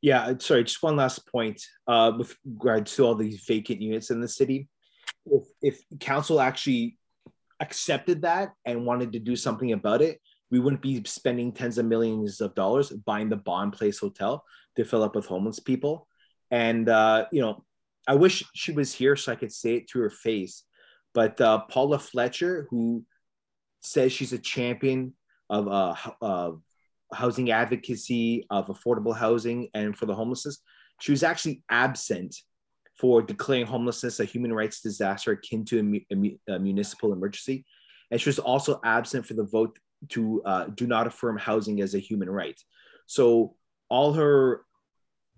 Yeah, 0.00 0.22
uh, 0.26 0.38
sorry, 0.38 0.64
just 0.64 0.82
one 0.82 0.96
last 0.96 1.26
point 1.26 1.62
uh, 1.86 2.12
with 2.16 2.36
regards 2.44 2.96
to 2.96 3.04
all 3.04 3.14
these 3.14 3.44
vacant 3.46 3.80
units 3.80 4.10
in 4.10 4.20
the 4.20 4.28
city. 4.28 4.68
If, 5.26 5.44
if 5.60 5.84
council 6.00 6.40
actually 6.40 6.98
accepted 7.60 8.22
that 8.22 8.52
and 8.64 8.84
wanted 8.84 9.12
to 9.12 9.20
do 9.20 9.36
something 9.36 9.72
about 9.72 10.02
it, 10.02 10.20
we 10.50 10.58
wouldn't 10.58 10.82
be 10.82 11.02
spending 11.04 11.52
tens 11.52 11.78
of 11.78 11.86
millions 11.86 12.40
of 12.40 12.54
dollars 12.54 12.90
buying 12.90 13.28
the 13.28 13.36
Bond 13.36 13.72
Place 13.72 14.00
Hotel 14.00 14.44
to 14.76 14.84
fill 14.84 15.04
up 15.04 15.14
with 15.14 15.26
homeless 15.26 15.60
people. 15.60 16.08
And, 16.50 16.88
uh, 16.88 17.26
you 17.30 17.40
know, 17.40 17.64
I 18.08 18.14
wish 18.14 18.44
she 18.54 18.72
was 18.72 18.92
here 18.92 19.16
so 19.16 19.32
I 19.32 19.36
could 19.36 19.52
say 19.52 19.76
it 19.76 19.88
to 19.88 20.00
her 20.00 20.10
face. 20.10 20.64
But 21.14 21.40
uh, 21.40 21.60
Paula 21.68 21.98
Fletcher, 21.98 22.66
who 22.70 23.04
says 23.80 24.12
she's 24.12 24.32
a 24.32 24.38
champion 24.38 25.14
of 25.50 25.68
uh, 25.68 25.94
uh, 26.20 26.50
housing 27.12 27.50
advocacy 27.50 28.46
of 28.50 28.68
affordable 28.68 29.14
housing 29.14 29.68
and 29.74 29.96
for 29.96 30.06
the 30.06 30.14
homelessness. 30.14 30.58
She 31.00 31.12
was 31.12 31.22
actually 31.22 31.62
absent 31.68 32.34
for 32.98 33.22
declaring 33.22 33.66
homelessness 33.66 34.20
a 34.20 34.24
human 34.24 34.52
rights 34.52 34.80
disaster 34.80 35.32
akin 35.32 35.64
to 35.66 36.04
a, 36.48 36.58
municipal 36.58 37.12
emergency. 37.12 37.64
And 38.10 38.20
she 38.20 38.28
was 38.28 38.38
also 38.38 38.80
absent 38.84 39.26
for 39.26 39.34
the 39.34 39.44
vote 39.44 39.78
to 40.10 40.42
uh, 40.44 40.66
do 40.74 40.86
not 40.86 41.06
affirm 41.06 41.38
housing 41.38 41.80
as 41.80 41.94
a 41.94 41.98
human 41.98 42.28
right. 42.30 42.58
So 43.06 43.56
all 43.88 44.12
her 44.14 44.62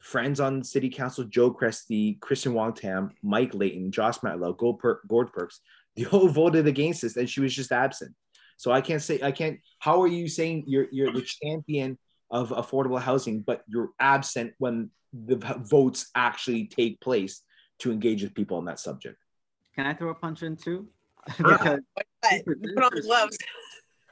friends 0.05 0.39
on 0.39 0.63
city 0.63 0.91
council, 0.91 1.25
Joe 1.25 1.51
Cressy, 1.51 2.19
Kristyn 2.21 2.53
Wong-Tam, 2.53 3.11
Mike 3.23 3.55
Layton, 3.55 3.91
Josh 3.91 4.19
Matlow, 4.19 4.55
Gord, 4.55 4.79
per- 4.79 5.01
Gord 5.09 5.33
Perks, 5.33 5.61
they 5.97 6.05
all 6.07 6.29
voted 6.29 6.67
against 6.67 7.03
this 7.03 7.17
and 7.17 7.29
she 7.29 7.41
was 7.41 7.55
just 7.55 7.73
absent. 7.73 8.15
So 8.57 8.71
I 8.71 8.81
can't 8.81 9.03
say 9.03 9.21
I 9.23 9.33
can't. 9.33 9.59
How 9.79 10.03
are 10.03 10.07
you 10.07 10.29
saying 10.29 10.65
you're 10.69 10.87
you're 10.93 11.13
the 11.13 11.23
champion 11.23 11.99
of 12.31 12.51
affordable 12.51 13.01
housing, 13.01 13.41
but 13.41 13.63
you're 13.67 13.91
absent 13.99 14.53
when 14.59 14.91
the 15.13 15.37
votes 15.59 16.11
actually 16.15 16.67
take 16.67 17.01
place 17.01 17.43
to 17.81 17.91
engage 17.91 18.23
with 18.23 18.35
people 18.35 18.57
on 18.57 18.67
that 18.67 18.79
subject? 18.79 19.17
Can 19.75 19.87
I 19.87 19.95
throw 19.95 20.11
a 20.11 20.15
punch 20.15 20.43
in 20.43 20.57
too? 20.57 20.87
Because 21.39 21.81
But 21.97 22.45
put 22.45 23.13
on 23.15 23.31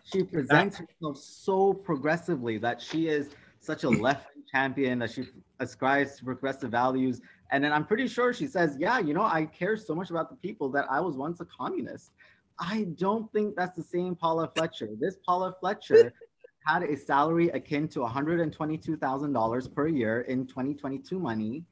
she 0.05 0.25
presents 0.25 0.79
herself 0.79 1.19
so 1.19 1.73
progressively 1.73 2.59
that 2.59 2.83
she 2.83 3.09
is 3.09 3.31
such 3.63 3.85
a 3.85 3.89
left-wing 3.89 4.45
champion 4.51 4.99
that 4.99 5.11
she 5.13 5.25
ascribes 5.61 6.17
to 6.17 6.25
progressive 6.25 6.71
values. 6.71 7.21
And 7.53 7.63
then 7.63 7.73
I'm 7.73 7.87
pretty 7.87 8.09
sure 8.09 8.33
she 8.35 8.47
says, 8.47 8.77
Yeah, 8.79 8.99
you 8.99 9.15
know, 9.15 9.23
I 9.23 9.47
care 9.47 9.77
so 9.77 9.95
much 9.95 10.11
about 10.11 10.31
the 10.31 10.37
people 10.37 10.69
that 10.71 10.87
I 10.91 11.01
was 11.01 11.17
once 11.17 11.41
a 11.41 11.47
communist. 11.47 12.11
I 12.59 12.87
don't 12.97 13.33
think 13.33 13.57
that's 13.57 13.77
the 13.77 13.83
same 13.83 14.15
Paula 14.17 14.51
Fletcher. 14.55 14.91
This 15.01 15.17
Paula 15.25 15.55
Fletcher 15.61 16.13
had 16.67 16.83
a 16.83 16.97
salary 16.97 17.49
akin 17.51 17.89
to 17.89 18.01
$122,000 18.01 19.75
per 19.75 19.89
year 19.89 20.21
in 20.23 20.47
2022 20.47 21.19
money, 21.19 21.65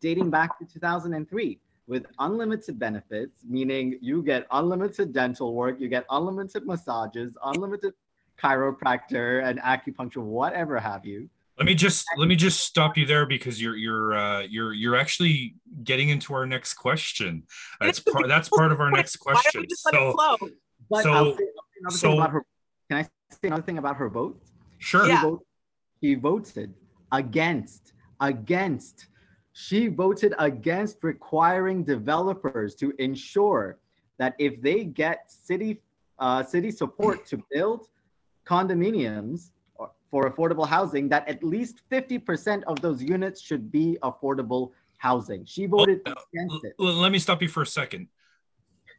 dating 0.00 0.30
back 0.30 0.58
to 0.58 0.64
2003. 0.64 1.60
with 1.88 2.06
unlimited 2.20 2.78
benefits, 2.78 3.44
meaning 3.44 3.98
you 4.00 4.22
get 4.22 4.46
unlimited 4.52 5.12
dental 5.12 5.52
work, 5.54 5.80
you 5.80 5.88
get 5.88 6.04
unlimited 6.10 6.64
massages, 6.64 7.36
unlimited 7.44 7.92
chiropractor 8.42 9.44
and 9.44 9.60
acupuncture, 9.60 10.22
whatever 10.22 10.78
have 10.78 11.06
you. 11.06 11.28
Let 11.58 11.66
me 11.66 11.74
just 11.74 12.06
let 12.16 12.28
me 12.28 12.34
just 12.34 12.60
stop 12.60 12.96
you 12.96 13.04
there 13.04 13.26
because 13.26 13.60
you're 13.60 13.76
you're 13.76 14.14
uh, 14.14 14.40
you're 14.40 14.72
you're 14.72 14.96
actually 14.96 15.54
getting 15.84 16.08
into 16.08 16.34
our 16.34 16.46
next 16.46 16.74
question. 16.74 17.44
That's 17.78 18.00
part 18.00 18.26
that's 18.26 18.48
part 18.48 18.72
of 18.72 18.80
our 18.80 18.90
next 18.90 19.16
question. 19.16 19.66
So, 19.70 20.14
but 20.90 21.02
so, 21.02 21.36
so 21.90 22.20
her, 22.20 22.44
can 22.88 22.98
I 22.98 23.02
say 23.02 23.48
another 23.48 23.62
thing 23.62 23.78
about 23.78 23.96
her 23.96 24.08
vote? 24.08 24.42
Sure. 24.78 25.06
Yeah. 25.06 25.20
He, 25.20 25.22
vote, 25.22 25.46
he 26.00 26.14
voted 26.14 26.74
against 27.12 27.92
against. 28.20 29.06
She 29.52 29.88
voted 29.88 30.32
against 30.38 31.04
requiring 31.04 31.84
developers 31.84 32.74
to 32.76 32.94
ensure 32.98 33.78
that 34.18 34.34
if 34.38 34.62
they 34.62 34.84
get 34.84 35.30
city 35.30 35.82
uh, 36.18 36.42
city 36.42 36.70
support 36.70 37.26
to 37.26 37.42
build 37.50 37.88
condominiums 38.44 39.50
for 40.10 40.30
affordable 40.30 40.66
housing, 40.66 41.08
that 41.08 41.26
at 41.28 41.42
least 41.42 41.82
50% 41.90 42.62
of 42.64 42.80
those 42.80 43.02
units 43.02 43.40
should 43.40 43.72
be 43.72 43.96
affordable 44.02 44.72
housing. 44.98 45.44
She 45.46 45.66
voted 45.66 46.00
well, 46.04 46.14
against 46.34 46.64
it. 46.64 46.74
Let 46.78 47.10
me 47.10 47.18
stop 47.18 47.42
you 47.42 47.48
for 47.48 47.62
a 47.62 47.66
second. 47.66 48.08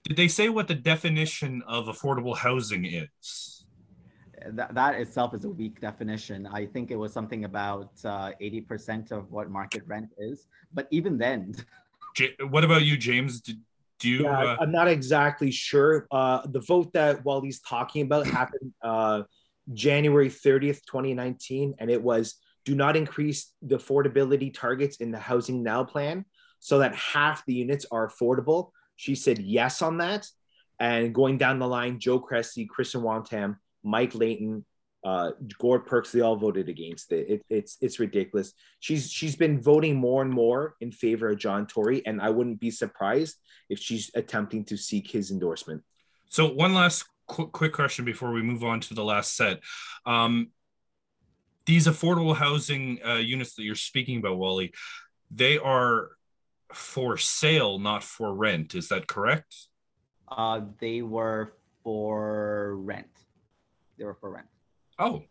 Did 0.04 0.18
they 0.18 0.28
say 0.28 0.50
what 0.50 0.68
the 0.68 0.76
definition 0.76 1.64
of 1.66 1.86
affordable 1.86 2.36
housing 2.36 2.86
is? 2.86 3.66
That, 4.46 4.74
that 4.74 4.96
itself 4.96 5.34
is 5.34 5.46
a 5.46 5.50
weak 5.50 5.80
definition. 5.80 6.46
I 6.48 6.66
think 6.66 6.92
it 6.92 6.98
was 6.98 7.14
something 7.14 7.46
about 7.46 7.92
uh, 8.04 8.32
80% 8.42 9.12
of 9.12 9.32
what 9.32 9.50
market 9.50 9.84
rent 9.86 10.10
is. 10.18 10.48
But 10.74 10.88
even 10.92 11.18
then. 11.18 11.56
What 12.48 12.64
about 12.64 12.84
you, 12.84 12.96
James? 12.96 13.42
Did, 13.42 13.60
do 14.04 14.10
you? 14.10 14.24
Yeah, 14.24 14.38
uh... 14.38 14.58
I'm 14.60 14.72
not 14.72 14.88
exactly 14.88 15.50
sure. 15.50 16.06
Uh, 16.12 16.46
the 16.46 16.60
vote 16.60 16.94
that 16.94 17.24
Wali's 17.24 17.62
talking 17.62 18.04
about 18.04 18.28
happened 18.28 18.74
uh, 18.84 19.24
January 19.74 20.30
30th, 20.30 20.82
2019, 20.86 21.76
and 21.80 21.90
it 21.90 22.04
was 22.04 22.36
do 22.66 22.76
not 22.76 22.96
increase 22.96 23.52
the 23.62 23.78
affordability 23.78 24.54
targets 24.54 24.98
in 24.98 25.12
the 25.12 25.20
Housing 25.20 25.64
Now 25.64 25.84
plan 25.84 26.26
so 26.60 26.80
that 26.80 26.96
half 26.96 27.46
the 27.46 27.54
units 27.54 27.86
are 27.92 28.08
affordable. 28.08 28.72
She 28.96 29.16
said 29.16 29.40
yes 29.40 29.82
on 29.82 29.98
that. 29.98 30.28
And 30.80 31.14
going 31.14 31.38
down 31.38 31.60
the 31.60 31.68
line, 31.68 32.00
Joe 32.00 32.20
Cressy, 32.20 32.66
Kristyn 32.66 33.02
Wong-Tam, 33.02 33.58
Mike 33.84 34.16
Layton, 34.16 34.66
uh, 35.04 35.32
Gord 35.58 35.86
Perks, 35.86 36.12
they 36.12 36.22
all 36.22 36.38
voted 36.38 36.70
against 36.70 37.12
it. 37.12 37.30
it. 37.30 37.46
It's 37.50 37.78
it's 37.82 38.00
ridiculous. 38.00 38.54
She's 38.80 39.12
she's 39.12 39.36
been 39.36 39.62
voting 39.62 39.96
more 39.96 40.22
and 40.22 40.32
more 40.32 40.76
in 40.80 40.92
favor 40.92 41.30
of 41.30 41.38
John 41.38 41.68
Tory, 41.68 42.06
and 42.06 42.22
I 42.22 42.30
wouldn't 42.30 42.60
be 42.60 42.72
surprised 42.72 43.36
if 43.70 43.80
she's 43.80 44.10
attempting 44.16 44.64
to 44.66 44.78
seek 44.78 45.12
his 45.12 45.30
endorsement. 45.30 45.84
So 46.30 46.48
one 46.54 46.74
last 46.74 47.06
quick, 47.28 47.52
quick 47.52 47.74
question 47.74 48.06
before 48.06 48.32
we 48.32 48.42
move 48.42 48.64
on 48.64 48.80
to 48.82 48.94
the 48.94 49.04
last 49.04 49.36
set. 49.36 49.60
Um, 50.06 50.52
these 51.66 51.88
affordable 51.88 52.36
housing 52.36 53.00
uh, 53.06 53.16
units 53.16 53.56
that 53.56 53.64
you're 53.64 53.76
speaking 53.76 54.18
about, 54.18 54.38
Wali, 54.38 54.74
they 55.32 55.58
are 55.58 56.10
for 56.74 57.18
sale, 57.18 57.78
not 57.78 58.04
for 58.04 58.34
rent. 58.34 58.74
Is 58.74 58.90
that 58.90 59.08
correct? 59.08 59.56
Uh, 60.30 60.62
they 60.80 61.02
were 61.02 61.54
for 61.84 62.76
rent. 62.78 63.08
They 63.98 64.06
were 64.06 64.16
for 64.16 64.32
rent. 64.32 64.48
Oh, 65.00 65.24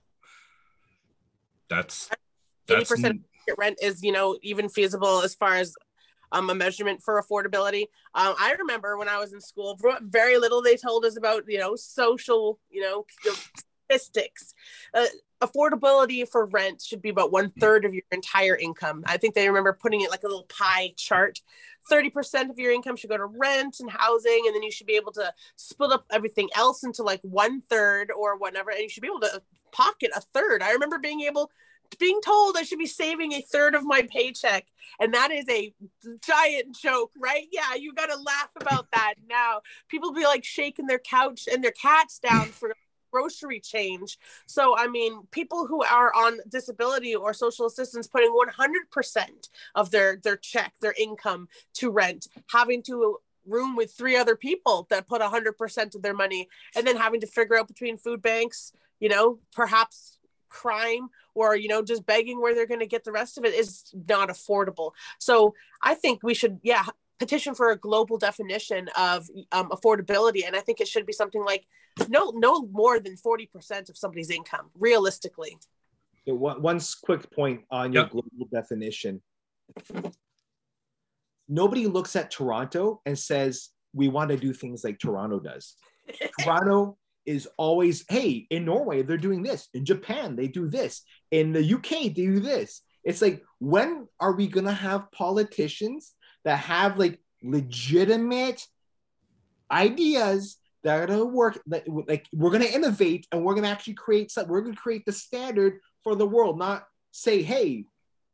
that's 1.68 2.10
eighty 2.68 2.84
percent 2.84 3.22
rent 3.58 3.78
is 3.82 4.02
you 4.02 4.12
know 4.12 4.38
even 4.42 4.68
feasible 4.68 5.22
as 5.22 5.34
far 5.34 5.54
as 5.54 5.74
um, 6.32 6.50
a 6.50 6.54
measurement 6.54 7.02
for 7.02 7.22
affordability. 7.22 7.82
Um, 8.14 8.34
I 8.40 8.54
remember 8.58 8.96
when 8.96 9.08
I 9.08 9.18
was 9.18 9.32
in 9.32 9.40
school, 9.40 9.78
very 10.00 10.38
little 10.38 10.62
they 10.62 10.76
told 10.76 11.04
us 11.04 11.16
about, 11.16 11.44
you 11.46 11.58
know, 11.58 11.76
social, 11.76 12.58
you 12.70 12.80
know, 12.80 13.04
statistics. 13.90 14.54
Uh, 14.94 15.06
affordability 15.42 16.26
for 16.28 16.46
rent 16.46 16.80
should 16.80 17.02
be 17.02 17.08
about 17.08 17.32
one 17.32 17.48
mm. 17.48 17.60
third 17.60 17.84
of 17.84 17.92
your 17.92 18.04
entire 18.12 18.56
income. 18.56 19.02
I 19.06 19.16
think 19.16 19.34
they 19.34 19.48
remember 19.48 19.72
putting 19.72 20.00
it 20.00 20.10
like 20.10 20.22
a 20.22 20.28
little 20.28 20.44
pie 20.48 20.94
chart. 20.96 21.40
30% 21.90 22.48
of 22.48 22.58
your 22.58 22.72
income 22.72 22.96
should 22.96 23.10
go 23.10 23.16
to 23.16 23.24
rent 23.26 23.80
and 23.80 23.90
housing, 23.90 24.44
and 24.46 24.54
then 24.54 24.62
you 24.62 24.70
should 24.70 24.86
be 24.86 24.94
able 24.94 25.12
to 25.12 25.32
split 25.56 25.90
up 25.90 26.04
everything 26.12 26.48
else 26.54 26.84
into 26.84 27.02
like 27.02 27.20
one 27.22 27.60
third 27.60 28.10
or 28.16 28.38
whatever, 28.38 28.70
and 28.70 28.80
you 28.80 28.88
should 28.88 29.02
be 29.02 29.08
able 29.08 29.20
to 29.20 29.42
pocket 29.72 30.10
a 30.14 30.20
third. 30.20 30.62
I 30.62 30.72
remember 30.72 30.98
being 30.98 31.22
able 31.22 31.50
being 31.98 32.20
told 32.24 32.56
I 32.56 32.62
should 32.62 32.78
be 32.78 32.86
saving 32.86 33.32
a 33.32 33.42
third 33.42 33.74
of 33.74 33.84
my 33.84 34.02
paycheck. 34.02 34.66
And 35.00 35.12
that 35.14 35.30
is 35.30 35.44
a 35.48 35.74
giant 36.24 36.74
joke, 36.74 37.12
right? 37.18 37.46
Yeah, 37.50 37.74
you 37.78 37.92
got 37.92 38.06
to 38.06 38.16
laugh 38.16 38.50
about 38.60 38.86
that 38.92 39.14
now. 39.28 39.60
People 39.88 40.12
be 40.12 40.24
like 40.24 40.44
shaking 40.44 40.86
their 40.86 40.98
couch 40.98 41.48
and 41.50 41.62
their 41.62 41.72
cats 41.72 42.18
down 42.18 42.46
for 42.46 42.74
grocery 43.12 43.60
change. 43.60 44.18
So, 44.46 44.76
I 44.76 44.88
mean, 44.88 45.26
people 45.30 45.66
who 45.66 45.82
are 45.84 46.12
on 46.14 46.38
disability 46.48 47.14
or 47.14 47.34
social 47.34 47.66
assistance 47.66 48.08
putting 48.08 48.32
100% 48.32 49.26
of 49.74 49.90
their 49.90 50.16
their 50.16 50.36
check, 50.36 50.72
their 50.80 50.94
income 50.98 51.48
to 51.74 51.90
rent, 51.90 52.28
having 52.50 52.82
to 52.84 53.18
room 53.46 53.76
with 53.76 53.92
three 53.92 54.16
other 54.16 54.36
people 54.36 54.86
that 54.90 55.06
put 55.06 55.20
100% 55.20 55.94
of 55.94 56.02
their 56.02 56.14
money 56.14 56.48
and 56.76 56.86
then 56.86 56.96
having 56.96 57.20
to 57.20 57.26
figure 57.26 57.58
out 57.58 57.68
between 57.68 57.96
food 57.98 58.22
banks, 58.22 58.72
you 59.00 59.08
know, 59.08 59.38
perhaps 59.52 60.18
crime 60.48 61.08
or 61.34 61.56
you 61.56 61.66
know 61.66 61.82
just 61.82 62.04
begging 62.04 62.38
where 62.40 62.54
they're 62.54 62.66
going 62.66 62.78
to 62.78 62.86
get 62.86 63.04
the 63.04 63.10
rest 63.10 63.38
of 63.38 63.44
it 63.46 63.54
is 63.54 63.84
not 64.06 64.28
affordable 64.28 64.90
so 65.18 65.54
i 65.80 65.94
think 65.94 66.22
we 66.22 66.34
should 66.34 66.60
yeah 66.62 66.84
petition 67.18 67.54
for 67.54 67.70
a 67.70 67.76
global 67.76 68.18
definition 68.18 68.88
of 68.96 69.28
um, 69.52 69.68
affordability 69.70 70.46
and 70.46 70.56
i 70.56 70.60
think 70.60 70.80
it 70.80 70.88
should 70.88 71.06
be 71.06 71.12
something 71.12 71.44
like 71.44 71.66
no 72.08 72.32
no 72.34 72.66
more 72.66 72.98
than 72.98 73.16
40% 73.16 73.88
of 73.88 73.96
somebody's 73.96 74.30
income 74.30 74.70
realistically 74.78 75.56
yeah, 76.24 76.34
one, 76.34 76.62
one 76.62 76.80
quick 77.04 77.30
point 77.30 77.62
on 77.70 77.92
your 77.92 78.04
yep. 78.04 78.12
global 78.12 78.48
definition 78.52 79.22
nobody 81.48 81.86
looks 81.86 82.16
at 82.16 82.30
toronto 82.30 83.00
and 83.06 83.18
says 83.18 83.70
we 83.94 84.08
want 84.08 84.30
to 84.30 84.36
do 84.36 84.52
things 84.52 84.84
like 84.84 84.98
toronto 84.98 85.38
does 85.38 85.76
toronto 86.40 86.96
is 87.24 87.48
always, 87.56 88.04
hey, 88.08 88.46
in 88.50 88.64
Norway, 88.64 89.02
they're 89.02 89.16
doing 89.16 89.42
this. 89.42 89.68
In 89.74 89.84
Japan, 89.84 90.36
they 90.36 90.48
do 90.48 90.68
this. 90.68 91.02
In 91.30 91.52
the 91.52 91.74
UK, 91.74 91.90
they 91.90 92.08
do 92.08 92.40
this. 92.40 92.82
It's 93.04 93.22
like, 93.22 93.42
when 93.58 94.08
are 94.20 94.32
we 94.32 94.46
going 94.46 94.66
to 94.66 94.72
have 94.72 95.10
politicians 95.12 96.14
that 96.44 96.58
have 96.58 96.98
like 96.98 97.20
legitimate 97.42 98.66
ideas 99.70 100.56
that 100.84 101.00
are 101.00 101.06
to 101.06 101.24
work? 101.24 101.60
That, 101.66 101.84
like, 101.88 102.26
we're 102.32 102.50
to 102.62 102.74
innovate 102.74 103.26
and 103.32 103.44
we're 103.44 103.54
to 103.64 103.70
actually 103.70 103.94
create 103.94 104.30
something. 104.30 104.52
We're 104.52 104.64
to 104.64 104.74
create 104.74 105.04
the 105.06 105.12
standard 105.12 105.80
for 106.02 106.14
the 106.14 106.26
world, 106.26 106.58
not 106.58 106.84
say, 107.12 107.42
hey, 107.42 107.86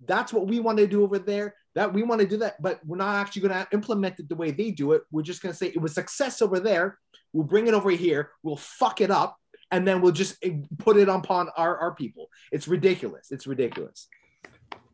that's 0.06 0.32
what 0.32 0.46
we 0.46 0.61
want 0.61 0.78
to 0.78 0.86
do 0.86 1.02
over 1.02 1.18
there 1.18 1.54
that 1.74 1.92
we 1.92 2.02
want 2.02 2.20
to 2.20 2.26
do 2.26 2.36
that 2.38 2.61
but 2.62 2.80
we're 2.86 2.96
not 2.96 3.16
actually 3.16 3.42
to 3.52 3.68
implement 3.72 4.18
it 4.18 4.28
the 4.28 4.34
way 4.34 4.50
they 4.50 4.70
do 4.70 4.92
it 4.92 5.02
we're 5.11 5.22
just 5.22 5.42
to 5.42 5.52
say 5.52 5.66
it 5.66 5.80
was 5.80 5.94
success 5.94 6.40
over 6.40 6.61
there 6.61 6.98
we'll 7.32 7.46
bring 7.46 7.66
it 7.66 7.74
over 7.74 7.90
here 7.90 8.30
we'll 8.42 8.56
fuck 8.56 9.00
it 9.00 9.11
up 9.11 9.36
and 9.70 9.86
then 9.86 10.00
we'll 10.00 10.12
just 10.12 10.36
eh, 10.42 10.52
put 10.78 10.96
it 10.96 11.09
upon 11.09 11.48
our, 11.56 11.76
our 11.78 11.94
people 11.94 12.28
it's 12.52 12.68
ridiculous 12.68 13.28
it's 13.30 13.46
ridiculous 13.46 14.09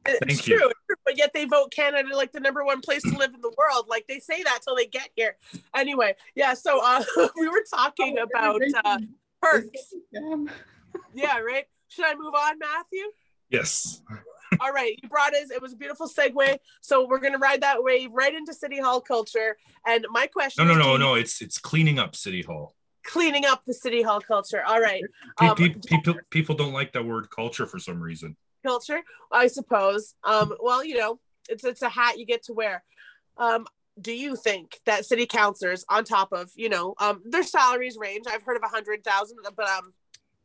it's 0.07 0.19
Thank 0.27 0.43
true, 0.43 0.71
you. 0.89 0.97
but 1.05 1.17
yet 1.17 1.33
they 1.33 1.45
vote 1.45 1.73
Canada 1.73 2.15
like 2.15 2.33
the 2.33 2.41
number 2.41 2.65
one 2.65 2.81
place 2.81 3.03
to 3.03 3.17
live 3.17 3.35
in 3.35 3.41
the 3.41 3.53
world. 3.57 3.87
Like 3.89 4.07
they 4.07 4.19
say 4.19 4.43
that 4.43 4.61
till 4.63 4.77
they 4.77 4.87
get 4.87 5.11
here. 5.17 5.37
Anyway, 5.75 6.15
yeah. 6.35 6.55
So 6.55 6.81
uh, 6.83 7.03
we 7.37 7.49
were 7.49 7.65
talking 7.73 8.17
oh, 8.19 8.25
about 8.25 8.61
uh, 8.85 8.99
perks. 9.41 9.95
yeah, 11.15 11.39
right. 11.39 11.65
Should 11.89 12.07
I 12.07 12.15
move 12.15 12.35
on, 12.35 12.59
Matthew? 12.59 13.05
Yes. 13.51 14.03
All 14.61 14.73
right, 14.73 14.99
you 15.03 15.09
brought 15.09 15.35
us. 15.35 15.51
It 15.51 15.61
was 15.61 15.73
a 15.73 15.77
beautiful 15.77 16.09
segue. 16.09 16.59
So 16.81 17.07
we're 17.09 17.19
gonna 17.19 17.39
ride 17.39 17.63
that 17.63 17.83
wave 17.83 18.11
right 18.13 18.35
into 18.35 18.55
City 18.55 18.81
Hall 18.81 19.01
culture. 19.01 19.57
And 19.87 20.07
my 20.11 20.27
question. 20.27 20.67
No, 20.67 20.75
no, 20.75 20.81
no, 20.81 20.97
no. 20.97 21.15
It's 21.15 21.41
it's 21.41 21.59
cleaning 21.59 21.99
up 21.99 22.15
City 22.15 22.43
Hall. 22.43 22.75
Cleaning 23.05 23.45
up 23.45 23.65
the 23.67 23.75
City 23.75 24.03
Hall 24.03 24.21
culture. 24.21 24.63
All 24.65 24.81
right. 24.81 25.03
Um, 25.39 25.57
people, 25.57 25.81
people 25.87 26.15
people 26.31 26.55
don't 26.55 26.73
like 26.73 26.93
that 26.93 27.05
word 27.05 27.29
culture 27.31 27.67
for 27.67 27.79
some 27.79 28.01
reason. 28.01 28.37
Culture, 28.65 29.03
I 29.31 29.47
suppose. 29.47 30.15
Um, 30.25 30.55
well, 30.61 30.85
you 30.85 30.97
know, 30.97 31.21
it's 31.49 31.65
it's 31.65 31.83
a 31.83 31.89
hat 31.89 32.19
you 32.19 32.27
get 32.27 32.43
to 32.45 32.53
wear. 32.53 32.83
Um, 33.37 33.67
do 34.01 34.13
you 34.13 34.35
think 34.35 34.81
that 34.87 35.07
city 35.07 35.27
councilors, 35.27 35.85
on 35.89 36.05
top 36.05 36.33
of 36.33 36.51
you 36.57 36.69
know, 36.69 36.95
um, 36.99 37.23
their 37.25 37.43
salaries 37.43 37.97
range? 37.99 38.25
I've 38.29 38.43
heard 38.43 38.57
of 38.57 38.63
a 38.65 38.69
hundred 38.69 39.05
thousand, 39.05 39.39
but 39.57 39.69
um, 39.69 39.93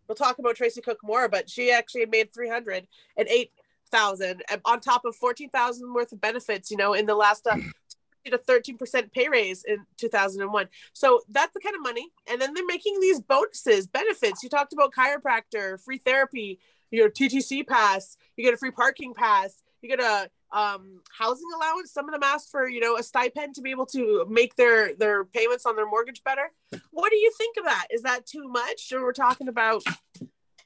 we'll 0.07 0.15
talk 0.15 0.39
about 0.39 0.55
Tracey 0.55 0.81
Cook 0.81 0.99
more. 1.03 1.27
But 1.27 1.49
she 1.49 1.71
actually 1.71 2.05
made 2.05 2.33
three 2.33 2.49
hundred 2.49 2.87
and 3.17 3.27
eight 3.27 3.51
thousand 3.91 4.43
on 4.65 4.79
top 4.81 5.05
of 5.05 5.15
fourteen 5.15 5.49
thousand 5.49 5.93
worth 5.93 6.11
of 6.11 6.21
benefits. 6.21 6.69
You 6.69 6.77
know, 6.77 6.93
in 6.93 7.05
the 7.05 7.15
last 7.15 7.47
uh, 7.47 7.57
to 8.25 8.37
13% 8.37 9.11
pay 9.11 9.27
raise 9.27 9.63
in 9.63 9.85
2001. 9.97 10.67
So 10.93 11.21
that's 11.29 11.53
the 11.53 11.59
kind 11.59 11.75
of 11.75 11.81
money. 11.81 12.09
And 12.29 12.41
then 12.41 12.53
they're 12.53 12.65
making 12.65 12.99
these 12.99 13.19
bonuses, 13.19 13.87
benefits. 13.87 14.43
You 14.43 14.49
talked 14.49 14.73
about 14.73 14.93
chiropractor, 14.93 15.81
free 15.83 15.97
therapy, 15.97 16.59
your 16.91 17.09
TTC 17.09 17.67
pass, 17.67 18.17
you 18.35 18.43
get 18.43 18.53
a 18.53 18.57
free 18.57 18.71
parking 18.71 19.13
pass, 19.13 19.61
you 19.81 19.89
get 19.89 19.99
a 19.99 20.29
um, 20.51 21.01
housing 21.17 21.47
allowance. 21.55 21.91
Some 21.91 22.05
of 22.05 22.13
them 22.13 22.23
ask 22.23 22.49
for, 22.49 22.67
you 22.67 22.79
know, 22.79 22.97
a 22.97 23.03
stipend 23.03 23.55
to 23.55 23.61
be 23.61 23.71
able 23.71 23.85
to 23.87 24.25
make 24.29 24.55
their 24.55 24.95
their 24.95 25.25
payments 25.25 25.65
on 25.65 25.75
their 25.75 25.87
mortgage 25.87 26.23
better. 26.23 26.51
What 26.91 27.11
do 27.11 27.17
you 27.17 27.31
think 27.37 27.57
of 27.57 27.65
that? 27.65 27.87
Is 27.91 28.01
that 28.03 28.25
too 28.25 28.47
much, 28.47 28.91
or 28.93 29.03
we're 29.03 29.13
talking 29.13 29.47
about, 29.47 29.83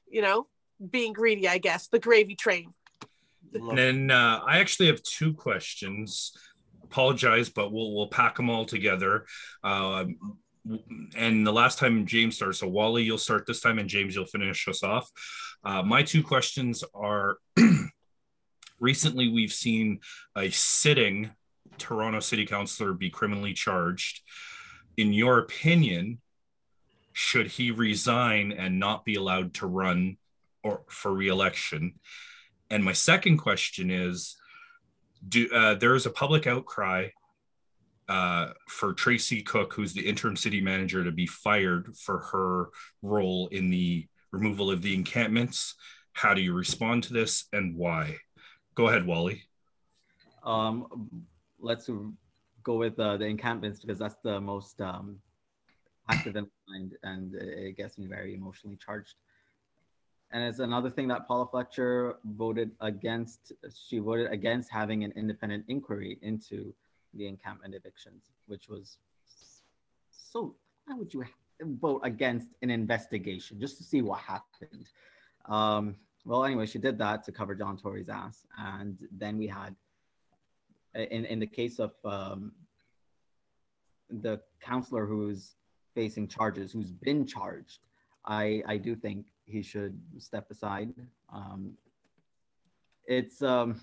you 0.08 0.22
know, 0.22 0.46
being 0.90 1.12
greedy? 1.12 1.48
I 1.48 1.58
guess 1.58 1.88
the 1.88 1.98
gravy 1.98 2.34
train. 2.34 2.72
And 3.52 3.78
then 3.78 4.10
uh, 4.10 4.40
I 4.44 4.58
actually 4.58 4.86
have 4.88 5.02
two 5.02 5.32
questions. 5.34 6.32
Apologize, 6.82 7.48
but 7.48 7.72
we'll 7.72 7.94
we'll 7.94 8.08
pack 8.08 8.36
them 8.36 8.50
all 8.50 8.64
together. 8.64 9.26
Uh, 9.62 10.06
and 11.16 11.46
the 11.46 11.52
last 11.52 11.78
time 11.78 12.06
James 12.06 12.36
starts, 12.36 12.60
so 12.60 12.68
Wali, 12.68 13.02
you'll 13.02 13.18
start 13.18 13.46
this 13.46 13.60
time, 13.60 13.78
and 13.78 13.88
James, 13.88 14.14
you'll 14.14 14.26
finish 14.26 14.66
us 14.66 14.82
off. 14.82 15.10
Uh, 15.64 15.82
my 15.82 16.02
two 16.02 16.22
questions 16.22 16.84
are: 16.94 17.38
recently, 18.80 19.28
we've 19.28 19.52
seen 19.52 20.00
a 20.36 20.50
sitting 20.50 21.30
Toronto 21.78 22.20
City 22.20 22.46
Councilor 22.46 22.92
be 22.92 23.10
criminally 23.10 23.52
charged. 23.52 24.22
In 24.96 25.12
your 25.12 25.38
opinion, 25.38 26.20
should 27.12 27.46
he 27.46 27.70
resign 27.70 28.52
and 28.52 28.78
not 28.78 29.04
be 29.04 29.14
allowed 29.14 29.54
to 29.54 29.66
run 29.66 30.16
or 30.62 30.82
for 30.88 31.12
reelection? 31.12 31.94
And 32.70 32.84
my 32.84 32.92
second 32.92 33.38
question 33.38 33.90
is 33.90 34.36
do 35.26 35.48
uh, 35.50 35.74
there 35.74 35.94
is 35.94 36.06
a 36.06 36.10
public 36.10 36.46
outcry 36.46 37.08
uh, 38.08 38.48
for 38.68 38.92
Tracey 38.92 39.42
Cook, 39.42 39.72
who's 39.72 39.94
the 39.94 40.06
interim 40.06 40.36
city 40.36 40.60
manager, 40.60 41.04
to 41.04 41.12
be 41.12 41.26
fired 41.26 41.96
for 41.96 42.18
her 42.32 42.68
role 43.02 43.48
in 43.48 43.70
the 43.70 44.06
removal 44.34 44.70
of 44.70 44.82
the 44.82 44.94
encampments. 44.94 45.74
How 46.12 46.34
do 46.34 46.42
you 46.42 46.52
respond 46.54 47.04
to 47.04 47.12
this 47.12 47.46
and 47.52 47.76
why? 47.76 48.16
Go 48.74 48.88
ahead, 48.88 49.06
Wali. 49.06 49.42
Um, 50.44 51.26
let's 51.58 51.88
go 52.62 52.76
with 52.76 52.98
uh, 52.98 53.16
the 53.16 53.26
encampments 53.26 53.80
because 53.80 53.98
that's 53.98 54.16
the 54.22 54.40
most 54.40 54.80
um, 54.80 55.18
active 56.10 56.36
in 56.36 56.46
mind 56.68 56.92
and 57.02 57.34
it 57.34 57.76
gets 57.76 57.96
me 57.98 58.06
very 58.06 58.34
emotionally 58.34 58.76
charged 58.76 59.14
and 60.34 60.42
it's 60.42 60.58
another 60.58 60.90
thing 60.90 61.06
that 61.08 61.28
Paula 61.28 61.46
Fletcher 61.46 62.16
voted 62.24 62.72
against. 62.80 63.52
She 63.72 63.98
voted 63.98 64.32
against 64.32 64.68
having 64.68 65.04
an 65.04 65.12
independent 65.14 65.64
inquiry 65.68 66.18
into 66.22 66.74
the 67.14 67.28
encampment 67.28 67.72
evictions, 67.72 68.32
which 68.46 68.68
was 68.68 68.98
so. 70.10 70.56
Why 70.86 70.96
would 70.96 71.14
you 71.14 71.24
vote 71.62 72.00
against 72.04 72.48
an 72.62 72.70
investigation 72.70 73.60
just 73.60 73.76
to 73.78 73.84
see 73.84 74.02
what 74.02 74.20
happened? 74.20 74.86
Um, 75.46 75.96
well, 76.24 76.44
anyway, 76.44 76.66
she 76.66 76.78
did 76.78 76.98
that 76.98 77.24
to 77.24 77.32
cover 77.32 77.54
John 77.54 77.76
Tory's 77.76 78.08
ass, 78.08 78.46
and 78.58 78.96
then 79.12 79.36
we 79.36 79.46
had, 79.46 79.74
in 80.94 81.26
in 81.26 81.38
the 81.38 81.46
case 81.46 81.78
of 81.78 81.92
um, 82.04 82.52
the 84.10 84.40
counselor 84.60 85.06
who's 85.06 85.56
facing 85.94 86.26
charges, 86.28 86.72
who's 86.72 86.92
been 86.92 87.26
charged, 87.26 87.80
I 88.24 88.62
I 88.66 88.78
do 88.78 88.96
think 88.96 89.26
he 89.44 89.62
should 89.62 90.00
step 90.18 90.50
aside. 90.50 90.94
Um, 91.32 91.76
it's 93.06 93.42
um, 93.42 93.80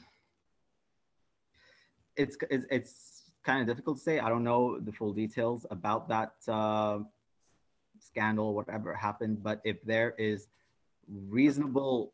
it's 2.15 2.37
it's, 2.49 2.65
it's 2.71 3.31
kind 3.43 3.61
of 3.61 3.67
difficult 3.67 3.97
to 3.97 4.03
say. 4.03 4.19
I 4.19 4.29
don't 4.29 4.43
know 4.43 4.79
the 4.79 4.91
full 4.91 5.13
details 5.13 5.65
about 5.69 6.09
that 6.09 6.33
uh, 6.47 6.99
scandal, 8.01 8.53
whatever 8.53 8.93
happened. 8.93 9.43
But 9.43 9.61
if 9.63 9.81
there 9.83 10.11
is 10.17 10.47
reasonable 11.07 12.13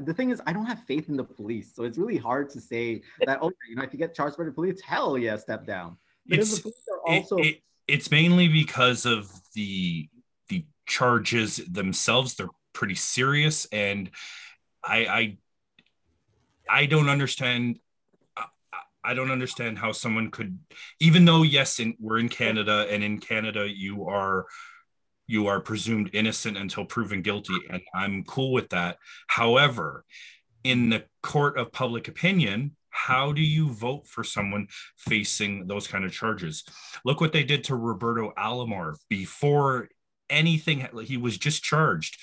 the 0.00 0.12
thing 0.12 0.30
is, 0.30 0.42
I 0.46 0.52
don't 0.52 0.66
have 0.66 0.82
faith 0.84 1.08
in 1.08 1.16
the 1.16 1.24
police, 1.24 1.74
so 1.74 1.84
it's 1.84 1.96
really 1.96 2.18
hard 2.18 2.50
to 2.50 2.60
say 2.60 3.00
that. 3.24 3.38
Oh, 3.40 3.50
you 3.68 3.76
know, 3.76 3.82
if 3.82 3.92
you 3.92 3.98
get 3.98 4.14
charged 4.14 4.36
by 4.36 4.44
the 4.44 4.52
police, 4.52 4.82
hell 4.82 5.16
yeah, 5.16 5.36
step 5.36 5.66
down. 5.66 5.96
It's, 6.26 6.62
also... 7.06 7.36
It, 7.38 7.46
it, 7.46 7.62
it's 7.88 8.10
mainly 8.10 8.48
because 8.48 9.06
of 9.06 9.32
the 9.54 10.08
the 10.48 10.64
charges 10.86 11.56
themselves 11.56 12.34
they're 12.34 12.48
pretty 12.72 12.94
serious 12.94 13.66
and 13.72 14.10
i 14.84 15.06
i 15.06 15.36
i 16.70 16.86
don't 16.86 17.08
understand 17.08 17.78
I 19.04 19.14
don't 19.14 19.30
understand 19.30 19.78
how 19.78 19.92
someone 19.92 20.30
could, 20.30 20.58
even 21.00 21.24
though 21.24 21.42
yes, 21.42 21.80
in, 21.80 21.94
we're 22.00 22.18
in 22.18 22.28
Canada, 22.28 22.86
and 22.90 23.02
in 23.02 23.18
Canada 23.18 23.68
you 23.68 24.06
are 24.06 24.46
you 25.26 25.46
are 25.46 25.60
presumed 25.60 26.10
innocent 26.14 26.56
until 26.56 26.84
proven 26.84 27.22
guilty, 27.22 27.54
and 27.70 27.82
I'm 27.94 28.24
cool 28.24 28.52
with 28.52 28.70
that. 28.70 28.96
However, 29.28 30.04
in 30.64 30.88
the 30.88 31.04
court 31.22 31.58
of 31.58 31.70
public 31.70 32.08
opinion, 32.08 32.74
how 32.90 33.32
do 33.32 33.42
you 33.42 33.70
vote 33.70 34.06
for 34.06 34.24
someone 34.24 34.68
facing 34.96 35.66
those 35.66 35.86
kind 35.86 36.04
of 36.04 36.12
charges? 36.12 36.64
Look 37.04 37.20
what 37.20 37.32
they 37.32 37.44
did 37.44 37.64
to 37.64 37.76
Roberto 37.76 38.32
Alomar 38.36 38.94
before 39.08 39.88
anything. 40.28 40.86
He 41.04 41.16
was 41.16 41.38
just 41.38 41.62
charged, 41.62 42.18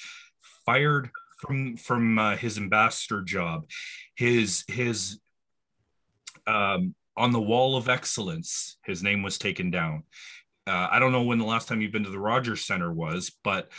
fired 0.65 1.11
from 1.39 1.77
from 1.77 2.19
uh, 2.19 2.35
his 2.35 2.57
ambassador 2.57 3.21
job, 3.21 3.69
his 4.15 4.63
his 4.67 5.19
um, 6.47 6.95
on 7.17 7.31
the 7.31 7.41
wall 7.41 7.75
of 7.75 7.89
excellence. 7.89 8.77
His 8.85 9.03
name 9.03 9.23
was 9.23 9.37
taken 9.37 9.71
down. 9.71 10.03
Uh, 10.67 10.87
I 10.91 10.99
don't 10.99 11.11
know 11.11 11.23
when 11.23 11.37
the 11.37 11.45
last 11.45 11.67
time 11.67 11.81
you've 11.81 11.91
been 11.91 12.03
to 12.05 12.09
the 12.09 12.19
Rogers 12.19 12.65
Center 12.65 12.91
was, 12.91 13.31
but 13.43 13.69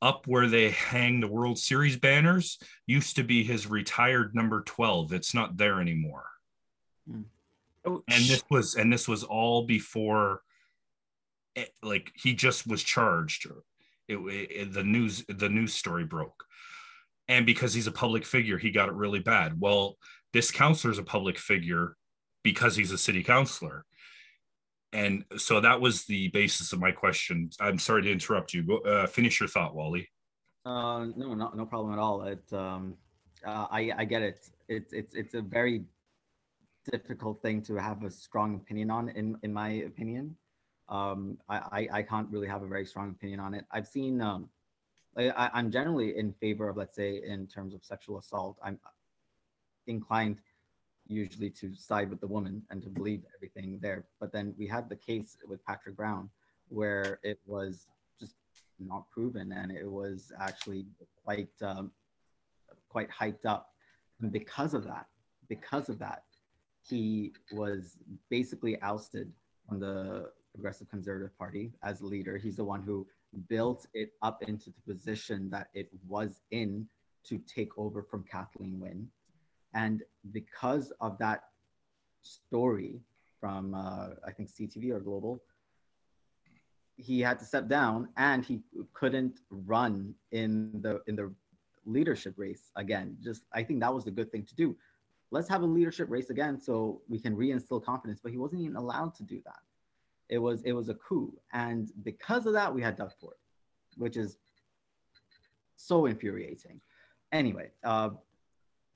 up 0.00 0.26
where 0.26 0.46
they 0.46 0.70
hang 0.70 1.20
the 1.20 1.26
World 1.26 1.58
Series 1.58 1.96
banners 1.96 2.58
used 2.86 3.16
to 3.16 3.24
be 3.24 3.42
his 3.42 3.66
retired 3.66 4.34
number 4.34 4.62
12. 4.62 5.12
It's 5.12 5.34
not 5.34 5.56
there 5.56 5.80
anymore. 5.80 6.26
Mm. 7.10 7.24
And 7.84 8.24
this 8.24 8.42
was 8.50 8.74
and 8.74 8.92
this 8.92 9.06
was 9.06 9.22
all 9.22 9.64
before 9.64 10.42
it, 11.54 11.72
like 11.82 12.12
he 12.14 12.34
just 12.34 12.66
was 12.66 12.82
charged 12.82 13.46
it, 14.08 14.16
it, 14.16 14.72
the 14.72 14.84
news 14.84 15.24
the 15.28 15.48
news 15.48 15.74
story 15.74 16.04
broke 16.04 16.44
and 17.28 17.46
because 17.46 17.74
he's 17.74 17.86
a 17.86 17.92
public 17.92 18.24
figure 18.24 18.58
he 18.58 18.70
got 18.70 18.88
it 18.88 18.94
really 18.94 19.18
bad 19.18 19.58
well 19.58 19.96
this 20.32 20.50
counselor 20.50 20.92
is 20.92 20.98
a 20.98 21.02
public 21.02 21.38
figure 21.38 21.96
because 22.50 22.76
he's 22.76 22.92
a 22.92 22.98
city 23.06 23.24
councilor. 23.24 23.84
And 24.92 25.24
so 25.36 25.54
that 25.66 25.80
was 25.80 26.04
the 26.04 26.28
basis 26.28 26.72
of 26.72 26.78
my 26.86 26.92
question. 26.92 27.50
I'm 27.58 27.80
sorry 27.88 28.02
to 28.02 28.12
interrupt 28.12 28.54
you. 28.54 28.62
Go, 28.62 28.76
uh, 28.92 29.08
finish 29.08 29.40
your 29.40 29.48
thought 29.48 29.74
Wali. 29.74 30.08
Uh, 30.64 31.06
no, 31.20 31.34
no 31.34 31.46
no 31.60 31.66
problem 31.66 31.92
at 31.96 31.98
all. 31.98 32.18
It 32.22 32.46
um, 32.52 32.94
uh, 33.44 33.66
I, 33.78 33.80
I 34.00 34.04
get 34.04 34.22
it. 34.22 34.38
It's 34.68 34.92
it's 34.92 35.12
it's 35.20 35.34
a 35.34 35.42
very 35.58 35.76
difficult 36.92 37.42
thing 37.42 37.62
to 37.62 37.74
have 37.88 38.04
a 38.04 38.10
strong 38.26 38.54
opinion 38.60 38.88
on 38.96 39.04
in 39.20 39.26
in 39.42 39.52
my 39.52 39.70
opinion. 39.90 40.36
Um, 40.88 41.38
I, 41.48 41.88
I 41.98 42.02
can't 42.10 42.28
really 42.30 42.50
have 42.54 42.62
a 42.62 42.70
very 42.74 42.86
strong 42.86 43.08
opinion 43.10 43.40
on 43.40 43.54
it. 43.58 43.64
I've 43.72 43.88
seen, 43.88 44.14
um, 44.28 44.48
I, 45.18 45.50
I'm 45.52 45.68
generally 45.78 46.16
in 46.16 46.28
favor 46.42 46.68
of, 46.68 46.76
let's 46.76 46.94
say, 46.94 47.10
in 47.34 47.48
terms 47.48 47.74
of 47.74 47.80
sexual 47.82 48.16
assault, 48.22 48.54
I'm 48.66 48.78
inclined 49.88 50.38
usually 51.08 51.50
to 51.50 51.74
side 51.74 52.10
with 52.10 52.20
the 52.20 52.26
woman 52.26 52.62
and 52.70 52.82
to 52.82 52.88
believe 52.88 53.22
everything 53.36 53.78
there. 53.80 54.04
But 54.20 54.32
then 54.32 54.54
we 54.58 54.66
had 54.66 54.88
the 54.88 54.96
case 54.96 55.36
with 55.46 55.64
Patrick 55.64 55.96
Brown 55.96 56.28
where 56.68 57.20
it 57.22 57.38
was 57.46 57.86
just 58.18 58.34
not 58.78 59.08
proven 59.10 59.52
and 59.52 59.70
it 59.70 59.90
was 59.90 60.32
actually 60.40 60.86
quite, 61.24 61.50
um, 61.62 61.90
quite 62.88 63.08
hyped 63.10 63.46
up. 63.46 63.72
And 64.20 64.32
because 64.32 64.74
of 64.74 64.84
that, 64.84 65.06
because 65.48 65.88
of 65.88 65.98
that, 65.98 66.24
he 66.88 67.32
was 67.52 67.96
basically 68.30 68.80
ousted 68.82 69.32
from 69.68 69.80
the 69.80 70.30
Progressive 70.54 70.88
Conservative 70.88 71.36
Party 71.38 71.72
as 71.82 72.00
leader. 72.00 72.38
He's 72.38 72.56
the 72.56 72.64
one 72.64 72.82
who 72.82 73.06
built 73.48 73.86
it 73.92 74.12
up 74.22 74.42
into 74.42 74.70
the 74.70 74.94
position 74.94 75.50
that 75.50 75.68
it 75.74 75.88
was 76.08 76.40
in 76.50 76.86
to 77.24 77.38
take 77.38 77.76
over 77.76 78.02
from 78.02 78.24
Kathleen 78.24 78.80
Wynne. 78.80 79.08
And 79.76 80.02
because 80.32 80.92
of 81.00 81.18
that 81.18 81.44
story 82.22 83.00
from, 83.40 83.74
uh, 83.74 84.08
I 84.26 84.32
think, 84.32 84.48
CTV 84.48 84.90
or 84.90 85.00
Global, 85.00 85.40
he 86.96 87.20
had 87.20 87.38
to 87.38 87.44
step 87.44 87.68
down 87.68 88.08
and 88.16 88.44
he 88.44 88.62
couldn't 88.94 89.40
run 89.50 90.14
in 90.32 90.80
the 90.80 91.02
in 91.06 91.14
the 91.14 91.30
leadership 91.84 92.34
race 92.36 92.72
again. 92.74 93.16
Just 93.22 93.42
I 93.52 93.62
think 93.62 93.80
that 93.80 93.94
was 93.94 94.04
the 94.04 94.10
good 94.10 94.32
thing 94.32 94.44
to 94.46 94.54
do. 94.54 94.74
Let's 95.30 95.48
have 95.48 95.62
a 95.62 95.66
leadership 95.66 96.08
race 96.10 96.30
again 96.30 96.58
so 96.58 97.02
we 97.08 97.18
can 97.20 97.36
reinstill 97.36 97.84
confidence. 97.84 98.20
But 98.22 98.32
he 98.32 98.38
wasn't 98.38 98.62
even 98.62 98.76
allowed 98.76 99.14
to 99.16 99.24
do 99.24 99.42
that 99.44 99.60
it 100.28 100.38
was 100.38 100.62
it 100.62 100.72
was 100.72 100.88
a 100.88 100.94
coup, 100.94 101.32
and 101.52 101.90
because 102.02 102.46
of 102.46 102.52
that, 102.54 102.74
we 102.74 102.82
had 102.82 102.96
Doug 102.96 103.12
Ford, 103.20 103.36
which 103.96 104.16
is 104.16 104.38
so 105.76 106.06
infuriating. 106.06 106.80
Anyway, 107.32 107.70
uh, 107.84 108.10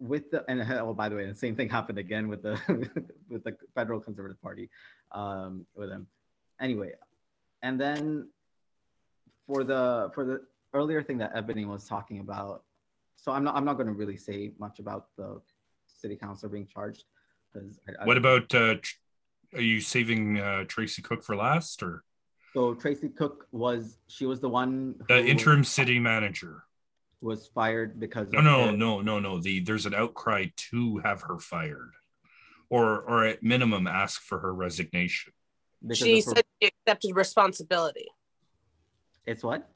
with 0.01 0.31
the 0.31 0.45
and 0.49 0.61
oh 0.73 0.95
by 0.95 1.09
the 1.09 1.17
way, 1.17 1.27
the 1.27 1.35
same 1.35 1.55
thing 1.55 1.69
happened 1.69 1.99
again 1.99 2.29
with 2.29 2.43
the 2.43 2.59
with 3.29 3.45
the 3.45 3.57
federal 3.75 4.01
conservative 4.01 4.41
party 4.43 4.71
um, 5.13 5.67
with 5.75 5.91
him. 5.91 6.07
Anyway, 6.61 6.93
and 7.63 7.81
then 7.81 8.29
for 9.47 9.63
the 9.63 10.11
for 10.15 10.25
the 10.25 10.41
earlier 10.73 11.03
thing 11.03 11.19
that 11.19 11.33
Ebony 11.35 11.67
was 11.67 11.87
talking 11.87 12.21
about, 12.21 12.65
so 13.17 13.31
I'm 13.33 13.45
not 13.45 13.55
I'm 13.55 13.65
not 13.65 13.75
going 13.75 13.87
to 13.87 13.93
really 13.93 14.17
say 14.17 14.53
much 14.59 14.79
about 14.79 15.09
the 15.17 15.41
city 15.87 16.17
council 16.17 16.49
being 16.49 16.67
charged. 16.67 17.05
Because 17.53 17.79
what 18.05 18.17
about 18.17 18.55
uh, 18.55 18.77
are 19.55 19.61
you 19.61 19.81
saving 19.81 20.39
uh, 20.39 20.65
Tracey 20.65 21.03
Cook 21.03 21.23
for 21.23 21.37
last 21.37 21.83
or? 21.83 22.05
So 22.55 22.75
Tracey 22.75 23.11
Cook 23.11 23.47
was 23.53 23.99
she 24.09 24.27
was 24.27 24.41
the 24.41 24.49
one 24.49 24.95
the 25.09 25.25
interim 25.25 25.61
was, 25.61 25.69
city 25.69 26.01
manager 26.01 26.65
was 27.21 27.49
fired 27.55 28.01
because 28.01 28.29
no 28.33 28.41
no 28.41 28.67
her, 28.67 28.73
no 28.73 29.01
no 29.01 29.21
no 29.21 29.39
the 29.39 29.61
there's 29.61 29.87
an 29.87 29.95
outcry 29.95 30.47
to 30.57 30.99
have 30.99 31.23
her 31.23 31.39
fired 31.39 31.93
or 32.71 33.01
or 33.01 33.25
at 33.25 33.43
minimum 33.43 33.87
ask 33.87 34.23
for 34.23 34.39
her 34.39 34.55
resignation. 34.55 35.33
She 35.93 36.21
said 36.21 36.45
she 36.61 36.69
accepted 36.69 37.17
responsibility. 37.17 38.09
It's 39.27 39.43
what? 39.43 39.69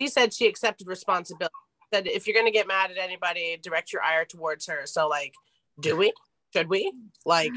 She 0.00 0.08
said 0.08 0.32
she 0.32 0.46
accepted 0.46 0.86
responsibility. 0.86 1.54
That 1.92 2.06
if 2.06 2.26
you're 2.26 2.34
going 2.34 2.46
to 2.46 2.52
get 2.52 2.66
mad 2.66 2.90
at 2.90 2.98
anybody, 2.98 3.58
direct 3.62 3.92
your 3.92 4.02
ire 4.02 4.24
towards 4.24 4.66
her. 4.66 4.82
So, 4.86 5.08
like, 5.08 5.32
do 5.80 5.96
we? 5.96 6.12
Should 6.52 6.68
we? 6.68 6.92
Like, 7.24 7.52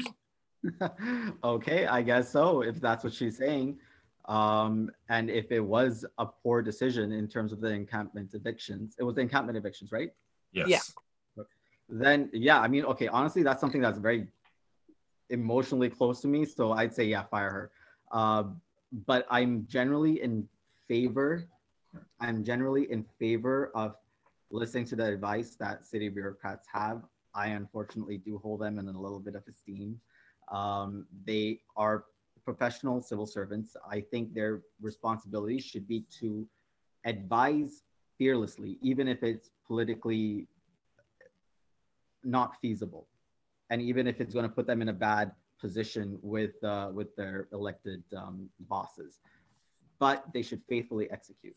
okay, 1.44 1.86
I 1.86 2.02
guess 2.02 2.30
so. 2.30 2.62
If 2.62 2.80
that's 2.80 3.02
what 3.02 3.12
she's 3.12 3.36
saying, 3.38 3.78
um, 4.30 4.92
and 5.08 5.28
if 5.28 5.50
it 5.50 5.58
was 5.58 6.04
a 6.18 6.24
poor 6.24 6.62
decision 6.62 7.10
in 7.10 7.26
terms 7.26 7.52
of 7.52 7.60
the 7.60 7.68
encampment 7.68 8.32
evictions, 8.34 8.94
it 8.96 9.02
was 9.02 9.16
the 9.16 9.20
encampment 9.20 9.58
evictions, 9.58 9.90
right? 9.90 10.12
Yes. 10.52 10.68
Yeah. 10.68 11.44
Then, 11.88 12.30
yeah, 12.32 12.60
I 12.60 12.68
mean, 12.68 12.84
okay, 12.84 13.08
honestly, 13.08 13.42
that's 13.42 13.60
something 13.60 13.80
that's 13.80 13.98
very 13.98 14.28
emotionally 15.30 15.90
close 15.90 16.20
to 16.20 16.28
me. 16.28 16.44
So 16.44 16.70
I'd 16.70 16.94
say, 16.94 17.04
yeah, 17.04 17.24
fire 17.24 17.50
her. 17.50 17.70
Uh, 18.12 18.44
but 19.04 19.26
I'm 19.30 19.66
generally 19.68 20.22
in 20.22 20.48
favor. 20.86 21.48
I'm 22.20 22.44
generally 22.44 22.88
in 22.88 23.04
favor 23.18 23.72
of 23.74 23.96
listening 24.52 24.84
to 24.86 24.96
the 24.96 25.06
advice 25.06 25.56
that 25.56 25.84
city 25.84 26.08
bureaucrats 26.08 26.68
have. 26.72 27.02
I 27.34 27.48
unfortunately 27.48 28.18
do 28.18 28.38
hold 28.38 28.60
them 28.60 28.78
in 28.78 28.86
a 28.86 29.00
little 29.00 29.18
bit 29.18 29.34
of 29.34 29.42
esteem. 29.48 30.00
Um, 30.52 31.06
they 31.26 31.62
are 31.76 32.04
professional 32.44 33.00
civil 33.00 33.26
servants. 33.26 33.76
I 33.88 34.00
think 34.00 34.34
their 34.34 34.62
responsibility 34.80 35.60
should 35.60 35.86
be 35.86 36.04
to 36.20 36.46
advise 37.04 37.82
fearlessly, 38.18 38.78
even 38.82 39.08
if 39.08 39.22
it's 39.22 39.50
politically 39.66 40.46
not 42.22 42.56
feasible, 42.60 43.06
and 43.70 43.80
even 43.80 44.06
if 44.06 44.20
it's 44.20 44.34
going 44.34 44.48
to 44.48 44.54
put 44.54 44.66
them 44.66 44.82
in 44.82 44.88
a 44.88 44.92
bad 44.92 45.32
position 45.60 46.18
with 46.22 46.62
uh, 46.64 46.90
with 46.92 47.14
their 47.16 47.48
elected 47.52 48.02
um, 48.16 48.48
bosses. 48.60 49.20
But 49.98 50.24
they 50.32 50.42
should 50.42 50.62
faithfully 50.68 51.10
execute. 51.10 51.56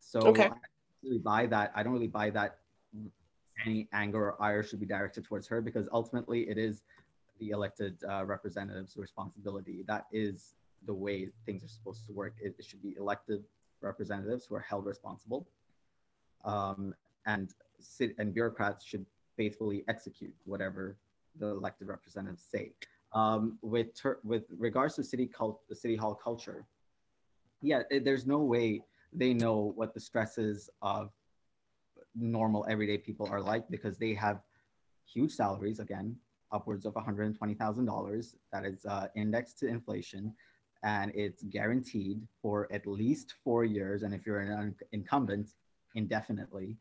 So 0.00 0.20
okay. 0.20 0.44
I 0.44 0.48
don't 0.48 0.58
really 1.02 1.18
buy 1.18 1.46
that. 1.46 1.72
I 1.74 1.82
don't 1.82 1.92
really 1.92 2.06
buy 2.06 2.30
that 2.30 2.58
any 3.64 3.88
anger 3.92 4.30
or 4.30 4.42
ire 4.42 4.62
should 4.62 4.80
be 4.80 4.86
directed 4.86 5.24
towards 5.24 5.46
her 5.48 5.60
because 5.60 5.88
ultimately 5.92 6.48
it 6.48 6.58
is 6.58 6.82
the 7.40 7.50
elected 7.50 7.96
uh, 8.08 8.24
representatives' 8.24 8.96
responsibility. 8.96 9.82
That 9.88 10.06
is 10.12 10.54
the 10.86 10.94
way 10.94 11.28
things 11.46 11.64
are 11.64 11.68
supposed 11.68 12.06
to 12.06 12.12
work. 12.12 12.34
It, 12.40 12.54
it 12.58 12.64
should 12.64 12.82
be 12.82 12.94
elected 12.96 13.42
representatives 13.80 14.46
who 14.46 14.54
are 14.54 14.60
held 14.60 14.86
responsible, 14.86 15.48
um, 16.44 16.94
and 17.26 17.52
and 18.18 18.32
bureaucrats 18.32 18.84
should 18.84 19.06
faithfully 19.36 19.84
execute 19.88 20.34
whatever 20.44 20.96
the 21.38 21.46
elected 21.46 21.88
representatives 21.88 22.42
say. 22.42 22.72
Um, 23.12 23.58
with 23.62 23.88
with 24.22 24.44
regards 24.56 24.94
to 24.96 25.04
city 25.04 25.26
cult, 25.26 25.66
the 25.68 25.74
city 25.74 25.96
hall 25.96 26.14
culture, 26.14 26.66
yeah, 27.62 27.82
it, 27.90 28.04
there's 28.04 28.26
no 28.26 28.38
way 28.38 28.82
they 29.12 29.34
know 29.34 29.72
what 29.74 29.94
the 29.94 30.00
stresses 30.00 30.70
of 30.82 31.10
normal 32.14 32.66
everyday 32.68 32.98
people 32.98 33.26
are 33.30 33.40
like 33.40 33.68
because 33.70 33.98
they 33.98 34.14
have 34.14 34.40
huge 35.04 35.32
salaries 35.32 35.80
again 35.80 36.16
upwards 36.52 36.86
of 36.86 36.94
$120,000 36.94 38.34
that 38.52 38.64
is 38.64 38.84
uh, 38.86 39.06
indexed 39.14 39.58
to 39.58 39.66
inflation 39.66 40.34
and 40.82 41.12
it's 41.14 41.42
guaranteed 41.44 42.26
for 42.40 42.66
at 42.72 42.86
least 42.86 43.34
four 43.44 43.64
years. 43.64 44.02
And 44.02 44.14
if 44.14 44.24
you're 44.24 44.40
an 44.40 44.74
incumbent, 44.92 45.50
indefinitely 45.94 46.76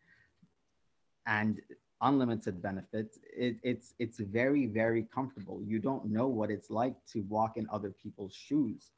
and 1.25 1.59
unlimited 2.01 2.61
benefits, 2.61 3.19
it, 3.35 3.57
it's, 3.63 3.93
it's 3.99 4.19
very, 4.19 4.67
very 4.67 5.03
comfortable. 5.13 5.61
You 5.63 5.79
don't 5.79 6.05
know 6.05 6.27
what 6.27 6.49
it's 6.49 6.69
like 6.69 6.95
to 7.13 7.21
walk 7.23 7.57
in 7.57 7.67
other 7.71 7.93
people's 8.01 8.33
shoes. 8.33 8.91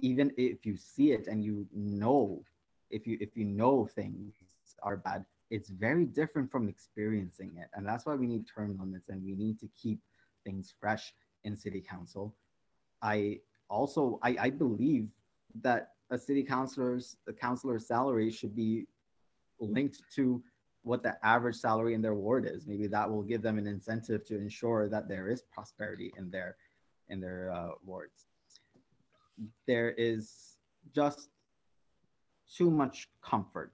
Even 0.00 0.32
if 0.36 0.66
you 0.66 0.76
see 0.76 1.12
it 1.12 1.28
and 1.28 1.42
you 1.44 1.66
know, 1.74 2.42
if 2.90 3.06
you, 3.06 3.16
if 3.20 3.36
you 3.36 3.44
know 3.44 3.86
things 3.86 4.34
are 4.82 4.96
bad, 4.96 5.24
it's 5.50 5.70
very 5.70 6.04
different 6.04 6.50
from 6.50 6.68
experiencing 6.68 7.52
it. 7.58 7.68
And 7.74 7.86
that's 7.86 8.04
why 8.04 8.14
we 8.14 8.26
need 8.26 8.44
term 8.46 8.76
limits 8.78 9.08
and 9.08 9.24
we 9.24 9.34
need 9.34 9.58
to 9.60 9.68
keep 9.80 10.00
things 10.44 10.74
fresh 10.78 11.14
in 11.44 11.56
city 11.56 11.80
council. 11.80 12.34
I 13.02 13.40
also 13.68 14.18
I, 14.22 14.36
I 14.40 14.50
believe 14.50 15.08
that 15.62 15.90
a 16.10 16.18
city 16.18 16.42
councilor's 16.42 17.16
the 17.26 17.32
councilor's 17.32 17.86
salary 17.86 18.30
should 18.30 18.54
be 18.54 18.86
linked 19.60 20.02
to 20.16 20.42
what 20.82 21.02
the 21.02 21.16
average 21.24 21.56
salary 21.56 21.94
in 21.94 22.02
their 22.02 22.14
ward 22.14 22.46
is. 22.46 22.66
Maybe 22.66 22.86
that 22.88 23.08
will 23.10 23.22
give 23.22 23.42
them 23.42 23.58
an 23.58 23.66
incentive 23.66 24.24
to 24.26 24.36
ensure 24.36 24.88
that 24.88 25.08
there 25.08 25.28
is 25.28 25.42
prosperity 25.42 26.12
in 26.16 26.30
their 26.30 26.56
in 27.08 27.20
their 27.20 27.52
uh, 27.52 27.70
wards. 27.84 28.26
There 29.66 29.90
is 29.90 30.56
just 30.94 31.28
too 32.56 32.70
much 32.70 33.08
comfort 33.22 33.72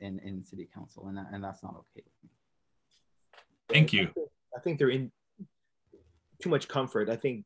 in 0.00 0.18
in 0.20 0.44
city 0.44 0.68
council, 0.72 1.08
and 1.08 1.18
and 1.18 1.42
that's 1.42 1.62
not 1.62 1.74
okay. 1.76 2.06
Thank 3.68 3.92
you. 3.92 4.10
I 4.56 4.60
think 4.60 4.78
they're 4.78 4.90
in 4.90 5.10
too 6.40 6.48
much 6.48 6.68
comfort. 6.68 7.08
I 7.08 7.16
think 7.16 7.44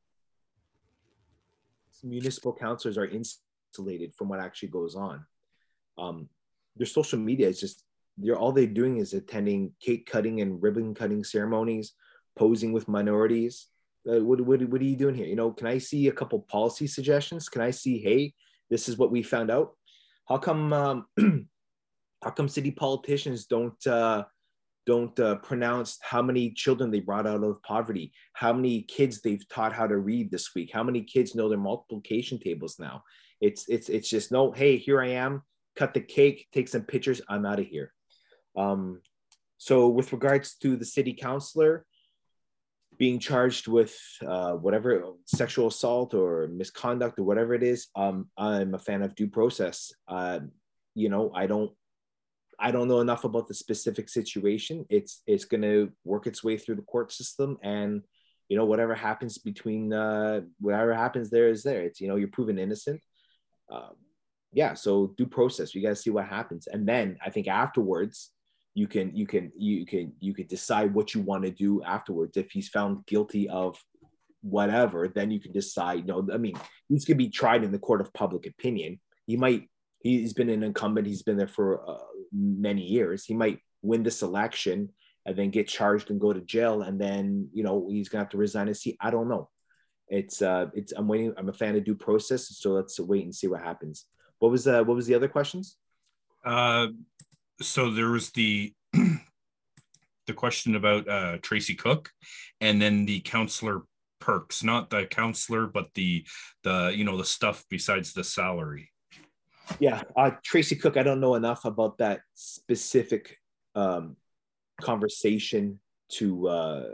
municipal 2.03 2.53
councilors 2.53 2.99
are 2.99 3.07
insulated 3.07 4.14
from 4.14 4.28
what 4.28 4.41
actually 4.41 4.68
goes 4.68 4.95
on. 4.95 5.24
Um, 5.97 6.28
their 6.76 6.86
social 6.86 7.18
media 7.18 7.49
is 7.49 7.61
just 7.61 7.84
they're 8.16 8.36
all 8.36 8.53
they're 8.53 8.66
doing 8.66 8.99
is 8.99 9.14
attending 9.14 9.72
cake 9.80 10.07
cutting 10.07 10.41
and 10.41 10.62
ribbon 10.62 10.95
cutting 10.95 11.22
ceremonies, 11.22 11.93
posing 12.36 12.72
with 12.72 12.89
minorities. 12.89 13.66
Uh, 14.09 14.24
what, 14.24 14.41
what, 14.41 14.62
what 14.68 14.80
are 14.80 14.84
you 14.84 14.97
doing 14.97 15.14
here? 15.14 15.26
You 15.26 15.36
know, 15.36 15.53
can 15.53 15.66
I 15.66 15.78
see 15.78 16.09
a 16.09 16.12
couple 16.12 16.41
policy 16.41 16.86
suggestions? 16.86 17.49
Can 17.49 17.62
I 17.62 17.70
see, 17.70 17.99
hey, 17.99 18.32
this 18.70 18.89
is 18.89 18.97
what 18.97 19.11
we 19.11 19.22
found 19.22 19.51
out? 19.51 19.72
How 20.28 20.39
come 20.39 20.72
um, 20.72 21.07
how 22.22 22.30
come 22.30 22.49
city 22.49 22.70
politicians 22.70 23.47
don't 23.47 23.86
uh, 23.86 24.24
don't 24.89 25.20
uh, 25.20 25.34
pronounce 25.51 25.99
how 26.01 26.22
many 26.22 26.51
children 26.51 26.91
they 26.91 26.99
brought 26.99 27.26
out 27.26 27.45
of 27.45 27.62
poverty, 27.62 28.11
how 28.32 28.55
many 28.55 28.80
kids 28.80 29.20
they've 29.20 29.47
taught 29.51 29.74
how 29.74 29.86
to 29.86 29.99
read 29.99 30.30
this 30.30 30.55
week, 30.55 30.70
how 30.72 30.82
many 30.82 31.03
kids 31.03 31.34
know 31.34 31.47
their 31.47 31.59
multiplication 31.59 32.39
tables 32.39 32.78
now. 32.78 33.03
It's 33.39 33.68
it's 33.68 33.91
it's 33.91 34.09
just 34.09 34.32
no, 34.32 34.51
hey, 34.51 34.78
here 34.78 35.03
I 35.03 35.09
am, 35.09 35.43
cut 35.76 35.93
the 35.93 36.01
cake, 36.01 36.49
take 36.55 36.68
some 36.68 36.84
pictures, 36.93 37.20
I'm 37.28 37.45
out 37.45 37.61
of 37.61 37.66
here. 37.66 37.93
Um, 38.57 39.03
so 39.59 39.89
with 39.89 40.11
regards 40.11 40.57
to 40.62 40.74
the 40.74 40.86
city 40.86 41.12
councilor 41.12 41.84
being 42.97 43.18
charged 43.18 43.68
with 43.68 43.95
uh, 44.26 44.53
whatever 44.53 45.05
sexual 45.26 45.66
assault 45.66 46.14
or 46.14 46.49
misconduct 46.49 47.18
or 47.18 47.24
whatever 47.24 47.53
it 47.53 47.62
is, 47.62 47.89
um, 47.95 48.30
I'm 48.39 48.72
a 48.74 48.78
fan 48.78 49.03
of 49.03 49.14
due 49.14 49.28
process. 49.28 49.93
Uh, 50.09 50.41
you 50.95 51.11
know, 51.11 51.30
I 51.34 51.47
don't 51.47 51.72
I 52.59 52.70
don't 52.70 52.88
know 52.88 53.00
enough 53.00 53.24
about 53.24 53.46
the 53.46 53.54
specific 53.54 54.09
situation. 54.09 54.84
It's 54.88 55.22
it's 55.26 55.44
going 55.44 55.62
to 55.62 55.92
work 56.04 56.26
its 56.26 56.42
way 56.42 56.56
through 56.56 56.76
the 56.76 56.82
court 56.82 57.12
system, 57.12 57.59
and 57.62 58.02
you 58.48 58.56
know 58.56 58.64
whatever 58.64 58.94
happens 58.94 59.38
between 59.38 59.92
uh, 59.92 60.40
whatever 60.61 60.94
happens 60.94 61.30
there 61.30 61.48
is 61.48 61.62
there. 61.62 61.82
It's 61.82 62.00
you 62.00 62.09
know 62.09 62.16
you're 62.16 62.28
proven 62.28 62.59
innocent. 62.59 63.00
Um, 63.70 63.94
yeah, 64.52 64.74
so 64.74 65.14
due 65.16 65.26
process. 65.26 65.74
We 65.74 65.82
got 65.82 65.90
to 65.90 65.96
see 65.96 66.11
what 66.11 66.26
happens, 66.26 66.66
and 66.66 66.86
then 66.88 67.18
I 67.24 67.30
think 67.30 67.48
afterwards 67.48 68.30
you 68.74 68.86
can 68.86 69.14
you 69.14 69.26
can 69.26 69.52
you 69.56 69.86
can 69.86 70.12
you 70.20 70.34
can 70.34 70.46
decide 70.46 70.94
what 70.94 71.14
you 71.14 71.20
want 71.20 71.44
to 71.44 71.50
do 71.50 71.82
afterwards. 71.82 72.36
If 72.36 72.50
he's 72.50 72.68
found 72.68 73.06
guilty 73.06 73.48
of 73.48 73.76
whatever, 74.42 75.09
then 75.09 75.30
you 75.30 75.40
can 75.40 75.52
decide. 75.52 76.00
You 76.00 76.04
know, 76.06 76.28
I 76.32 76.38
mean, 76.38 76.54
he's 76.88 77.04
going 77.04 77.18
to 77.18 77.24
be 77.24 77.30
tried 77.30 77.64
in 77.64 77.72
the 77.72 77.78
court 77.78 78.00
of 78.00 78.12
public 78.12 78.46
opinion. 78.46 79.00
He 79.26 79.36
might 79.36 79.68
he's 80.01 80.32
been 80.32 80.51
an 80.51 80.62
incumbent. 80.62 81.07
He's 81.07 81.22
been 81.22 81.36
there 81.36 81.49
for 81.49 81.88
uh, 81.88 81.99
many 82.32 82.82
years. 82.82 83.24
He 83.24 83.34
might 83.34 83.61
win 83.82 84.03
this 84.03 84.22
election 84.22 84.90
and 85.26 85.36
then 85.36 85.51
get 85.51 85.68
charged 85.68 86.11
and 86.11 86.20
go 86.20 86.32
to 86.32 86.40
jail, 86.40 86.82
and 86.82 87.01
then 87.01 87.49
you 87.53 87.62
know 87.62 87.88
he's 87.90 88.09
gonna 88.09 88.24
have 88.24 88.30
to 88.30 88.38
resign 88.38 88.68
his 88.68 88.80
seat. 88.80 88.96
I 89.01 89.11
don't 89.11 89.28
know. 89.28 89.49
It's 90.09 90.40
uh, 90.40 90.66
it's 90.74 90.92
I'm 90.92 91.09
waiting. 91.09 91.34
I'm 91.36 91.49
a 91.49 91.53
fan 91.53 91.76
of 91.76 91.84
due 91.84 91.94
process, 91.94 92.49
so 92.57 92.72
let's 92.72 92.99
wait 92.99 93.24
and 93.24 93.34
see 93.34 93.46
what 93.46 93.62
happens. 93.62 94.07
What 94.38 94.51
was 94.51 94.66
uh, 94.66 94.84
what 94.84 94.94
was 94.94 95.07
the 95.07 95.14
other 95.14 95.28
questions? 95.28 95.76
Uh, 96.44 96.88
so 97.61 97.90
there 97.90 98.11
was 98.11 98.30
the 98.30 98.72
the 98.92 100.32
question 100.34 100.76
about 100.76 101.09
uh, 101.09 101.38
Tracey 101.42 101.74
Cook, 101.74 102.11
and 102.61 102.80
then 102.80 103.05
the 103.05 103.20
counselor 103.20 103.82
perks, 104.20 104.62
not 104.62 104.90
the 104.90 105.05
counselor, 105.07 105.66
but 105.66 105.88
the 105.94 106.24
the 106.62 106.92
you 106.94 107.05
know 107.05 107.16
the 107.16 107.24
stuff 107.24 107.64
besides 107.68 108.12
the 108.12 108.24
salary 108.24 108.90
yeah, 109.78 110.02
uh, 110.16 110.32
Tracey 110.42 110.76
Cook. 110.76 110.96
I 110.96 111.02
don't 111.02 111.20
know 111.20 111.34
enough 111.34 111.64
about 111.64 111.98
that 111.98 112.20
specific 112.34 113.38
um, 113.74 114.16
conversation 114.80 115.80
to 116.10 116.48
uh, 116.48 116.84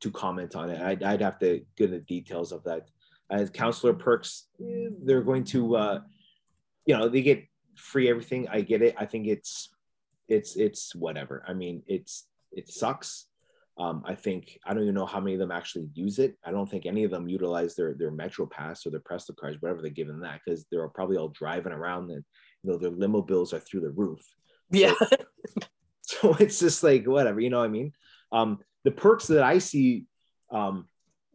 to 0.00 0.10
comment 0.10 0.54
on 0.54 0.70
it. 0.70 0.80
I'd, 0.80 1.02
I'd 1.02 1.20
have 1.20 1.38
to 1.40 1.64
get 1.76 1.90
the 1.90 1.98
details 2.00 2.52
of 2.52 2.64
that. 2.64 2.88
As 3.30 3.50
counselor 3.50 3.94
Perks, 3.94 4.48
eh, 4.60 4.90
they're 5.02 5.22
going 5.22 5.44
to, 5.44 5.76
uh, 5.76 6.00
you 6.84 6.96
know, 6.96 7.08
they 7.08 7.22
get 7.22 7.44
free 7.76 8.08
everything. 8.08 8.48
I 8.48 8.60
get 8.60 8.82
it. 8.82 8.94
I 8.98 9.06
think 9.06 9.26
it's 9.26 9.70
it's 10.28 10.56
it's 10.56 10.94
whatever. 10.94 11.44
I 11.46 11.54
mean, 11.54 11.82
it's 11.86 12.26
it 12.50 12.68
sucks. 12.68 13.26
Um, 13.78 14.02
I 14.06 14.14
think 14.14 14.58
I 14.66 14.74
don't 14.74 14.82
even 14.82 14.94
know 14.94 15.06
how 15.06 15.20
many 15.20 15.34
of 15.34 15.38
them 15.40 15.50
actually 15.50 15.88
use 15.94 16.18
it. 16.18 16.36
I 16.44 16.50
don't 16.50 16.68
think 16.68 16.84
any 16.84 17.04
of 17.04 17.10
them 17.10 17.28
utilize 17.28 17.74
their 17.74 17.94
their 17.94 18.10
Metro 18.10 18.46
Pass 18.46 18.86
or 18.86 18.90
their 18.90 19.00
Presto 19.00 19.32
cards, 19.32 19.56
whatever 19.60 19.80
they 19.80 19.90
give 19.90 20.08
them 20.08 20.20
that, 20.20 20.40
because 20.44 20.66
they're 20.70 20.86
probably 20.88 21.16
all 21.16 21.28
driving 21.28 21.72
around 21.72 22.10
and 22.10 22.22
you 22.62 22.70
know 22.70 22.76
their 22.76 22.90
limo 22.90 23.22
bills 23.22 23.52
are 23.52 23.60
through 23.60 23.80
the 23.80 23.90
roof. 23.90 24.20
Yeah. 24.70 24.94
So, 24.98 25.16
so 26.02 26.34
it's 26.38 26.58
just 26.58 26.82
like 26.82 27.06
whatever, 27.06 27.40
you 27.40 27.50
know 27.50 27.58
what 27.58 27.66
I 27.66 27.68
mean? 27.68 27.92
Um, 28.30 28.58
the 28.84 28.90
perks 28.90 29.26
that 29.28 29.42
I 29.42 29.58
see 29.58 30.06
um, 30.50 30.86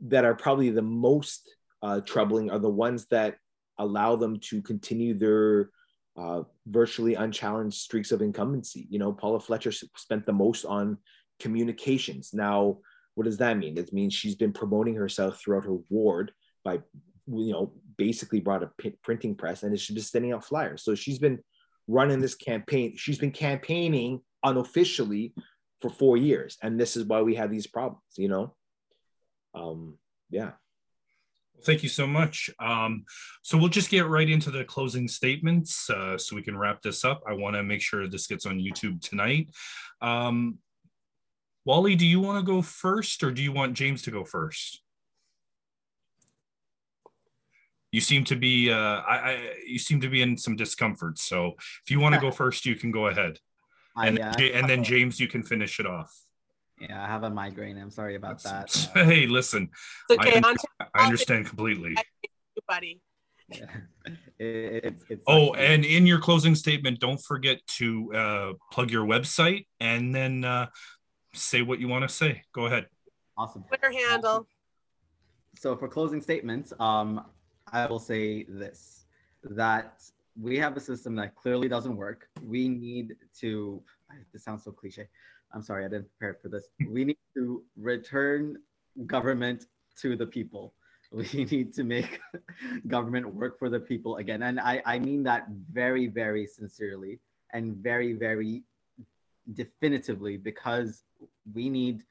that 0.01 0.25
are 0.25 0.35
probably 0.35 0.69
the 0.69 0.81
most 0.81 1.49
uh, 1.81 2.01
troubling 2.01 2.51
are 2.51 2.59
the 2.59 2.69
ones 2.69 3.05
that 3.07 3.38
allow 3.77 4.15
them 4.15 4.39
to 4.39 4.61
continue 4.61 5.13
their 5.13 5.69
uh, 6.17 6.43
virtually 6.65 7.13
unchallenged 7.13 7.77
streaks 7.77 8.11
of 8.11 8.21
incumbency. 8.21 8.88
You 8.89 8.99
know, 8.99 9.13
Paula 9.13 9.39
Fletcher 9.39 9.71
spent 9.71 10.25
the 10.25 10.33
most 10.33 10.65
on 10.65 10.97
communications. 11.39 12.33
Now, 12.33 12.77
what 13.15 13.25
does 13.25 13.38
that 13.38 13.57
mean? 13.57 13.77
It 13.77 13.93
means 13.93 14.13
she's 14.13 14.35
been 14.35 14.53
promoting 14.53 14.95
herself 14.95 15.39
throughout 15.39 15.65
her 15.65 15.77
ward 15.89 16.31
by, 16.63 16.79
you 17.27 17.51
know, 17.51 17.73
basically 17.97 18.39
brought 18.39 18.63
a 18.63 18.71
p- 18.77 18.97
printing 19.03 19.35
press 19.35 19.63
and 19.63 19.79
she's 19.79 19.95
been 19.95 20.03
sending 20.03 20.33
out 20.33 20.45
flyers. 20.45 20.83
So 20.83 20.93
she's 20.93 21.19
been 21.19 21.39
running 21.88 22.19
this 22.19 22.35
campaign. 22.35 22.95
She's 22.95 23.17
been 23.17 23.31
campaigning 23.31 24.21
unofficially 24.43 25.33
for 25.81 25.89
four 25.89 26.17
years, 26.17 26.57
and 26.61 26.79
this 26.79 26.97
is 26.97 27.05
why 27.05 27.21
we 27.21 27.35
have 27.35 27.51
these 27.51 27.67
problems. 27.67 28.03
You 28.17 28.29
know, 28.29 28.55
um, 29.53 29.97
yeah. 30.29 30.51
Thank 31.63 31.81
you 31.81 31.89
so 31.89 32.05
much. 32.05 32.51
Um, 32.59 33.05
so 33.41 33.57
we'll 33.57 33.69
just 33.69 33.89
get 33.89 34.05
right 34.05 34.29
into 34.29 34.51
the 34.51 34.63
closing 34.63 35.07
statements 35.07 35.89
uh, 35.89 36.15
so 36.15 36.35
we 36.35 36.43
can 36.43 36.55
wrap 36.55 36.83
this 36.83 37.03
up. 37.03 37.23
I 37.27 37.33
want 37.33 37.55
to 37.55 37.63
make 37.63 37.81
sure 37.81 38.07
this 38.07 38.27
gets 38.27 38.45
on 38.45 38.59
YouTube 38.59 39.01
tonight. 39.01 39.49
Um, 39.99 40.59
Wali, 41.68 41.95
do 41.95 42.05
you 42.07 42.22
want 42.22 42.39
to 42.39 42.49
go 42.49 42.61
first 42.61 43.22
or 43.24 43.30
do 43.32 43.43
you 43.43 43.51
want 43.51 43.74
James 43.74 44.01
to 44.03 44.11
go 44.11 44.24
first? 44.24 44.82
You 47.91 47.99
seem 47.99 48.24
to 48.24 48.38
be 48.38 48.72
uh, 48.72 48.78
I, 49.01 49.15
I 49.32 49.53
you 49.65 49.78
seem 49.78 49.99
to 49.99 50.07
be 50.07 50.22
in 50.22 50.38
some 50.38 50.55
discomfort. 50.55 51.20
So 51.20 51.55
if 51.84 51.91
you 51.91 51.99
want 51.99 52.15
to 52.15 52.22
go 52.22 52.32
first, 52.43 52.65
you 52.65 52.76
can 52.76 52.91
go 52.91 53.07
ahead. 53.07 53.39
And, 53.97 54.18
I, 54.18 54.30
uh, 54.30 54.34
then, 54.38 54.51
and 54.53 54.70
then 54.70 54.84
James, 54.86 55.20
you 55.20 55.28
can 55.28 55.43
finish 55.43 55.82
it 55.82 55.86
off. 55.86 56.15
yeah, 56.80 57.03
I 57.03 57.07
have 57.07 57.24
a 57.24 57.30
migraine. 57.30 57.78
I'm 57.78 57.91
sorry 57.91 58.15
about 58.15 58.41
that. 58.43 58.70
Hey, 58.93 59.28
listen, 59.28 59.70
okay. 60.09 60.39
I- 60.41 60.47
on 60.47 60.55
I 60.93 61.03
understand 61.03 61.47
completely. 61.47 61.95
buddy. 62.65 63.01
Yeah. 63.49 63.65
It- 64.39 64.84
it's, 64.86 65.03
it's 65.09 65.24
Oh, 65.26 65.53
actually- 65.53 65.65
and 65.68 65.86
in 65.86 66.05
your 66.05 66.20
closing 66.20 66.53
statement, 66.55 66.99
don't 66.99 67.18
forget 67.32 67.59
to 67.80 68.13
uh, 68.13 68.53
plug 68.72 68.89
your 68.91 69.05
website 69.05 69.68
and 69.80 70.13
then 70.13 70.43
uh, 70.43 70.68
say 71.38 71.61
what 71.61 71.79
you 71.79 71.88
want 71.88 72.07
to 72.07 72.13
say. 72.13 72.43
Go 72.53 72.65
ahead. 72.65 72.88
awesome. 73.38 73.63
Twitter 73.63 73.91
handle. 73.91 74.47
so 75.57 75.75
for 75.75 75.88
closing 75.88 76.21
statements, 76.21 76.73
um, 76.79 77.25
I 77.71 77.85
will 77.85 77.99
say 77.99 78.43
this: 78.43 79.05
that 79.43 80.01
we 80.39 80.57
have 80.57 80.77
a 80.77 80.79
system 80.79 81.15
that 81.15 81.35
clearly 81.35 81.67
doesn't 81.67 81.95
work. 81.95 82.29
We 82.43 82.69
need 82.69 83.15
to. 83.39 83.81
This 84.31 84.43
sounds 84.43 84.63
so 84.63 84.71
cliche. 84.71 85.07
I'm 85.53 85.61
sorry, 85.61 85.85
I 85.85 85.88
didn't 85.88 86.09
prepare 86.17 86.38
for 86.41 86.49
this. 86.49 86.67
We 86.89 87.05
need 87.05 87.17
to 87.35 87.63
return 87.77 88.57
government 89.05 89.65
to 90.01 90.15
the 90.15 90.25
people. 90.25 90.73
We 91.11 91.45
need 91.51 91.73
to 91.73 91.83
make 91.83 92.19
government 92.88 93.33
work 93.33 93.57
for 93.57 93.69
the 93.69 93.79
people 93.79 94.17
again, 94.17 94.43
and 94.43 94.59
I, 94.59 94.81
I 94.85 94.99
mean 94.99 95.23
that 95.23 95.47
very, 95.71 96.07
very 96.07 96.45
sincerely 96.45 97.19
and 97.53 97.77
very, 97.77 98.13
very 98.13 98.63
definitively 99.53 100.37
because 100.37 101.03
we 101.53 101.69
need 101.69 102.03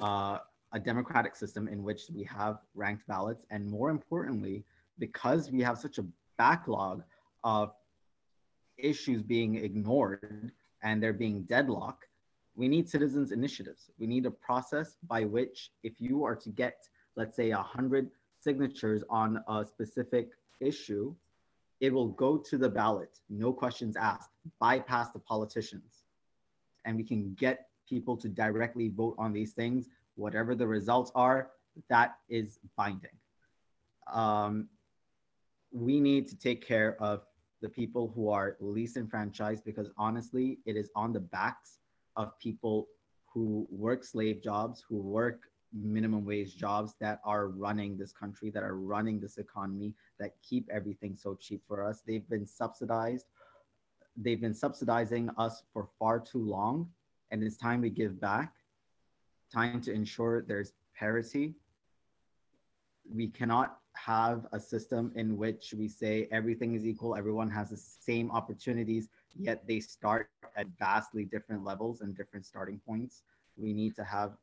uh, 0.00 0.38
a 0.72 0.78
democratic 0.78 1.34
system 1.34 1.68
in 1.68 1.82
which 1.82 2.02
we 2.14 2.22
have 2.24 2.58
ranked 2.74 3.06
ballots 3.06 3.44
and 3.50 3.66
more 3.66 3.90
importantly 3.90 4.64
because 4.98 5.50
we 5.50 5.60
have 5.60 5.78
such 5.78 5.98
a 5.98 6.04
backlog 6.36 7.02
of 7.44 7.72
issues 8.76 9.22
being 9.22 9.56
ignored 9.56 10.52
and 10.82 11.02
they're 11.02 11.12
being 11.12 11.42
deadlocked 11.42 12.08
we 12.58 12.66
need 12.66 12.88
citizens 12.88 13.30
initiatives. 13.30 13.88
We 14.00 14.08
need 14.08 14.26
a 14.26 14.32
process 14.32 14.96
by 15.06 15.24
which 15.24 15.70
if 15.84 16.00
you 16.00 16.24
are 16.24 16.34
to 16.34 16.50
get 16.50 16.88
let's 17.14 17.36
say 17.36 17.50
100 17.50 18.10
signatures 18.40 19.02
on 19.08 19.42
a 19.48 19.64
specific 19.64 20.30
issue 20.60 21.14
it 21.80 21.92
will 21.92 22.08
go 22.08 22.36
to 22.36 22.58
the 22.58 22.68
ballot 22.68 23.20
no 23.28 23.52
questions 23.52 23.96
asked 23.96 24.30
bypass 24.60 25.10
the 25.10 25.18
politicians 25.20 25.97
and 26.88 26.96
we 26.96 27.04
can 27.04 27.34
get 27.34 27.68
people 27.88 28.16
to 28.16 28.28
directly 28.28 28.88
vote 28.88 29.14
on 29.18 29.32
these 29.32 29.52
things 29.52 29.88
whatever 30.16 30.54
the 30.54 30.66
results 30.66 31.12
are 31.14 31.50
that 31.88 32.16
is 32.28 32.58
binding 32.76 33.16
um, 34.12 34.68
we 35.70 36.00
need 36.00 36.26
to 36.28 36.36
take 36.36 36.66
care 36.66 36.96
of 37.00 37.22
the 37.60 37.68
people 37.68 38.12
who 38.14 38.30
are 38.30 38.56
least 38.60 38.96
enfranchised 38.96 39.64
because 39.64 39.88
honestly, 39.96 40.58
it 40.64 40.76
is 40.76 40.90
on 40.94 41.12
the 41.12 41.20
backs 41.20 41.78
of 42.16 42.38
people 42.38 42.88
who 43.26 43.66
work 43.70 44.04
slave 44.04 44.42
jobs, 44.42 44.82
who 44.88 44.96
work 44.96 45.42
minimum 45.72 46.24
wage 46.24 46.56
jobs 46.56 46.94
that 47.00 47.20
are 47.24 47.48
running 47.48 47.98
this 47.98 48.12
country, 48.12 48.50
that 48.50 48.62
are 48.62 48.76
running 48.76 49.20
this 49.20 49.38
economy, 49.38 49.94
that 50.18 50.32
keep 50.42 50.68
everything 50.72 51.16
so 51.16 51.34
cheap 51.34 51.62
for 51.68 51.84
us. 51.84 52.02
They've 52.06 52.28
been 52.28 52.46
subsidized. 52.46 53.26
They've 54.20 54.40
been 54.40 54.54
subsidizing 54.54 55.30
us 55.38 55.62
for 55.72 55.88
far 55.98 56.18
too 56.18 56.42
long. 56.42 56.88
And 57.30 57.42
it's 57.42 57.56
time 57.56 57.82
we 57.82 57.90
give 57.90 58.20
back, 58.20 58.54
time 59.52 59.80
to 59.82 59.92
ensure 59.92 60.42
there's 60.42 60.72
parity. 60.98 61.54
We 63.14 63.28
cannot 63.28 63.78
have 63.94 64.46
a 64.52 64.60
system 64.60 65.12
in 65.14 65.36
which 65.36 65.74
we 65.76 65.88
say 65.88 66.28
everything 66.30 66.74
is 66.74 66.86
equal, 66.86 67.16
everyone 67.16 67.50
has 67.50 67.70
the 67.70 67.76
same 67.76 68.30
opportunities, 68.30 69.08
yet 69.36 69.66
they 69.66 69.80
start 69.80 70.30
at 70.56 70.66
vastly 70.78 71.24
different 71.24 71.64
levels 71.64 72.00
and 72.00 72.16
different 72.16 72.46
starting 72.46 72.80
points. 72.86 73.22
We 73.56 73.72
need 73.72 73.96
to 73.96 74.04
have 74.04 74.36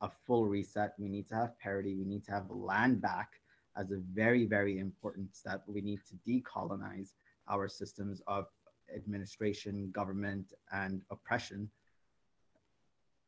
a 0.00 0.10
full 0.26 0.46
reset. 0.46 0.94
We 0.98 1.08
need 1.08 1.28
to 1.28 1.34
have 1.34 1.58
parity. 1.58 1.94
We 1.94 2.04
need 2.04 2.24
to 2.26 2.32
have 2.32 2.50
land 2.50 3.00
back 3.00 3.40
as 3.76 3.90
a 3.90 3.98
very, 4.12 4.46
very 4.46 4.78
important 4.78 5.34
step. 5.34 5.62
We 5.66 5.80
need 5.80 6.00
to 6.08 6.30
decolonize 6.30 7.12
our 7.48 7.68
systems 7.68 8.20
of 8.26 8.46
administration, 8.94 9.90
government, 9.90 10.52
and 10.72 11.02
oppression 11.10 11.68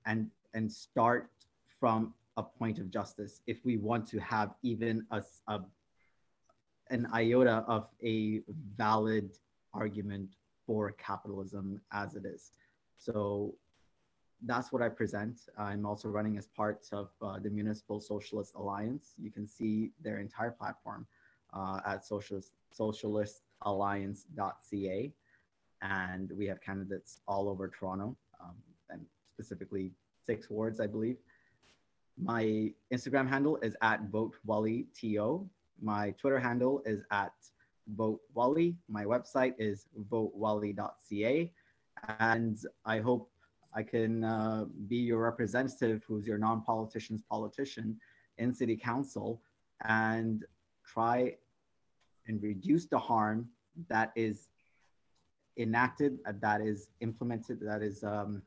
and, 0.06 0.30
and 0.54 0.70
start 0.70 1.30
from 1.80 2.14
a 2.36 2.42
point 2.42 2.78
of 2.78 2.90
justice 2.90 3.40
if 3.46 3.64
we 3.64 3.76
want 3.76 4.06
to 4.08 4.18
have 4.18 4.54
even 4.62 5.06
a, 5.10 5.22
a 5.48 5.60
an 6.90 7.08
iota 7.14 7.64
of 7.66 7.88
a 8.04 8.42
valid 8.76 9.30
argument 9.72 10.36
for 10.66 10.90
capitalism 10.92 11.80
as 11.92 12.14
it 12.14 12.26
is. 12.26 12.52
So 12.98 13.54
that's 14.42 14.72
what 14.72 14.82
I 14.82 14.88
present. 14.88 15.42
I'm 15.58 15.86
also 15.86 16.08
running 16.08 16.36
as 16.36 16.48
part 16.48 16.88
of 16.92 17.10
uh, 17.22 17.38
the 17.38 17.50
Municipal 17.50 18.00
Socialist 18.00 18.52
Alliance. 18.54 19.14
You 19.18 19.30
can 19.30 19.46
see 19.46 19.92
their 20.02 20.18
entire 20.18 20.50
platform 20.50 21.06
uh, 21.52 21.80
at 21.86 22.04
socialist, 22.04 22.52
socialistalliance.ca. 22.78 25.12
And 25.84 26.32
we 26.36 26.46
have 26.46 26.60
candidates 26.62 27.20
all 27.28 27.48
over 27.48 27.68
Toronto 27.68 28.16
um, 28.42 28.54
and 28.88 29.02
specifically 29.34 29.92
six 30.26 30.48
wards, 30.48 30.80
I 30.80 30.86
believe. 30.86 31.18
My 32.20 32.72
Instagram 32.92 33.28
handle 33.28 33.58
is 33.58 33.76
at 33.82 34.10
VoteWaliTO. 34.10 35.46
My 35.82 36.12
Twitter 36.12 36.38
handle 36.38 36.82
is 36.86 37.02
at 37.10 37.32
VoteWali. 37.96 38.76
My 38.88 39.04
website 39.04 39.54
is 39.58 39.86
votewali.ca. 40.10 41.52
And 42.18 42.58
I 42.86 42.98
hope 43.00 43.30
I 43.74 43.82
can 43.82 44.24
uh, 44.24 44.64
be 44.88 44.96
your 44.96 45.20
representative 45.22 46.02
who's 46.06 46.26
your 46.26 46.38
non 46.38 46.62
politician's 46.62 47.22
politician 47.28 47.98
in 48.38 48.54
city 48.54 48.76
council 48.76 49.42
and 49.84 50.44
try 50.86 51.34
and 52.26 52.42
reduce 52.42 52.86
the 52.86 52.98
harm 52.98 53.48
that 53.88 54.12
is 54.16 54.48
enacted, 55.56 56.18
uh, 56.26 56.32
that 56.40 56.60
is 56.60 56.88
implemented, 57.00 57.60
that 57.60 57.82
is 57.82 58.02
um, 58.04 58.42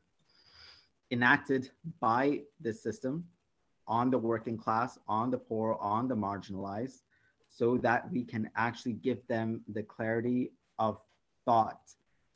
enacted 1.10 1.70
by 2.00 2.40
this 2.60 2.82
system 2.82 3.24
on 3.86 4.10
the 4.10 4.18
working 4.18 4.58
class, 4.58 4.98
on 5.08 5.30
the 5.30 5.38
poor, 5.38 5.76
on 5.80 6.08
the 6.08 6.14
marginalized, 6.14 7.02
so 7.48 7.78
that 7.78 8.10
we 8.12 8.22
can 8.24 8.50
actually 8.56 8.92
give 8.92 9.26
them 9.28 9.62
the 9.72 9.82
clarity 9.82 10.52
of 10.78 11.00
thought 11.44 11.80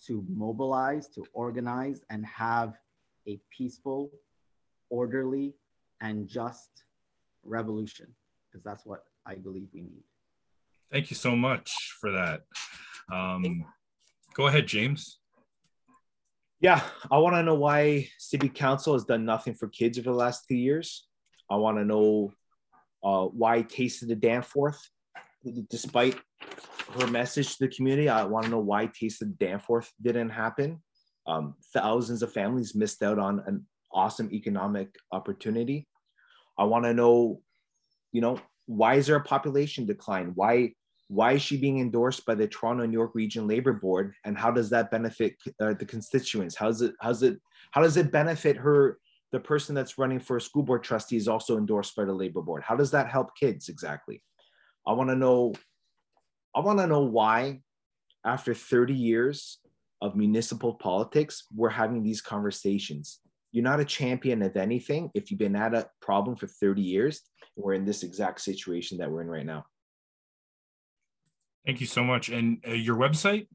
to 0.07 0.25
mobilize, 0.29 1.09
to 1.09 1.25
organize, 1.35 2.01
and 2.11 2.25
have 2.25 2.79
a 3.29 3.39
peaceful, 3.51 4.11
orderly 4.89 5.55
and 6.01 6.29
just 6.29 6.85
revolution, 7.45 8.07
because 8.51 8.65
that's 8.65 8.85
what 8.85 9.05
I 9.27 9.37
believe 9.37 9.69
we 9.73 9.83
need. 9.83 10.03
Thank 10.91 11.11
you 11.11 11.17
so 11.17 11.37
much 11.37 11.73
for 12.01 12.11
that. 12.13 12.43
Um, 13.13 13.65
go 14.35 14.47
ahead, 14.47 14.67
James. 14.67 15.19
Yeah, 16.61 16.81
I 17.11 17.19
want 17.19 17.35
to 17.35 17.43
know 17.43 17.57
why 17.57 18.09
City 18.19 18.49
Council 18.49 18.93
has 18.93 19.05
done 19.05 19.25
nothing 19.25 19.55
for 19.55 19.69
kids 19.69 19.99
over 19.99 20.11
the 20.11 20.17
last 20.17 20.45
two 20.49 20.55
years. 20.55 21.07
I 21.51 21.57
want 21.57 21.79
to 21.79 21.85
know 21.85 22.33
uh, 23.03 23.25
why 23.25 23.63
Taste 23.63 24.07
the 24.07 24.15
Danforth, 24.15 24.81
despite 25.69 26.17
her 27.01 27.07
message 27.09 27.57
to 27.57 27.67
the 27.67 27.75
community, 27.75 28.09
I 28.09 28.25
want 28.25 28.45
to 28.45 28.51
know 28.51 28.61
why 28.61 28.87
Taste 28.87 29.21
the 29.21 29.27
Danforth 29.27 29.93
didn't 30.01 30.31
happen. 30.31 30.81
Um, 31.27 31.57
thousands 31.73 32.23
of 32.23 32.33
families 32.33 32.75
missed 32.75 33.03
out 33.03 33.19
on 33.19 33.43
an 33.47 33.67
awesome 33.93 34.33
economic 34.33 34.95
opportunity. 35.11 35.89
I 36.57 36.65
want 36.65 36.85
to 36.85 36.95
know, 36.95 37.41
you 38.13 38.21
know, 38.21 38.39
why 38.67 38.95
is 38.95 39.09
there 39.09 39.17
a 39.17 39.23
population 39.23 39.87
decline? 39.87 40.33
Why 40.35 40.75
why 41.13 41.33
is 41.33 41.43
she 41.43 41.59
being 41.59 41.79
endorsed 41.79 42.25
by 42.25 42.35
the 42.35 42.49
Toronto 42.49 42.85
and 42.85 42.93
York 42.93 43.15
Region 43.15 43.47
Labor 43.47 43.75
Board, 43.75 44.15
and 44.25 44.37
how 44.37 44.51
does 44.51 44.71
that 44.71 44.91
benefit 44.91 45.37
uh, 45.61 45.75
the 45.75 45.85
constituents? 45.85 46.57
How's 46.57 46.81
it 46.81 46.95
how's 47.01 47.23
it 47.23 47.39
how 47.73 47.83
does 47.83 47.99
it 47.99 48.11
benefit 48.11 48.57
her? 48.57 48.99
The 49.31 49.41
person 49.41 49.75
that's 49.75 49.99
running 49.99 50.21
for 50.21 50.39
a 50.39 50.41
school 50.41 50.63
board 50.63 50.83
trustee 50.83 51.17
is 51.17 51.29
also 51.29 51.59
endorsed 51.59 51.97
by 51.97 52.07
the 52.07 52.15
Labor 52.15 52.41
Board. 52.41 52.63
How 52.63 52.77
does 52.77 52.91
that 52.93 53.11
help 53.11 53.37
kids 53.39 53.69
exactly? 53.69 54.23
I 54.87 54.93
want 54.95 55.11
to 55.11 55.17
know. 55.17 55.53
I 56.55 56.61
want 56.61 56.79
to 56.79 56.87
know 56.87 57.03
why, 57.03 57.61
after 58.25 58.55
30 58.55 58.95
years 58.95 59.59
of 60.01 60.17
municipal 60.17 60.75
politics, 60.75 61.45
we're 61.55 61.69
having 61.69 62.03
these 62.03 62.23
conversations. 62.23 63.21
You're 63.53 63.65
not 63.65 63.81
a 63.81 63.85
champion 63.85 64.41
of 64.41 64.57
anything 64.57 65.11
if 65.15 65.31
you've 65.31 65.41
been 65.41 65.57
at 65.57 65.75
a 65.75 65.91
problem 66.01 66.37
for 66.37 66.47
30 66.47 66.81
years. 66.81 67.21
We're 67.55 67.75
in 67.75 67.85
this 67.85 68.03
exact 68.03 68.41
situation 68.41 68.97
that 68.99 69.11
we're 69.11 69.21
in 69.21 69.29
right 69.29 69.45
now. 69.45 69.67
Thank 71.65 71.81
you 71.81 71.87
so 71.87 72.03
much. 72.03 72.29
And 72.29 72.59
uh, 72.67 72.73
your 72.73 72.97
website? 72.97 73.47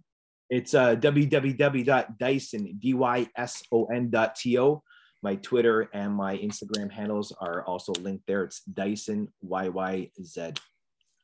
It's 0.49 0.73
uh, 0.73 0.95
www.dyson, 0.95 2.77
D-Y-S-O-N.to. 2.79 4.81
My 5.23 5.35
Twitter 5.35 5.89
and 5.93 6.13
my 6.13 6.37
Instagram 6.37 6.91
handles 6.91 7.33
are 7.41 7.65
also 7.65 7.91
linked 7.99 8.27
there. 8.27 8.43
It's 8.43 8.61
Dyson 8.61 9.33
YYZ. 9.43 10.57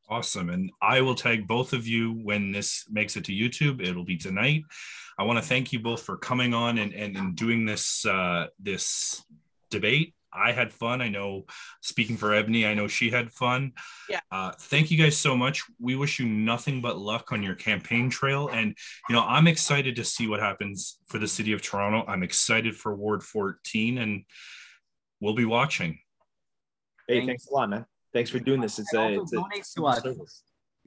Awesome. 0.09 0.49
And 0.49 0.71
I 0.81 1.01
will 1.01 1.15
tag 1.15 1.47
both 1.47 1.73
of 1.73 1.87
you 1.87 2.19
when 2.23 2.51
this 2.51 2.85
makes 2.91 3.15
it 3.15 3.23
to 3.25 3.31
YouTube. 3.31 3.81
It'll 3.81 4.03
be 4.03 4.17
tonight. 4.17 4.63
I 5.17 5.23
want 5.23 5.39
to 5.39 5.47
thank 5.47 5.71
you 5.71 5.79
both 5.79 6.01
for 6.01 6.17
coming 6.17 6.53
on 6.53 6.77
and, 6.77 6.93
and, 6.93 7.15
and 7.15 7.35
doing 7.35 7.65
this 7.65 8.05
uh, 8.05 8.47
this 8.59 9.23
debate. 9.69 10.13
I 10.35 10.51
had 10.51 10.73
fun. 10.73 11.01
I 11.01 11.09
know 11.09 11.45
speaking 11.81 12.17
for 12.17 12.33
Ebony, 12.33 12.65
I 12.65 12.73
know 12.73 12.87
she 12.87 13.09
had 13.09 13.31
fun. 13.31 13.73
Yeah. 14.09 14.21
Uh, 14.31 14.51
thank 14.57 14.91
you 14.91 14.97
guys 14.97 15.17
so 15.17 15.35
much. 15.35 15.63
We 15.79 15.95
wish 15.95 16.19
you 16.19 16.27
nothing 16.27 16.81
but 16.81 16.97
luck 16.97 17.31
on 17.31 17.43
your 17.43 17.55
campaign 17.55 18.09
trail. 18.09 18.49
And, 18.49 18.75
you 19.09 19.15
know, 19.15 19.23
I'm 19.23 19.47
excited 19.47 19.95
to 19.97 20.03
see 20.03 20.27
what 20.27 20.39
happens 20.39 20.97
for 21.07 21.17
the 21.17 21.27
city 21.27 21.53
of 21.53 21.61
Toronto. 21.61 22.03
I'm 22.07 22.23
excited 22.23 22.75
for 22.75 22.95
Ward 22.95 23.23
14 23.23 23.97
and 23.97 24.23
we'll 25.19 25.35
be 25.35 25.45
watching. 25.45 25.99
Hey, 27.07 27.19
thanks, 27.19 27.27
thanks 27.27 27.47
a 27.47 27.53
lot, 27.53 27.69
man. 27.69 27.85
Thanks 28.13 28.29
for 28.29 28.39
doing 28.39 28.61
this. 28.61 28.79
It's 28.79 28.93
a, 28.93 29.13
it's 29.21 29.33
a, 29.33 29.43
to 29.75 29.85
us. 29.87 30.01
Service. 30.01 30.43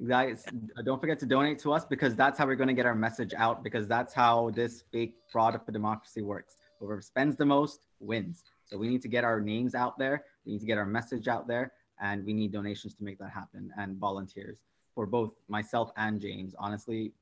Guys, 0.06 0.44
don't 0.84 1.00
forget 1.00 1.18
to 1.20 1.26
donate 1.26 1.58
to 1.60 1.72
us 1.72 1.86
because 1.86 2.14
that's 2.14 2.38
how 2.38 2.46
we're 2.46 2.54
going 2.54 2.68
to 2.68 2.74
get 2.74 2.84
our 2.84 2.94
message 2.94 3.32
out 3.34 3.64
because 3.64 3.88
that's 3.88 4.12
how 4.12 4.50
this 4.50 4.84
fake 4.92 5.14
fraud 5.32 5.54
of 5.54 5.62
a 5.66 5.72
democracy 5.72 6.20
works. 6.20 6.56
Whoever 6.78 7.00
spends 7.00 7.36
the 7.36 7.46
most 7.46 7.80
wins. 7.98 8.44
So 8.66 8.76
we 8.76 8.88
need 8.88 9.02
to 9.02 9.08
get 9.08 9.24
our 9.24 9.40
names 9.40 9.74
out 9.74 9.98
there. 9.98 10.24
We 10.44 10.52
need 10.52 10.60
to 10.60 10.66
get 10.66 10.76
our 10.78 10.86
message 10.86 11.28
out 11.28 11.46
there, 11.46 11.72
and 12.00 12.24
we 12.24 12.32
need 12.32 12.52
donations 12.52 12.94
to 12.96 13.04
make 13.04 13.18
that 13.18 13.30
happen 13.30 13.70
and 13.78 13.96
volunteers 13.96 14.58
for 14.94 15.06
both 15.06 15.32
myself 15.48 15.90
and 15.96 16.20
James. 16.20 16.54
Honestly, 16.58 17.12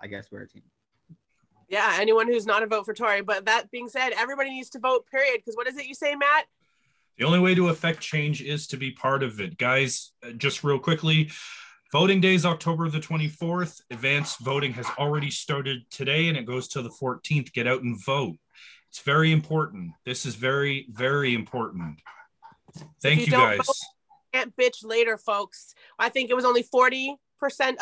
I 0.00 0.06
guess 0.06 0.30
we're 0.30 0.42
a 0.42 0.48
team. 0.48 0.62
Yeah, 1.68 1.96
anyone 1.98 2.26
who's 2.26 2.44
not 2.44 2.62
a 2.62 2.66
vote 2.66 2.84
for 2.84 2.92
Tory. 2.92 3.22
But 3.22 3.46
that 3.46 3.70
being 3.70 3.88
said, 3.88 4.10
everybody 4.10 4.50
needs 4.50 4.68
to 4.70 4.78
vote, 4.78 5.06
period. 5.10 5.38
Because 5.38 5.56
what 5.56 5.66
is 5.66 5.78
it 5.78 5.86
you 5.86 5.94
say, 5.94 6.14
Matt? 6.14 6.44
The 7.16 7.24
only 7.24 7.38
way 7.38 7.54
to 7.54 7.68
affect 7.68 8.00
change 8.00 8.42
is 8.42 8.66
to 8.68 8.76
be 8.76 8.90
part 8.90 9.22
of 9.22 9.40
it. 9.40 9.56
Guys, 9.56 10.12
uh, 10.26 10.32
just 10.32 10.64
real 10.64 10.78
quickly, 10.78 11.30
voting 11.90 12.20
day 12.20 12.34
is 12.34 12.44
October 12.44 12.88
the 12.88 13.00
24th. 13.00 13.80
Advanced 13.90 14.40
voting 14.40 14.72
has 14.72 14.86
already 14.98 15.30
started 15.30 15.88
today 15.90 16.28
and 16.28 16.36
it 16.36 16.44
goes 16.44 16.68
to 16.68 16.82
the 16.82 16.90
14th. 16.90 17.52
Get 17.52 17.66
out 17.66 17.82
and 17.82 18.02
vote. 18.04 18.36
It's 18.92 19.00
very 19.00 19.32
important. 19.32 19.92
This 20.04 20.26
is 20.26 20.34
very, 20.34 20.86
very 20.90 21.32
important. 21.32 21.98
Thank 23.00 23.20
you, 23.20 23.24
you 23.24 23.32
guys. 23.32 23.56
Vote, 23.56 23.76
can't 24.34 24.54
bitch 24.54 24.84
later, 24.84 25.16
folks. 25.16 25.74
I 25.98 26.10
think 26.10 26.28
it 26.28 26.34
was 26.34 26.44
only 26.44 26.62
40% 26.62 27.16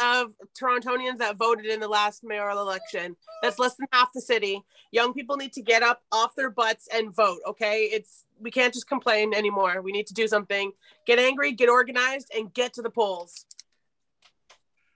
of 0.01 0.33
Torontonians 0.57 1.19
that 1.19 1.35
voted 1.37 1.67
in 1.67 1.81
the 1.81 1.89
last 1.89 2.23
mayoral 2.23 2.61
election. 2.61 3.17
That's 3.43 3.59
less 3.59 3.75
than 3.75 3.89
half 3.93 4.13
the 4.15 4.21
city. 4.21 4.63
Young 4.93 5.13
people 5.13 5.37
need 5.37 5.53
to 5.55 5.63
get 5.63 5.83
up 5.83 6.01
off 6.13 6.37
their 6.37 6.49
butts 6.49 6.87
and 6.95 7.13
vote, 7.13 7.41
okay? 7.45 7.87
It's 7.87 8.25
we 8.41 8.53
can't 8.53 8.73
just 8.73 8.87
complain 8.87 9.35
anymore. 9.35 9.83
We 9.83 9.91
need 9.91 10.07
to 10.07 10.15
do 10.15 10.29
something. 10.29 10.71
Get 11.09 11.19
angry, 11.19 11.51
get 11.51 11.69
organized, 11.69 12.31
and 12.33 12.55
get 12.55 12.75
to 12.75 12.83
the 12.83 12.91
polls. 12.91 13.47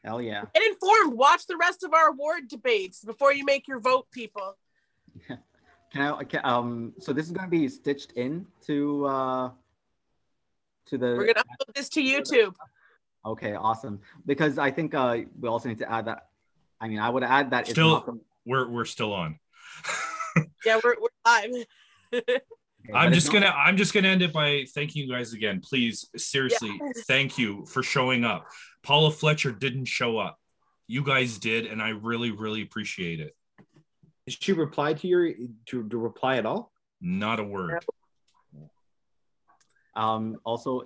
Hell 0.04 0.22
yeah. 0.22 0.44
Get 0.54 0.62
informed. 0.62 1.14
Watch 1.14 1.48
the 1.48 1.56
rest 1.56 1.82
of 1.82 1.92
our 1.92 2.10
award 2.10 2.46
debates 2.46 3.04
before 3.04 3.32
you 3.32 3.44
make 3.44 3.66
your 3.66 3.80
vote, 3.80 4.06
people. 4.12 4.56
Can 5.94 6.02
I? 6.02 6.24
Can, 6.24 6.40
um. 6.42 6.92
So 6.98 7.12
this 7.12 7.26
is 7.26 7.30
going 7.30 7.46
to 7.46 7.50
be 7.50 7.68
stitched 7.68 8.12
in 8.12 8.44
to 8.66 9.06
uh, 9.06 9.50
to 10.86 10.98
the. 10.98 11.06
We're 11.06 11.32
gonna 11.32 11.44
upload 11.44 11.74
this 11.76 11.88
to 11.90 12.02
YouTube. 12.02 12.52
Okay, 13.24 13.54
awesome. 13.54 14.00
Because 14.26 14.58
I 14.58 14.72
think 14.72 14.92
uh, 14.92 15.18
we 15.40 15.48
also 15.48 15.68
need 15.68 15.78
to 15.78 15.90
add 15.90 16.06
that. 16.06 16.26
I 16.80 16.88
mean, 16.88 16.98
I 16.98 17.08
would 17.08 17.22
add 17.22 17.50
that. 17.52 17.68
Still, 17.68 18.00
from... 18.00 18.20
we're 18.44 18.68
we're 18.68 18.84
still 18.86 19.12
on. 19.12 19.38
yeah, 20.66 20.80
we're 20.82 20.96
we're 21.00 21.08
live. 21.24 21.50
Okay, 22.86 22.98
I'm 22.98 23.14
just 23.14 23.32
gonna 23.32 23.46
I'm 23.46 23.78
just 23.78 23.94
gonna 23.94 24.08
end 24.08 24.20
it 24.20 24.30
by 24.30 24.66
thanking 24.74 25.04
you 25.04 25.10
guys 25.10 25.32
again. 25.32 25.62
Please, 25.64 26.06
seriously, 26.18 26.78
yeah. 26.78 26.92
thank 27.06 27.38
you 27.38 27.64
for 27.64 27.82
showing 27.82 28.24
up. 28.26 28.46
Paula 28.82 29.10
Fletcher 29.10 29.52
didn't 29.52 29.86
show 29.86 30.18
up. 30.18 30.38
You 30.86 31.02
guys 31.02 31.38
did, 31.38 31.64
and 31.64 31.80
I 31.80 31.88
really, 31.88 32.30
really 32.30 32.60
appreciate 32.60 33.20
it. 33.20 33.34
Did 34.26 34.42
she 34.42 34.52
reply 34.52 34.94
to 34.94 35.06
your 35.06 35.30
to, 35.66 35.88
to 35.88 35.98
reply 35.98 36.36
at 36.36 36.46
all? 36.46 36.72
Not 37.00 37.40
a 37.40 37.44
word. 37.44 37.84
Um, 39.96 40.40
also, 40.44 40.82